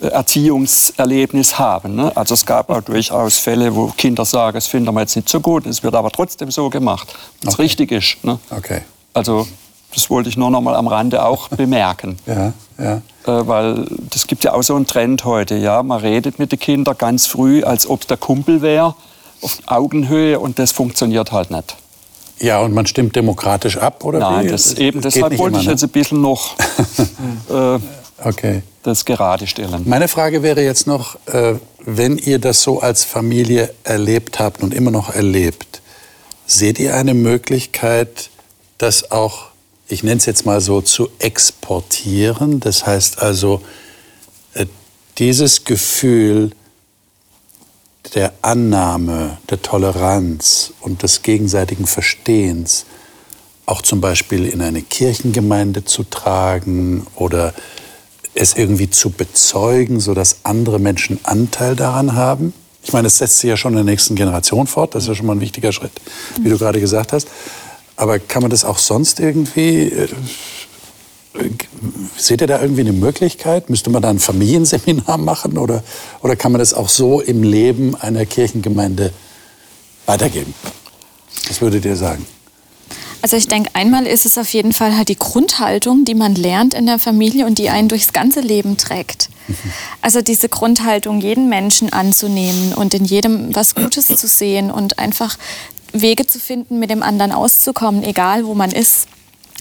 Erziehungserlebnis 0.00 1.58
haben. 1.58 1.96
Ne? 1.96 2.16
Also 2.16 2.34
es 2.34 2.46
gab 2.46 2.70
auch 2.70 2.82
durchaus 2.82 3.38
Fälle, 3.38 3.74
wo 3.74 3.88
Kinder 3.88 4.24
sagen, 4.24 4.56
es 4.56 4.68
finden 4.68 4.94
wir 4.94 5.00
jetzt 5.00 5.16
nicht 5.16 5.28
so 5.28 5.40
gut, 5.40 5.66
es 5.66 5.82
wird 5.82 5.94
aber 5.94 6.10
trotzdem 6.10 6.50
so 6.50 6.70
gemacht, 6.70 7.12
was 7.42 7.54
okay. 7.54 7.62
richtig 7.62 7.92
ist. 7.92 8.24
Ne? 8.24 8.38
Okay. 8.50 8.82
Also 9.12 9.48
das 9.94 10.10
wollte 10.10 10.28
ich 10.28 10.36
nur 10.36 10.50
noch 10.50 10.60
mal 10.60 10.74
am 10.74 10.86
Rande 10.86 11.24
auch 11.24 11.48
bemerken. 11.56 12.18
ja, 12.26 12.52
ja. 12.78 13.02
Äh, 13.26 13.46
weil 13.46 13.84
das 14.10 14.26
gibt 14.26 14.44
ja 14.44 14.54
auch 14.54 14.62
so 14.62 14.74
einen 14.74 14.86
Trend 14.86 15.24
heute. 15.24 15.56
Ja, 15.56 15.82
man 15.82 16.00
redet 16.00 16.38
mit 16.38 16.52
den 16.52 16.58
Kindern 16.58 16.96
ganz 16.96 17.26
früh, 17.26 17.62
als 17.62 17.88
ob 17.88 18.02
es 18.02 18.06
der 18.06 18.16
Kumpel 18.16 18.62
wäre, 18.62 18.94
auf 19.42 19.58
Augenhöhe 19.66 20.38
und 20.40 20.58
das 20.58 20.72
funktioniert 20.72 21.32
halt 21.32 21.50
nicht. 21.50 21.76
Ja, 22.40 22.60
und 22.60 22.72
man 22.72 22.86
stimmt 22.86 23.16
demokratisch 23.16 23.76
ab, 23.76 24.04
oder? 24.04 24.20
Nein, 24.20 24.46
wie? 24.46 24.50
das, 24.50 24.74
eben, 24.74 25.00
deshalb 25.00 25.36
wollte 25.38 25.54
immer, 25.54 25.60
ich 25.60 25.66
ne? 25.66 25.72
jetzt 25.72 25.82
ein 25.82 25.90
bisschen 25.90 26.20
noch 26.20 26.54
äh, 27.50 27.78
okay. 28.24 28.62
das 28.82 29.04
gerade 29.04 29.46
stellen. 29.46 29.82
Meine 29.86 30.08
Frage 30.08 30.42
wäre 30.42 30.62
jetzt 30.62 30.86
noch, 30.86 31.16
äh, 31.26 31.54
wenn 31.84 32.16
ihr 32.16 32.38
das 32.38 32.62
so 32.62 32.80
als 32.80 33.04
Familie 33.04 33.74
erlebt 33.82 34.38
habt 34.38 34.62
und 34.62 34.72
immer 34.72 34.90
noch 34.90 35.10
erlebt, 35.10 35.82
seht 36.46 36.78
ihr 36.78 36.94
eine 36.94 37.14
Möglichkeit, 37.14 38.30
das 38.78 39.10
auch 39.10 39.47
ich 39.88 40.02
nenne 40.02 40.18
es 40.18 40.26
jetzt 40.26 40.46
mal 40.46 40.60
so, 40.60 40.80
zu 40.80 41.08
exportieren. 41.18 42.60
Das 42.60 42.86
heißt 42.86 43.20
also, 43.20 43.62
äh, 44.54 44.66
dieses 45.18 45.64
Gefühl 45.64 46.52
der 48.14 48.32
Annahme, 48.42 49.38
der 49.50 49.60
Toleranz 49.60 50.72
und 50.80 51.02
des 51.02 51.22
gegenseitigen 51.22 51.86
Verstehens 51.86 52.86
auch 53.66 53.82
zum 53.82 54.00
Beispiel 54.00 54.46
in 54.46 54.62
eine 54.62 54.80
Kirchengemeinde 54.80 55.84
zu 55.84 56.04
tragen 56.04 57.06
oder 57.16 57.52
es 58.34 58.54
irgendwie 58.54 58.88
zu 58.88 59.10
bezeugen, 59.10 60.00
sodass 60.00 60.38
andere 60.44 60.78
Menschen 60.78 61.20
Anteil 61.24 61.76
daran 61.76 62.14
haben. 62.14 62.54
Ich 62.82 62.94
meine, 62.94 63.08
es 63.08 63.18
setzt 63.18 63.40
sich 63.40 63.50
ja 63.50 63.58
schon 63.58 63.72
in 63.72 63.84
der 63.84 63.84
nächsten 63.84 64.14
Generation 64.14 64.66
fort, 64.66 64.94
das 64.94 65.02
ist 65.02 65.08
ja 65.08 65.14
schon 65.16 65.26
mal 65.26 65.34
ein 65.34 65.40
wichtiger 65.40 65.72
Schritt, 65.72 65.92
wie 66.40 66.48
du 66.48 66.56
gerade 66.56 66.80
gesagt 66.80 67.12
hast. 67.12 67.28
Aber 67.98 68.20
kann 68.20 68.42
man 68.42 68.50
das 68.50 68.64
auch 68.64 68.78
sonst 68.78 69.18
irgendwie 69.18 69.88
äh, 69.88 70.08
Seht 72.16 72.40
ihr 72.40 72.46
da 72.46 72.60
irgendwie 72.60 72.80
eine 72.82 72.92
Möglichkeit? 72.92 73.70
Müsste 73.70 73.90
man 73.90 74.02
da 74.02 74.10
ein 74.10 74.18
Familienseminar 74.18 75.18
machen 75.18 75.58
oder, 75.58 75.82
oder 76.22 76.36
kann 76.36 76.52
man 76.52 76.58
das 76.58 76.74
auch 76.74 76.88
so 76.88 77.20
im 77.20 77.42
Leben 77.42 77.94
einer 77.94 78.24
Kirchengemeinde 78.24 79.12
weitergeben? 80.06 80.54
Was 81.48 81.60
würdet 81.60 81.84
ihr 81.84 81.96
sagen? 81.96 82.26
Also 83.20 83.36
ich 83.36 83.48
denke, 83.48 83.70
einmal 83.74 84.06
ist 84.06 84.26
es 84.26 84.38
auf 84.38 84.48
jeden 84.50 84.72
Fall 84.72 84.96
halt 84.96 85.08
die 85.08 85.18
Grundhaltung, 85.18 86.04
die 86.04 86.14
man 86.14 86.36
lernt 86.36 86.72
in 86.72 86.86
der 86.86 87.00
Familie 87.00 87.46
und 87.46 87.58
die 87.58 87.68
einen 87.68 87.88
durchs 87.88 88.12
ganze 88.12 88.40
Leben 88.40 88.76
trägt. 88.76 89.28
Mhm. 89.48 89.54
Also 90.02 90.22
diese 90.22 90.48
Grundhaltung, 90.48 91.20
jeden 91.20 91.48
Menschen 91.48 91.92
anzunehmen 91.92 92.74
und 92.74 92.94
in 92.94 93.04
jedem 93.04 93.54
was 93.56 93.74
Gutes 93.74 94.06
zu 94.06 94.28
sehen 94.28 94.70
und 94.70 95.00
einfach 95.00 95.36
Wege 95.92 96.26
zu 96.26 96.38
finden, 96.38 96.78
mit 96.78 96.90
dem 96.90 97.02
anderen 97.02 97.32
auszukommen, 97.32 98.02
egal 98.02 98.46
wo 98.46 98.54
man 98.54 98.70
ist. 98.70 99.08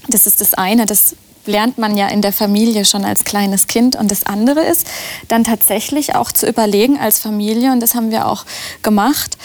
Das 0.09 0.27
ist 0.27 0.41
das 0.41 0.53
eine. 0.53 0.85
Das 0.85 1.15
lernt 1.47 1.77
man 1.77 1.97
ja 1.97 2.07
in 2.07 2.21
der 2.21 2.33
Familie 2.33 2.85
schon 2.85 3.05
als 3.05 3.23
kleines 3.23 3.67
Kind. 3.67 3.95
Und 3.95 4.11
das 4.11 4.25
andere 4.25 4.61
ist, 4.61 4.85
dann 5.27 5.43
tatsächlich 5.43 6.15
auch 6.15 6.31
zu 6.31 6.47
überlegen 6.47 6.99
als 6.99 7.19
Familie, 7.19 7.71
und 7.71 7.79
das 7.79 7.95
haben 7.95 8.11
wir 8.11 8.27
auch 8.27 8.45
gemacht, 8.83 9.37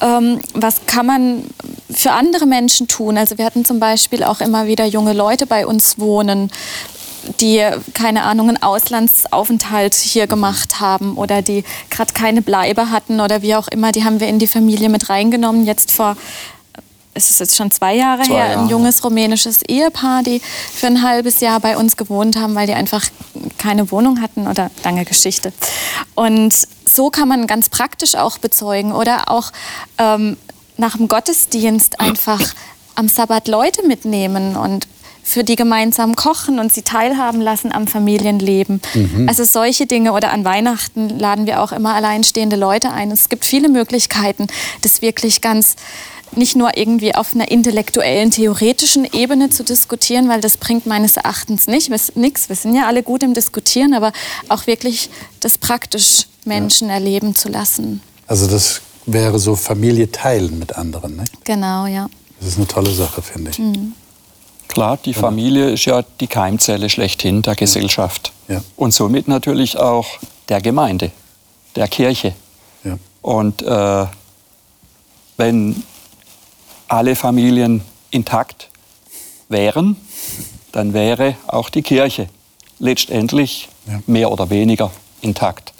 ähm, 0.00 0.40
was 0.54 0.86
kann 0.86 1.06
man 1.06 1.44
für 1.90 2.12
andere 2.12 2.46
Menschen 2.46 2.88
tun. 2.88 3.16
Also 3.16 3.38
wir 3.38 3.44
hatten 3.44 3.64
zum 3.64 3.80
Beispiel 3.80 4.22
auch 4.22 4.40
immer 4.40 4.66
wieder 4.66 4.84
junge 4.84 5.12
Leute 5.12 5.46
bei 5.46 5.66
uns 5.66 5.98
wohnen, 5.98 6.50
die, 7.40 7.64
keine 7.94 8.22
Ahnung, 8.22 8.48
einen 8.48 8.62
Auslandsaufenthalt 8.62 9.94
hier 9.94 10.26
gemacht 10.26 10.80
haben 10.80 11.16
oder 11.16 11.42
die 11.42 11.64
gerade 11.90 12.12
keine 12.12 12.42
Bleibe 12.42 12.90
hatten 12.90 13.20
oder 13.20 13.42
wie 13.42 13.54
auch 13.54 13.68
immer, 13.68 13.92
die 13.92 14.04
haben 14.04 14.20
wir 14.20 14.28
in 14.28 14.38
die 14.38 14.46
Familie 14.46 14.88
mit 14.88 15.08
reingenommen. 15.08 15.66
Jetzt 15.66 15.92
vor 15.92 16.16
es 17.16 17.30
ist 17.30 17.40
jetzt 17.40 17.56
schon 17.56 17.70
zwei 17.70 17.96
Jahre 17.96 18.22
zwei 18.22 18.34
her, 18.34 18.48
Jahre. 18.48 18.60
ein 18.60 18.68
junges 18.68 19.02
rumänisches 19.02 19.62
Ehepaar, 19.62 20.22
die 20.22 20.40
für 20.40 20.86
ein 20.86 21.02
halbes 21.02 21.40
Jahr 21.40 21.60
bei 21.60 21.78
uns 21.78 21.96
gewohnt 21.96 22.36
haben, 22.36 22.54
weil 22.54 22.66
die 22.66 22.74
einfach 22.74 23.02
keine 23.56 23.90
Wohnung 23.90 24.20
hatten 24.20 24.46
oder 24.46 24.70
lange 24.84 25.06
Geschichte. 25.06 25.52
Und 26.14 26.54
so 26.84 27.08
kann 27.08 27.26
man 27.26 27.46
ganz 27.46 27.70
praktisch 27.70 28.16
auch 28.16 28.36
bezeugen 28.36 28.92
oder 28.92 29.30
auch 29.30 29.50
ähm, 29.96 30.36
nach 30.76 30.98
dem 30.98 31.08
Gottesdienst 31.08 32.00
einfach 32.00 32.42
am 32.96 33.08
Sabbat 33.08 33.48
Leute 33.48 33.86
mitnehmen 33.86 34.56
und 34.56 34.86
für 35.28 35.42
die 35.42 35.56
gemeinsam 35.56 36.14
kochen 36.14 36.60
und 36.60 36.72
sie 36.72 36.82
teilhaben 36.82 37.40
lassen 37.40 37.72
am 37.72 37.88
Familienleben. 37.88 38.80
Mhm. 38.94 39.28
Also 39.28 39.42
solche 39.42 39.86
Dinge 39.86 40.12
oder 40.12 40.30
an 40.30 40.44
Weihnachten 40.44 41.18
laden 41.18 41.46
wir 41.46 41.60
auch 41.62 41.72
immer 41.72 41.94
alleinstehende 41.94 42.54
Leute 42.54 42.92
ein. 42.92 43.10
Es 43.10 43.28
gibt 43.28 43.44
viele 43.44 43.68
Möglichkeiten, 43.68 44.46
das 44.82 45.02
wirklich 45.02 45.40
ganz 45.40 45.74
nicht 46.36 46.54
nur 46.54 46.76
irgendwie 46.76 47.12
auf 47.14 47.34
einer 47.34 47.50
intellektuellen, 47.50 48.30
theoretischen 48.30 49.04
Ebene 49.04 49.50
zu 49.50 49.64
diskutieren, 49.64 50.28
weil 50.28 50.40
das 50.40 50.58
bringt 50.58 50.86
meines 50.86 51.16
Erachtens 51.16 51.66
nicht, 51.66 51.90
nichts. 52.16 52.48
Wir 52.48 52.56
sind 52.56 52.76
ja 52.76 52.86
alle 52.86 53.02
gut 53.02 53.24
im 53.24 53.34
Diskutieren, 53.34 53.94
aber 53.94 54.12
auch 54.48 54.68
wirklich 54.68 55.10
das 55.40 55.58
praktisch 55.58 56.26
Menschen 56.44 56.86
ja. 56.86 56.94
erleben 56.94 57.34
zu 57.34 57.48
lassen. 57.48 58.00
Also 58.28 58.46
das 58.46 58.80
wäre 59.06 59.40
so 59.40 59.56
Familie 59.56 60.10
teilen 60.12 60.60
mit 60.60 60.76
anderen, 60.76 61.16
nicht? 61.16 61.44
Genau, 61.44 61.86
ja. 61.86 62.06
Das 62.38 62.50
ist 62.50 62.58
eine 62.58 62.68
tolle 62.68 62.92
Sache, 62.92 63.22
finde 63.22 63.50
ich. 63.50 63.58
Mhm. 63.58 63.92
Klar, 64.76 64.98
die 65.02 65.14
Familie 65.14 65.70
ist 65.70 65.86
ja 65.86 66.02
die 66.20 66.26
Keimzelle 66.26 66.90
schlechthin 66.90 67.40
der 67.40 67.54
Gesellschaft. 67.54 68.32
Ja. 68.46 68.62
Und 68.76 68.92
somit 68.92 69.26
natürlich 69.26 69.78
auch 69.78 70.06
der 70.50 70.60
Gemeinde, 70.60 71.12
der 71.76 71.88
Kirche. 71.88 72.34
Ja. 72.84 72.98
Und 73.22 73.62
äh, 73.62 74.06
wenn 75.38 75.82
alle 76.88 77.16
Familien 77.16 77.80
intakt 78.10 78.68
wären, 79.48 79.96
dann 80.72 80.92
wäre 80.92 81.36
auch 81.46 81.70
die 81.70 81.80
Kirche 81.80 82.28
letztendlich 82.78 83.70
ja. 83.86 84.00
mehr 84.06 84.30
oder 84.30 84.50
weniger 84.50 84.90
intakt. 85.22 85.72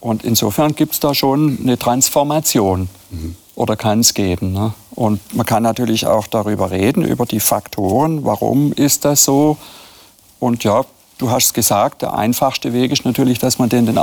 Und 0.00 0.24
insofern 0.24 0.74
gibt 0.74 0.94
es 0.94 1.00
da 1.00 1.14
schon 1.14 1.58
eine 1.62 1.78
Transformation 1.78 2.88
mhm. 3.10 3.36
Oder 3.56 3.76
kann 3.76 4.00
es 4.00 4.14
geben. 4.14 4.52
Ne? 4.52 4.74
Und 4.94 5.34
man 5.34 5.46
kann 5.46 5.62
natürlich 5.62 6.06
auch 6.06 6.26
darüber 6.26 6.70
reden, 6.70 7.04
über 7.04 7.26
die 7.26 7.40
Faktoren, 7.40 8.24
warum 8.24 8.72
ist 8.72 9.04
das 9.04 9.24
so. 9.24 9.56
Und 10.40 10.64
ja, 10.64 10.84
du 11.18 11.30
hast 11.30 11.46
es 11.46 11.54
gesagt, 11.54 12.02
der 12.02 12.14
einfachste 12.14 12.72
Weg 12.72 12.92
ist 12.92 13.04
natürlich, 13.04 13.38
dass 13.38 13.58
man 13.58 13.68
den, 13.68 13.86
den, 13.86 13.98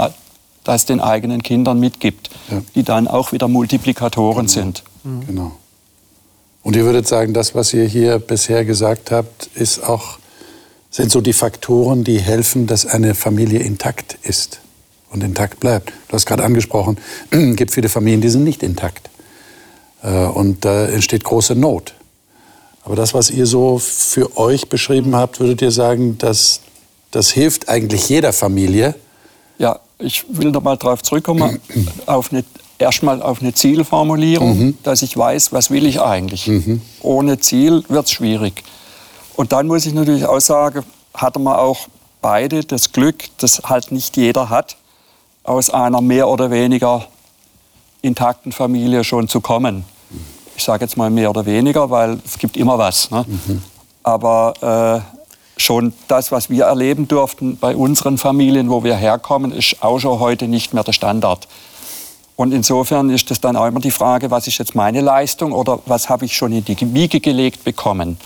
das 0.63 0.85
den 0.85 0.99
eigenen 0.99 1.43
Kindern 1.43 1.79
mitgibt, 1.79 2.29
ja. 2.49 2.61
die 2.75 2.83
dann 2.83 3.07
auch 3.07 3.31
wieder 3.31 3.47
Multiplikatoren 3.47 4.47
genau. 4.47 4.51
sind. 4.51 4.83
Mhm. 5.03 5.27
Genau. 5.27 5.51
Und 6.63 6.75
ihr 6.75 6.85
würdet 6.85 7.07
sagen, 7.07 7.33
das, 7.33 7.55
was 7.55 7.73
ihr 7.73 7.85
hier 7.85 8.19
bisher 8.19 8.65
gesagt 8.65 9.11
habt, 9.11 9.49
ist 9.55 9.83
auch, 9.83 10.19
sind 10.91 11.11
so 11.11 11.21
die 11.21 11.33
Faktoren, 11.33 12.03
die 12.03 12.19
helfen, 12.19 12.67
dass 12.67 12.85
eine 12.85 13.15
Familie 13.15 13.59
intakt 13.59 14.17
ist 14.21 14.59
und 15.09 15.23
intakt 15.23 15.59
bleibt. 15.59 15.91
Du 16.07 16.13
hast 16.13 16.25
gerade 16.25 16.43
angesprochen, 16.43 16.97
es 17.31 17.55
gibt 17.55 17.71
viele 17.71 17.89
Familien, 17.89 18.21
die 18.21 18.29
sind 18.29 18.43
nicht 18.43 18.61
intakt. 18.61 19.09
Äh, 20.03 20.25
und 20.25 20.65
da 20.65 20.85
entsteht 20.85 21.23
große 21.23 21.55
Not. 21.55 21.93
Aber 22.83 22.95
das, 22.95 23.13
was 23.13 23.29
ihr 23.29 23.45
so 23.45 23.77
für 23.79 24.37
euch 24.37 24.69
beschrieben 24.69 25.15
habt, 25.15 25.39
würdet 25.39 25.61
ihr 25.61 25.71
sagen, 25.71 26.17
dass 26.17 26.61
das 27.11 27.29
hilft 27.29 27.69
eigentlich 27.69 28.09
jeder 28.09 28.33
Familie? 28.33 28.95
Ja, 29.59 29.79
ich 29.99 30.25
will 30.29 30.51
noch 30.51 30.63
mal 30.63 30.77
darauf 30.77 31.03
zurückkommen, 31.03 31.59
auf 32.05 32.31
eine 32.31 32.43
erstmal 32.81 33.21
auf 33.21 33.41
eine 33.41 33.53
Zielformulierung, 33.53 34.57
mhm. 34.57 34.77
dass 34.83 35.03
ich 35.03 35.15
weiß, 35.15 35.53
was 35.53 35.69
will 35.69 35.85
ich 35.85 36.01
eigentlich. 36.01 36.47
Mhm. 36.47 36.81
Ohne 37.01 37.39
Ziel 37.39 37.83
wird 37.87 38.05
es 38.05 38.11
schwierig. 38.11 38.63
Und 39.35 39.51
dann 39.51 39.67
muss 39.67 39.85
ich 39.85 39.93
natürlich 39.93 40.25
auch 40.25 40.39
sagen, 40.39 40.83
hatten 41.13 41.43
wir 41.43 41.59
auch 41.59 41.87
beide 42.21 42.63
das 42.63 42.91
Glück, 42.91 43.25
das 43.37 43.61
halt 43.63 43.91
nicht 43.91 44.17
jeder 44.17 44.49
hat, 44.49 44.77
aus 45.43 45.69
einer 45.69 46.01
mehr 46.01 46.27
oder 46.27 46.51
weniger 46.51 47.07
intakten 48.01 48.51
Familie 48.51 49.03
schon 49.03 49.27
zu 49.27 49.41
kommen. 49.41 49.85
Ich 50.61 50.65
sage 50.65 50.85
jetzt 50.85 50.95
mal 50.95 51.09
mehr 51.09 51.31
oder 51.31 51.47
weniger, 51.47 51.89
weil 51.89 52.19
es 52.23 52.37
gibt 52.37 52.55
immer 52.55 52.77
was. 52.77 53.09
Ne? 53.09 53.25
Mhm. 53.27 53.63
Aber 54.03 55.01
äh, 55.57 55.59
schon 55.59 55.91
das, 56.07 56.31
was 56.31 56.51
wir 56.51 56.65
erleben 56.65 57.07
durften 57.07 57.57
bei 57.57 57.75
unseren 57.75 58.19
Familien, 58.19 58.69
wo 58.69 58.83
wir 58.83 58.95
herkommen, 58.95 59.51
ist 59.51 59.77
auch 59.81 59.97
schon 59.97 60.19
heute 60.19 60.47
nicht 60.47 60.75
mehr 60.75 60.83
der 60.83 60.91
Standard. 60.91 61.47
Und 62.35 62.53
insofern 62.53 63.09
ist 63.09 63.31
das 63.31 63.41
dann 63.41 63.55
auch 63.55 63.65
immer 63.65 63.79
die 63.79 63.89
Frage, 63.89 64.29
was 64.29 64.45
ist 64.45 64.59
jetzt 64.59 64.75
meine 64.75 65.01
Leistung 65.01 65.51
oder 65.51 65.79
was 65.87 66.09
habe 66.09 66.25
ich 66.25 66.37
schon 66.37 66.51
in 66.51 66.63
die 66.63 66.77
Wiege 66.93 67.19
gelegt 67.19 67.63
bekommen. 67.63 68.19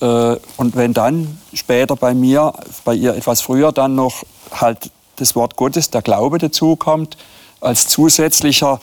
Äh, 0.00 0.34
und 0.56 0.74
wenn 0.74 0.92
dann 0.92 1.38
später 1.52 1.94
bei 1.94 2.14
mir, 2.14 2.52
bei 2.84 2.94
ihr 2.94 3.14
etwas 3.14 3.42
früher 3.42 3.70
dann 3.70 3.94
noch 3.94 4.24
halt 4.50 4.90
das 5.14 5.36
Wort 5.36 5.54
Gottes, 5.54 5.90
der 5.90 6.02
Glaube 6.02 6.38
dazukommt, 6.38 7.16
als 7.60 7.86
zusätzlicher 7.86 8.80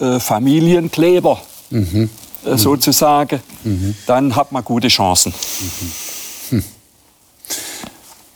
äh, 0.00 0.20
Familienkleber 0.20 1.40
mhm. 1.70 2.10
Sozusagen, 2.56 3.40
mhm. 3.64 3.94
dann 4.06 4.36
hat 4.36 4.52
man 4.52 4.64
gute 4.64 4.88
Chancen. 4.88 5.34
Mhm. 6.50 6.64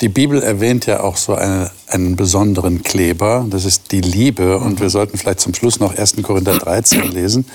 Die 0.03 0.09
Bibel 0.09 0.43
erwähnt 0.43 0.87
ja 0.87 1.01
auch 1.01 1.17
so 1.17 1.37
eine, 1.37 1.71
einen 1.87 2.17
besonderen 2.17 2.83
Kleber, 2.83 3.47
das 3.49 3.65
ist 3.65 3.93
die 3.93 4.01
Liebe. 4.01 4.59
Und 4.59 4.81
wir 4.81 4.91
sollten 4.91 5.17
vielleicht 5.17 5.39
zum 5.39 5.55
Schluss 5.55 5.79
noch 5.79 5.97
1. 5.97 6.17
Korinther 6.23 6.59
13 6.59 7.13
lesen. 7.13 7.47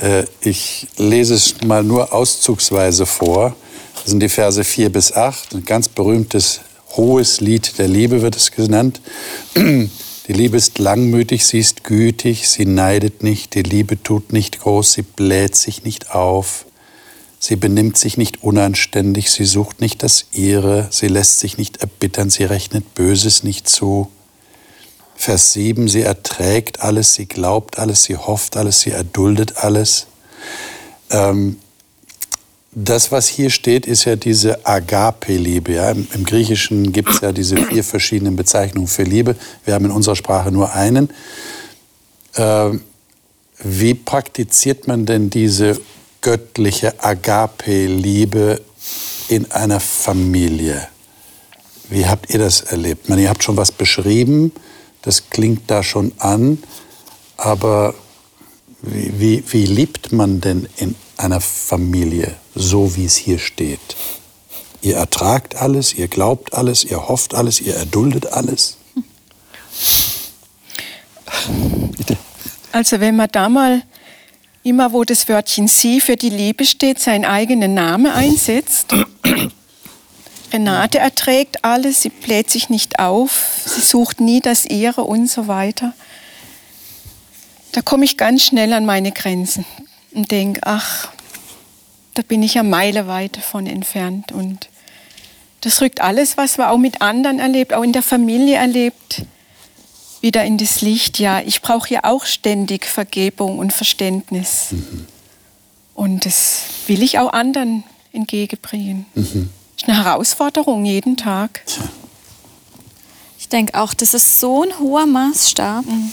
Äh, 0.00 0.24
ich 0.40 0.86
lese 0.96 1.34
es 1.34 1.60
mal 1.64 1.82
nur 1.82 2.12
auszugsweise 2.12 3.04
vor. 3.04 3.56
Das 3.96 4.06
sind 4.06 4.20
die 4.20 4.28
Verse 4.28 4.62
4 4.62 4.92
bis 4.92 5.12
8. 5.12 5.56
Ein 5.56 5.64
ganz 5.64 5.88
berühmtes, 5.88 6.60
hohes 6.96 7.40
Lied 7.40 7.76
der 7.78 7.88
Liebe 7.88 8.22
wird 8.22 8.36
es 8.36 8.52
genannt. 8.52 9.00
Die 10.32 10.38
Liebe 10.38 10.56
ist 10.56 10.78
langmütig, 10.78 11.44
sie 11.44 11.58
ist 11.58 11.84
gütig, 11.84 12.48
sie 12.48 12.64
neidet 12.64 13.22
nicht, 13.22 13.52
die 13.52 13.62
Liebe 13.62 14.02
tut 14.02 14.32
nicht 14.32 14.60
groß, 14.60 14.94
sie 14.94 15.02
bläht 15.02 15.54
sich 15.54 15.84
nicht 15.84 16.14
auf. 16.14 16.64
Sie 17.38 17.54
benimmt 17.54 17.98
sich 17.98 18.16
nicht 18.16 18.42
unanständig, 18.42 19.30
sie 19.30 19.44
sucht 19.44 19.82
nicht 19.82 20.02
das 20.02 20.24
Ihre, 20.32 20.88
sie 20.90 21.08
lässt 21.08 21.40
sich 21.40 21.58
nicht 21.58 21.82
erbittern, 21.82 22.30
sie 22.30 22.44
rechnet 22.44 22.94
Böses 22.94 23.42
nicht 23.42 23.68
zu. 23.68 24.10
Vers 25.16 25.52
7, 25.52 25.86
sie 25.86 26.00
erträgt 26.00 26.80
alles, 26.80 27.12
sie 27.12 27.26
glaubt 27.26 27.78
alles, 27.78 28.04
sie 28.04 28.16
hofft 28.16 28.56
alles, 28.56 28.80
sie 28.80 28.92
erduldet 28.92 29.58
alles. 29.58 30.06
Ähm, 31.10 31.58
das, 32.74 33.12
was 33.12 33.28
hier 33.28 33.50
steht, 33.50 33.86
ist 33.86 34.04
ja 34.04 34.16
diese 34.16 34.66
Agape-Liebe. 34.66 35.74
Ja? 35.74 35.90
Im, 35.90 36.24
Griechischen 36.24 36.92
gibt 36.92 37.10
es 37.10 37.20
ja 37.20 37.32
diese 37.32 37.56
vier 37.56 37.84
verschiedenen 37.84 38.36
Bezeichnungen 38.36 38.88
für 38.88 39.02
Liebe. 39.02 39.36
Wir 39.64 39.74
haben 39.74 39.84
in 39.84 39.90
unserer 39.90 40.16
Sprache 40.16 40.50
nur 40.50 40.72
einen. 40.72 41.10
Ähm, 42.34 42.80
wie 43.62 43.94
praktiziert 43.94 44.88
man 44.88 45.06
denn 45.06 45.28
diese 45.28 45.78
göttliche 46.22 47.02
Agape-Liebe 47.02 48.62
in 49.28 49.50
einer 49.50 49.80
Familie. 49.80 50.88
Wie 51.90 52.06
habt 52.06 52.32
ihr 52.32 52.38
das 52.38 52.62
erlebt? 52.62 53.08
meine, 53.08 53.22
ihr 53.22 53.28
habt 53.28 53.42
schon 53.42 53.56
was 53.56 53.72
beschrieben, 53.72 54.52
das 55.02 55.28
klingt 55.30 55.70
da 55.70 55.82
schon 55.82 56.12
an, 56.18 56.62
aber 57.36 57.94
wie, 58.82 59.18
wie, 59.18 59.44
wie 59.48 59.66
liebt 59.66 60.12
man 60.12 60.40
denn 60.40 60.68
in 60.76 60.94
einer 61.16 61.40
Familie, 61.40 62.34
so 62.54 62.96
wie 62.96 63.04
es 63.04 63.16
hier 63.16 63.38
steht? 63.38 63.96
Ihr 64.82 64.96
ertragt 64.96 65.54
alles, 65.56 65.94
ihr 65.94 66.08
glaubt 66.08 66.54
alles, 66.54 66.84
ihr 66.84 67.08
hofft 67.08 67.34
alles, 67.34 67.60
ihr 67.60 67.74
erduldet 67.76 68.32
alles. 68.32 68.76
Also 72.74 73.00
wenn 73.00 73.16
man 73.16 73.28
da 73.30 73.50
mal 73.50 73.82
immer 74.62 74.92
wo 74.92 75.04
das 75.04 75.28
Wörtchen 75.28 75.68
sie 75.68 76.00
für 76.00 76.16
die 76.16 76.30
Liebe 76.30 76.64
steht, 76.64 76.98
seinen 76.98 77.24
eigenen 77.24 77.74
Namen 77.74 78.10
einsetzt. 78.10 78.94
Renate 80.52 80.98
erträgt 80.98 81.64
alles, 81.64 82.02
sie 82.02 82.10
bläht 82.10 82.50
sich 82.50 82.68
nicht 82.68 82.98
auf, 82.98 83.62
sie 83.64 83.80
sucht 83.80 84.20
nie 84.20 84.40
das 84.40 84.66
ihre 84.66 85.04
und 85.04 85.28
so 85.28 85.48
weiter. 85.48 85.94
Da 87.72 87.80
komme 87.82 88.04
ich 88.04 88.16
ganz 88.16 88.44
schnell 88.44 88.72
an 88.74 88.84
meine 88.84 89.12
Grenzen 89.12 89.64
und 90.12 90.30
denke, 90.30 90.60
ach, 90.64 91.08
da 92.14 92.22
bin 92.22 92.42
ich 92.42 92.54
ja 92.54 92.62
meilenweit 92.62 93.36
davon 93.36 93.66
entfernt. 93.66 94.32
Und 94.32 94.68
das 95.62 95.80
rückt 95.80 96.00
alles, 96.00 96.36
was 96.36 96.58
man 96.58 96.68
auch 96.68 96.78
mit 96.78 97.00
anderen 97.00 97.38
erlebt, 97.38 97.72
auch 97.72 97.82
in 97.82 97.92
der 97.92 98.02
Familie 98.02 98.56
erlebt, 98.56 99.22
wieder 100.20 100.44
in 100.44 100.58
das 100.58 100.82
Licht, 100.82 101.18
ja, 101.18 101.40
ich 101.40 101.62
brauche 101.62 101.92
ja 101.92 102.04
auch 102.04 102.26
ständig 102.26 102.86
Vergebung 102.86 103.58
und 103.58 103.72
Verständnis. 103.72 104.68
Mhm. 104.70 105.06
Und 105.94 106.26
das 106.26 106.62
will 106.86 107.02
ich 107.02 107.18
auch 107.18 107.32
anderen 107.32 107.84
entgegenbringen. 108.12 109.06
Mhm. 109.14 109.50
ist 109.76 109.88
eine 109.88 110.04
Herausforderung 110.04 110.84
jeden 110.84 111.16
Tag. 111.16 111.62
Ich 113.38 113.48
denke 113.48 113.78
auch, 113.80 113.94
das 113.94 114.14
ist 114.14 114.38
so 114.38 114.62
ein 114.62 114.78
hoher 114.78 115.06
Maßstab. 115.06 115.84
Mhm. 115.84 116.12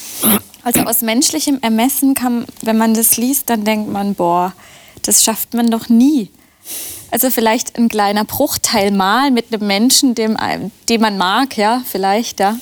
Also 0.70 0.82
aus 0.82 1.02
menschlichem 1.02 1.58
Ermessen 1.64 2.14
kann, 2.14 2.46
wenn 2.62 2.78
man 2.78 2.94
das 2.94 3.18
liest, 3.18 3.50
dann 3.50 3.64
denkt 3.64 3.92
man, 3.92 4.14
boah, 4.14 4.54
das 5.02 5.24
schafft 5.24 5.56
man 5.56 5.72
doch 5.72 5.90
nie. 5.90 6.30
Also 7.10 7.32
vielleicht 7.32 7.76
ein 7.80 7.90
kleiner 7.90 8.24
Bruchteil 8.24 8.92
mal 8.92 9.32
mit 9.32 9.52
einem 9.52 9.66
Menschen, 9.66 10.14
dem, 10.14 10.38
den 10.88 11.02
man 11.02 11.18
mag, 11.18 11.58
ja, 11.58 11.82
vielleicht, 11.90 12.40
ja. 12.40 12.56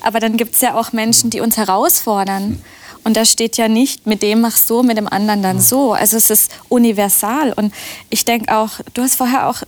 Aber 0.00 0.18
dann 0.18 0.36
gibt 0.36 0.56
es 0.56 0.60
ja 0.60 0.74
auch 0.74 0.92
Menschen, 0.92 1.30
die 1.30 1.38
uns 1.38 1.56
herausfordern. 1.56 2.60
Und 3.04 3.16
da 3.16 3.24
steht 3.24 3.56
ja 3.56 3.68
nicht, 3.68 4.08
mit 4.08 4.22
dem 4.22 4.40
mach 4.40 4.56
so, 4.56 4.82
mit 4.82 4.96
dem 4.96 5.06
anderen 5.06 5.44
dann 5.44 5.60
so. 5.60 5.92
Also 5.92 6.16
es 6.16 6.30
ist 6.30 6.50
universal. 6.68 7.52
Und 7.52 7.72
ich 8.10 8.24
denke 8.24 8.56
auch, 8.56 8.70
du 8.94 9.02
hast 9.02 9.14
vorher 9.14 9.48
auch 9.48 9.62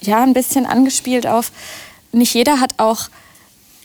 ja 0.00 0.22
ein 0.22 0.32
bisschen 0.32 0.64
angespielt 0.64 1.26
auf, 1.26 1.52
nicht 2.12 2.32
jeder 2.32 2.60
hat 2.60 2.78
auch 2.78 3.10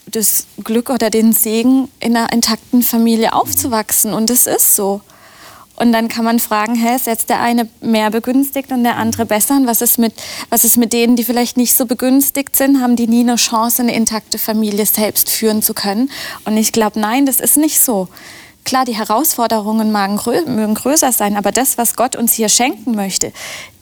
das 0.05 0.47
Glück 0.63 0.89
oder 0.89 1.09
den 1.09 1.33
Segen, 1.33 1.89
in 1.99 2.15
einer 2.15 2.31
intakten 2.31 2.83
Familie 2.83 3.33
aufzuwachsen. 3.33 4.13
Und 4.13 4.29
es 4.29 4.47
ist 4.47 4.75
so. 4.75 5.01
Und 5.75 5.93
dann 5.93 6.09
kann 6.09 6.25
man 6.25 6.39
fragen, 6.39 6.75
hä, 6.75 6.95
ist 6.95 7.07
jetzt 7.07 7.29
der 7.29 7.41
eine 7.41 7.67
mehr 7.79 8.11
begünstigt 8.11 8.71
und 8.71 8.83
der 8.83 8.97
andere 8.97 9.25
besser? 9.25 9.55
Und 9.55 9.65
was 9.65 9.81
ist 9.81 9.97
mit, 9.97 10.13
was 10.49 10.63
ist 10.63 10.77
mit 10.77 10.93
denen, 10.93 11.15
die 11.15 11.23
vielleicht 11.23 11.57
nicht 11.57 11.75
so 11.75 11.85
begünstigt 11.85 12.55
sind? 12.55 12.81
Haben 12.81 12.95
die 12.95 13.07
nie 13.07 13.21
eine 13.21 13.35
Chance, 13.35 13.81
eine 13.81 13.95
intakte 13.95 14.37
Familie 14.37 14.85
selbst 14.85 15.29
führen 15.31 15.63
zu 15.63 15.73
können? 15.73 16.11
Und 16.45 16.55
ich 16.57 16.71
glaube, 16.71 16.99
nein, 16.99 17.25
das 17.25 17.39
ist 17.39 17.57
nicht 17.57 17.79
so. 17.79 18.09
Klar, 18.63 18.85
die 18.85 18.95
Herausforderungen 18.95 19.91
mögen 19.91 20.75
größer 20.75 21.11
sein, 21.11 21.35
aber 21.35 21.51
das, 21.51 21.79
was 21.79 21.95
Gott 21.95 22.15
uns 22.15 22.33
hier 22.33 22.49
schenken 22.49 22.93
möchte, 22.93 23.33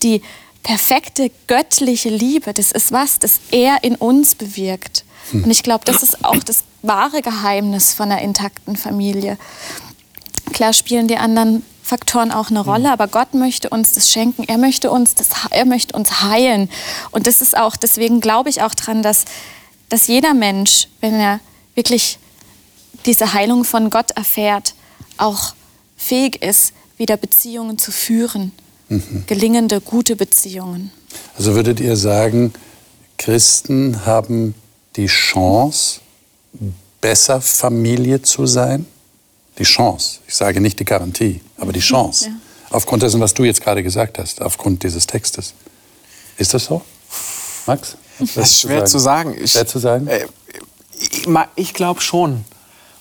die 0.02 0.22
perfekte 0.64 1.32
göttliche 1.48 2.10
Liebe, 2.10 2.54
das 2.54 2.72
ist 2.72 2.92
was, 2.92 3.20
das 3.20 3.40
er 3.52 3.84
in 3.84 3.96
uns 3.96 4.36
bewirkt. 4.36 5.06
Hm. 5.32 5.46
Und 5.46 5.52
ich 5.52 5.64
glaube, 5.64 5.86
das 5.86 6.04
ist 6.04 6.24
auch 6.24 6.38
das 6.38 6.64
wahre 6.82 7.22
Geheimnis 7.22 7.94
von 7.94 8.12
einer 8.12 8.22
intakten 8.22 8.76
Familie. 8.76 9.38
Klar 10.54 10.74
spielen 10.74 11.08
die 11.08 11.18
anderen 11.18 11.64
Faktoren 11.84 12.32
auch 12.32 12.50
eine 12.50 12.60
Rolle, 12.60 12.86
hm. 12.86 12.94
aber 12.94 13.08
Gott 13.08 13.34
möchte 13.34 13.70
uns 13.70 13.94
das 13.94 14.12
schenken. 14.12 14.44
Er 14.48 14.58
möchte 14.58 14.92
uns 14.92 15.16
das, 15.16 15.30
er 15.50 15.66
möchte 15.66 15.96
uns 15.96 16.22
heilen. 16.22 16.70
Und 17.12 17.28
das 17.28 17.42
ist 17.42 17.58
auch, 17.58 17.76
deswegen 17.76 18.22
glaube 18.22 18.50
ich 18.50 18.62
auch 18.62 18.76
dran, 18.76 19.02
dass, 19.02 19.26
dass 19.90 20.08
jeder 20.08 20.34
Mensch, 20.34 20.88
wenn 21.02 21.16
er 21.16 21.40
wirklich 21.76 22.20
diese 23.06 23.34
Heilung 23.34 23.64
von 23.64 23.90
Gott 23.90 24.12
erfährt, 24.12 24.76
auch 25.18 25.54
fähig 25.96 26.42
ist, 26.42 26.74
wieder 26.98 27.18
Beziehungen 27.18 27.78
zu 27.78 27.92
führen. 27.92 28.52
Mhm. 28.90 29.24
Gelingende, 29.28 29.82
gute 29.82 30.16
Beziehungen. 30.16 30.92
Also 31.38 31.56
würdet 31.56 31.80
ihr 31.80 31.96
sagen, 31.96 32.54
Christen 33.18 34.06
haben 34.06 34.56
die 34.96 35.08
Chance, 35.08 36.02
besser 37.02 37.42
Familie 37.42 38.22
zu 38.22 38.46
sein? 38.46 38.86
Die 39.58 39.64
Chance. 39.64 40.20
Ich 40.28 40.36
sage 40.36 40.62
nicht 40.62 40.80
die 40.80 40.86
Garantie, 40.86 41.42
aber 41.58 41.72
die 41.72 41.80
Chance. 41.80 42.26
Ja. 42.26 42.32
Aufgrund 42.72 43.04
dessen, 43.04 43.20
was 43.20 43.34
du 43.34 43.44
jetzt 43.44 43.62
gerade 43.62 43.84
gesagt 43.84 44.18
hast, 44.18 44.42
aufgrund 44.42 44.84
dieses 44.84 45.06
Textes. 45.06 45.54
Ist 46.38 46.54
das 46.54 46.66
so? 46.66 46.82
Max? 47.66 47.98
Das 48.20 48.52
ist 48.52 48.60
schwer 48.62 48.86
zu 48.86 49.00
sagen. 49.00 49.36
Ich, 49.40 49.52
schwer 49.52 49.68
zu 49.68 49.80
sagen? 49.80 50.08
Äh, 50.08 50.26
ich, 51.00 51.28
ich 51.56 51.74
glaube 51.74 52.02
schon. 52.02 52.46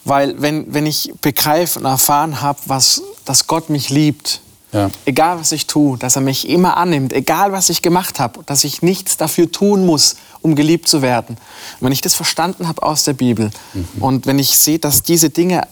Weil 0.04 0.40
wenn, 0.40 0.72
wenn 0.72 0.86
ich 0.86 1.12
begreife 1.20 1.78
und 1.78 1.84
erfahren 1.84 2.40
habe, 2.40 2.60
dass 2.66 3.46
Gott 3.46 3.68
mich 3.68 3.90
liebt, 3.90 4.40
ja. 4.72 4.90
egal 5.04 5.38
was 5.40 5.52
ich 5.52 5.66
tue, 5.66 5.98
dass 5.98 6.16
er 6.16 6.22
mich 6.22 6.48
immer 6.48 6.76
annimmt, 6.76 7.12
egal 7.12 7.52
was 7.52 7.68
ich 7.68 7.82
gemacht 7.82 8.20
habe, 8.20 8.40
dass 8.44 8.64
ich 8.64 8.82
nichts 8.82 9.16
dafür 9.16 9.50
tun 9.50 9.86
muss, 9.86 10.16
um 10.42 10.54
geliebt 10.54 10.88
zu 10.88 11.02
werden. 11.02 11.36
Und 11.80 11.86
wenn 11.86 11.92
ich 11.92 12.00
das 12.00 12.14
verstanden 12.14 12.68
habe 12.68 12.82
aus 12.82 13.04
der 13.04 13.14
Bibel 13.14 13.50
mhm. 13.72 13.88
und 14.00 14.26
wenn 14.26 14.38
ich 14.38 14.56
sehe, 14.58 14.78
dass 14.78 15.02
diese 15.02 15.30
Dinge 15.30 15.66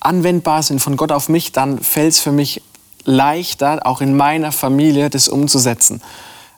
anwendbar 0.00 0.62
sind 0.62 0.80
von 0.80 0.96
Gott 0.96 1.12
auf 1.12 1.28
mich, 1.28 1.52
dann 1.52 1.78
fällt 1.78 2.12
es 2.12 2.20
für 2.20 2.32
mich 2.32 2.62
leichter, 3.04 3.86
auch 3.86 4.00
in 4.00 4.16
meiner 4.16 4.52
Familie 4.52 5.10
das 5.10 5.28
umzusetzen. 5.28 6.02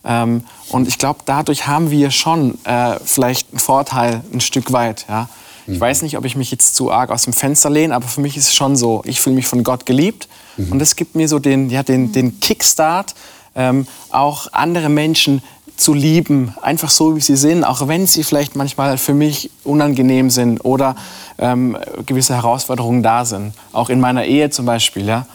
Ähm, 0.04 0.44
und 0.68 0.88
ich 0.88 0.98
glaube, 0.98 1.20
dadurch 1.24 1.66
haben 1.66 1.90
wir 1.90 2.10
schon 2.10 2.58
äh, 2.64 2.98
vielleicht 3.04 3.50
einen 3.52 3.58
Vorteil 3.58 4.22
ein 4.32 4.40
Stück 4.40 4.72
weit. 4.72 5.06
Ja? 5.08 5.28
Ich 5.66 5.80
weiß 5.80 6.02
nicht, 6.02 6.18
ob 6.18 6.24
ich 6.24 6.36
mich 6.36 6.50
jetzt 6.50 6.74
zu 6.74 6.90
arg 6.90 7.10
aus 7.10 7.24
dem 7.24 7.32
Fenster 7.32 7.70
lehne, 7.70 7.94
aber 7.94 8.06
für 8.06 8.20
mich 8.20 8.36
ist 8.36 8.48
es 8.48 8.54
schon 8.54 8.76
so, 8.76 9.02
ich 9.06 9.20
fühle 9.20 9.36
mich 9.36 9.46
von 9.46 9.64
Gott 9.64 9.86
geliebt 9.86 10.28
mhm. 10.56 10.72
und 10.72 10.82
es 10.82 10.96
gibt 10.96 11.14
mir 11.14 11.28
so 11.28 11.38
den, 11.38 11.70
ja, 11.70 11.82
den, 11.82 12.12
den 12.12 12.40
Kickstart, 12.40 13.14
ähm, 13.56 13.86
auch 14.10 14.52
andere 14.52 14.88
Menschen 14.88 15.42
zu 15.76 15.94
lieben, 15.94 16.54
einfach 16.62 16.90
so 16.90 17.16
wie 17.16 17.20
sie 17.20 17.36
sind, 17.36 17.64
auch 17.64 17.88
wenn 17.88 18.06
sie 18.06 18.24
vielleicht 18.24 18.56
manchmal 18.56 18.98
für 18.98 19.14
mich 19.14 19.50
unangenehm 19.64 20.30
sind 20.30 20.64
oder 20.64 20.96
ähm, 21.38 21.76
gewisse 22.06 22.34
Herausforderungen 22.34 23.02
da 23.02 23.24
sind. 23.24 23.54
Auch 23.72 23.88
in 23.88 24.00
meiner 24.00 24.24
Ehe 24.24 24.50
zum 24.50 24.66
Beispiel, 24.66 25.06
ja, 25.06 25.26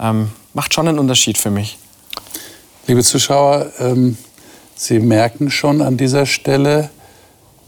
ähm, 0.00 0.30
macht 0.52 0.74
schon 0.74 0.88
einen 0.88 0.98
Unterschied 0.98 1.38
für 1.38 1.50
mich. 1.50 1.78
Liebe 2.86 3.02
Zuschauer, 3.02 3.72
ähm, 3.78 4.16
Sie 4.80 5.00
merken 5.00 5.50
schon 5.50 5.82
an 5.82 5.96
dieser 5.96 6.24
Stelle, 6.24 6.90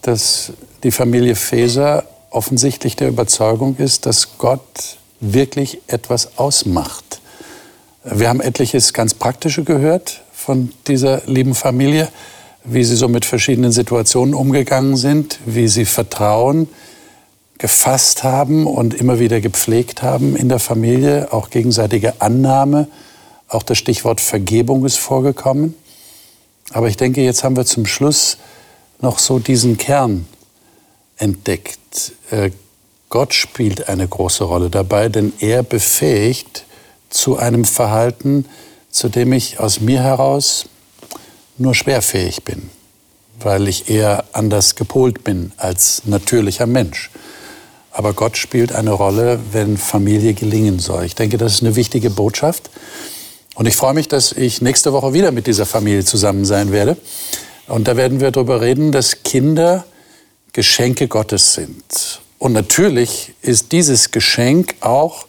dass 0.02 0.52
die 0.83 0.91
Familie 0.91 1.35
Feser 1.35 2.05
offensichtlich 2.31 2.97
der 2.97 3.09
Überzeugung 3.09 3.76
ist, 3.76 4.07
dass 4.07 4.39
Gott 4.39 4.97
wirklich 5.20 5.81
etwas 5.89 6.39
ausmacht. 6.39 7.20
Wir 8.05 8.28
haben 8.28 8.41
etliches 8.41 8.93
ganz 8.93 9.12
Praktische 9.14 9.64
gehört 9.64 10.22
von 10.33 10.72
dieser 10.87 11.22
lieben 11.26 11.55
Familie, 11.55 12.09
wie 12.64 12.85
sie 12.85 12.97
so 12.97 13.09
mit 13.09 13.24
verschiedenen 13.24 13.72
Situationen 13.72 14.35
umgegangen 14.35 14.97
sind, 14.97 15.39
wie 15.45 15.68
sie 15.68 15.85
Vertrauen 15.85 16.68
gefasst 17.59 18.22
haben 18.22 18.66
und 18.66 18.95
immer 18.95 19.18
wieder 19.18 19.41
gepflegt 19.41 20.03
haben 20.03 20.35
in 20.35 20.49
der 20.49 20.61
Familie, 20.61 21.31
auch 21.31 21.51
gegenseitige 21.51 22.22
Annahme, 22.22 22.89
auch 23.49 23.62
das 23.62 23.76
Stichwort 23.76 24.20
Vergebung 24.20 24.87
ist 24.87 24.99
vorgekommen. 24.99 25.74
Aber 26.72 26.89
ich 26.89 26.97
denke, 26.97 27.20
jetzt 27.20 27.45
haben 27.45 27.57
wir 27.57 27.66
zum 27.66 27.85
Schluss 27.85 28.39
noch 29.03 29.18
so 29.18 29.39
diesen 29.39 29.76
Kern 29.76 30.24
entdeckt. 31.21 32.12
Äh, 32.31 32.51
Gott 33.09 33.35
spielt 33.35 33.89
eine 33.89 34.07
große 34.07 34.45
Rolle 34.45 34.71
dabei, 34.71 35.09
denn 35.09 35.33
er 35.41 35.62
befähigt 35.62 36.64
zu 37.11 37.37
einem 37.37 37.64
Verhalten, 37.64 38.47
zu 38.91 39.09
dem 39.09 39.33
ich 39.33 39.59
aus 39.61 39.81
mir 39.81 40.03
heraus 40.03 40.66
nur 41.59 41.75
schwerfähig 41.75 42.45
bin, 42.45 42.71
weil 43.41 43.68
ich 43.68 43.91
eher 43.91 44.25
anders 44.33 44.77
gepolt 44.77 45.25
bin 45.25 45.53
als 45.57 46.03
natürlicher 46.07 46.66
Mensch. 46.66 47.11
Aber 47.93 48.12
Gott 48.12 48.37
spielt 48.37 48.73
eine 48.73 48.93
Rolle, 48.93 49.41
wenn 49.53 49.77
Familie 49.77 50.35
gelingen 50.35 50.79
soll. 50.79 51.05
Ich 51.05 51.16
denke, 51.16 51.37
das 51.37 51.55
ist 51.55 51.62
eine 51.62 51.75
wichtige 51.77 52.11
Botschaft. 52.11 52.71
Und 53.57 53.66
ich 53.66 53.75
freue 53.75 53.95
mich, 53.95 54.07
dass 54.09 54.33
ich 54.33 54.62
nächste 54.62 54.93
Woche 54.93 55.12
wieder 55.12 55.33
mit 55.33 55.49
dieser 55.49 55.66
Familie 55.66 56.05
zusammen 56.05 56.45
sein 56.45 56.71
werde. 56.71 56.97
Und 57.66 57.89
da 57.89 57.97
werden 57.97 58.21
wir 58.21 58.31
darüber 58.31 58.61
reden, 58.61 58.93
dass 58.93 59.23
Kinder 59.25 59.85
Geschenke 60.53 61.09
Gottes 61.09 61.55
sind. 61.55 62.20
Und 62.38 62.53
natürlich 62.53 63.34
ist 63.42 63.72
dieses 63.72 64.11
Geschenk 64.11 64.74
auch 64.80 65.26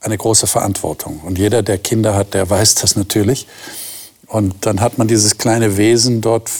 eine 0.00 0.16
große 0.16 0.46
Verantwortung. 0.46 1.20
Und 1.20 1.38
jeder, 1.38 1.62
der 1.62 1.78
Kinder 1.78 2.14
hat, 2.14 2.34
der 2.34 2.48
weiß 2.48 2.76
das 2.76 2.96
natürlich. 2.96 3.46
Und 4.26 4.66
dann 4.66 4.80
hat 4.80 4.98
man 4.98 5.08
dieses 5.08 5.38
kleine 5.38 5.76
Wesen 5.76 6.20
dort 6.20 6.50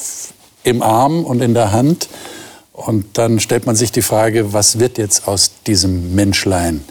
im 0.64 0.82
Arm 0.82 1.24
und 1.24 1.40
in 1.40 1.54
der 1.54 1.72
Hand. 1.72 2.08
Und 2.72 3.18
dann 3.18 3.40
stellt 3.40 3.66
man 3.66 3.76
sich 3.76 3.92
die 3.92 4.02
Frage, 4.02 4.52
was 4.52 4.78
wird 4.78 4.98
jetzt 4.98 5.28
aus 5.28 5.50
diesem 5.66 6.14
Menschlein? 6.14 6.84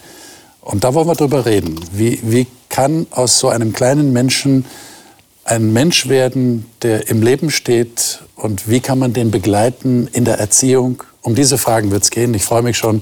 Und 0.62 0.84
da 0.84 0.94
wollen 0.94 1.08
wir 1.08 1.16
drüber 1.16 1.46
reden. 1.46 1.80
Wie, 1.92 2.20
wie 2.24 2.48
kann 2.70 3.08
aus 3.12 3.40
so 3.40 3.50
einem 3.50 3.74
kleinen 3.74 4.14
Menschen 4.14 4.66
ein 5.50 5.74
Mensch 5.74 6.08
werden, 6.08 6.66
der 6.84 7.10
im 7.10 7.24
Leben 7.24 7.50
steht 7.50 8.20
und 8.36 8.70
wie 8.70 8.82
kann 8.82 9.00
man 9.00 9.14
den 9.14 9.32
begleiten 9.32 10.08
in 10.14 10.24
der 10.24 10.38
Erziehung? 10.38 11.04
Um 11.22 11.34
diese 11.34 11.58
Fragen 11.58 11.90
wird 11.90 12.04
es 12.04 12.12
gehen. 12.12 12.34
Ich 12.36 12.44
freue 12.44 12.62
mich 12.62 12.78
schon, 12.78 13.02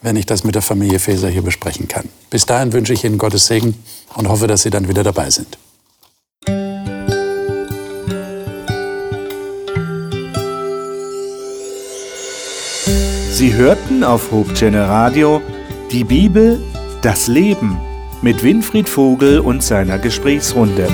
wenn 0.00 0.16
ich 0.16 0.24
das 0.24 0.44
mit 0.44 0.54
der 0.54 0.62
Familie 0.62 0.98
Faeser 0.98 1.28
hier 1.28 1.42
besprechen 1.42 1.86
kann. 1.86 2.08
Bis 2.30 2.46
dahin 2.46 2.72
wünsche 2.72 2.94
ich 2.94 3.04
Ihnen 3.04 3.18
Gottes 3.18 3.46
Segen 3.46 3.74
und 4.16 4.28
hoffe, 4.28 4.46
dass 4.46 4.62
Sie 4.62 4.70
dann 4.70 4.88
wieder 4.88 5.02
dabei 5.02 5.28
sind. 5.28 5.58
Sie 13.30 13.52
hörten 13.52 14.04
auf 14.04 14.30
Hochchannel 14.30 14.84
Radio 14.84 15.42
die 15.92 16.04
Bibel, 16.04 16.62
das 17.02 17.26
Leben 17.26 17.78
mit 18.22 18.42
Winfried 18.42 18.88
Vogel 18.88 19.38
und 19.38 19.62
seiner 19.62 19.98
Gesprächsrunde. 19.98 20.88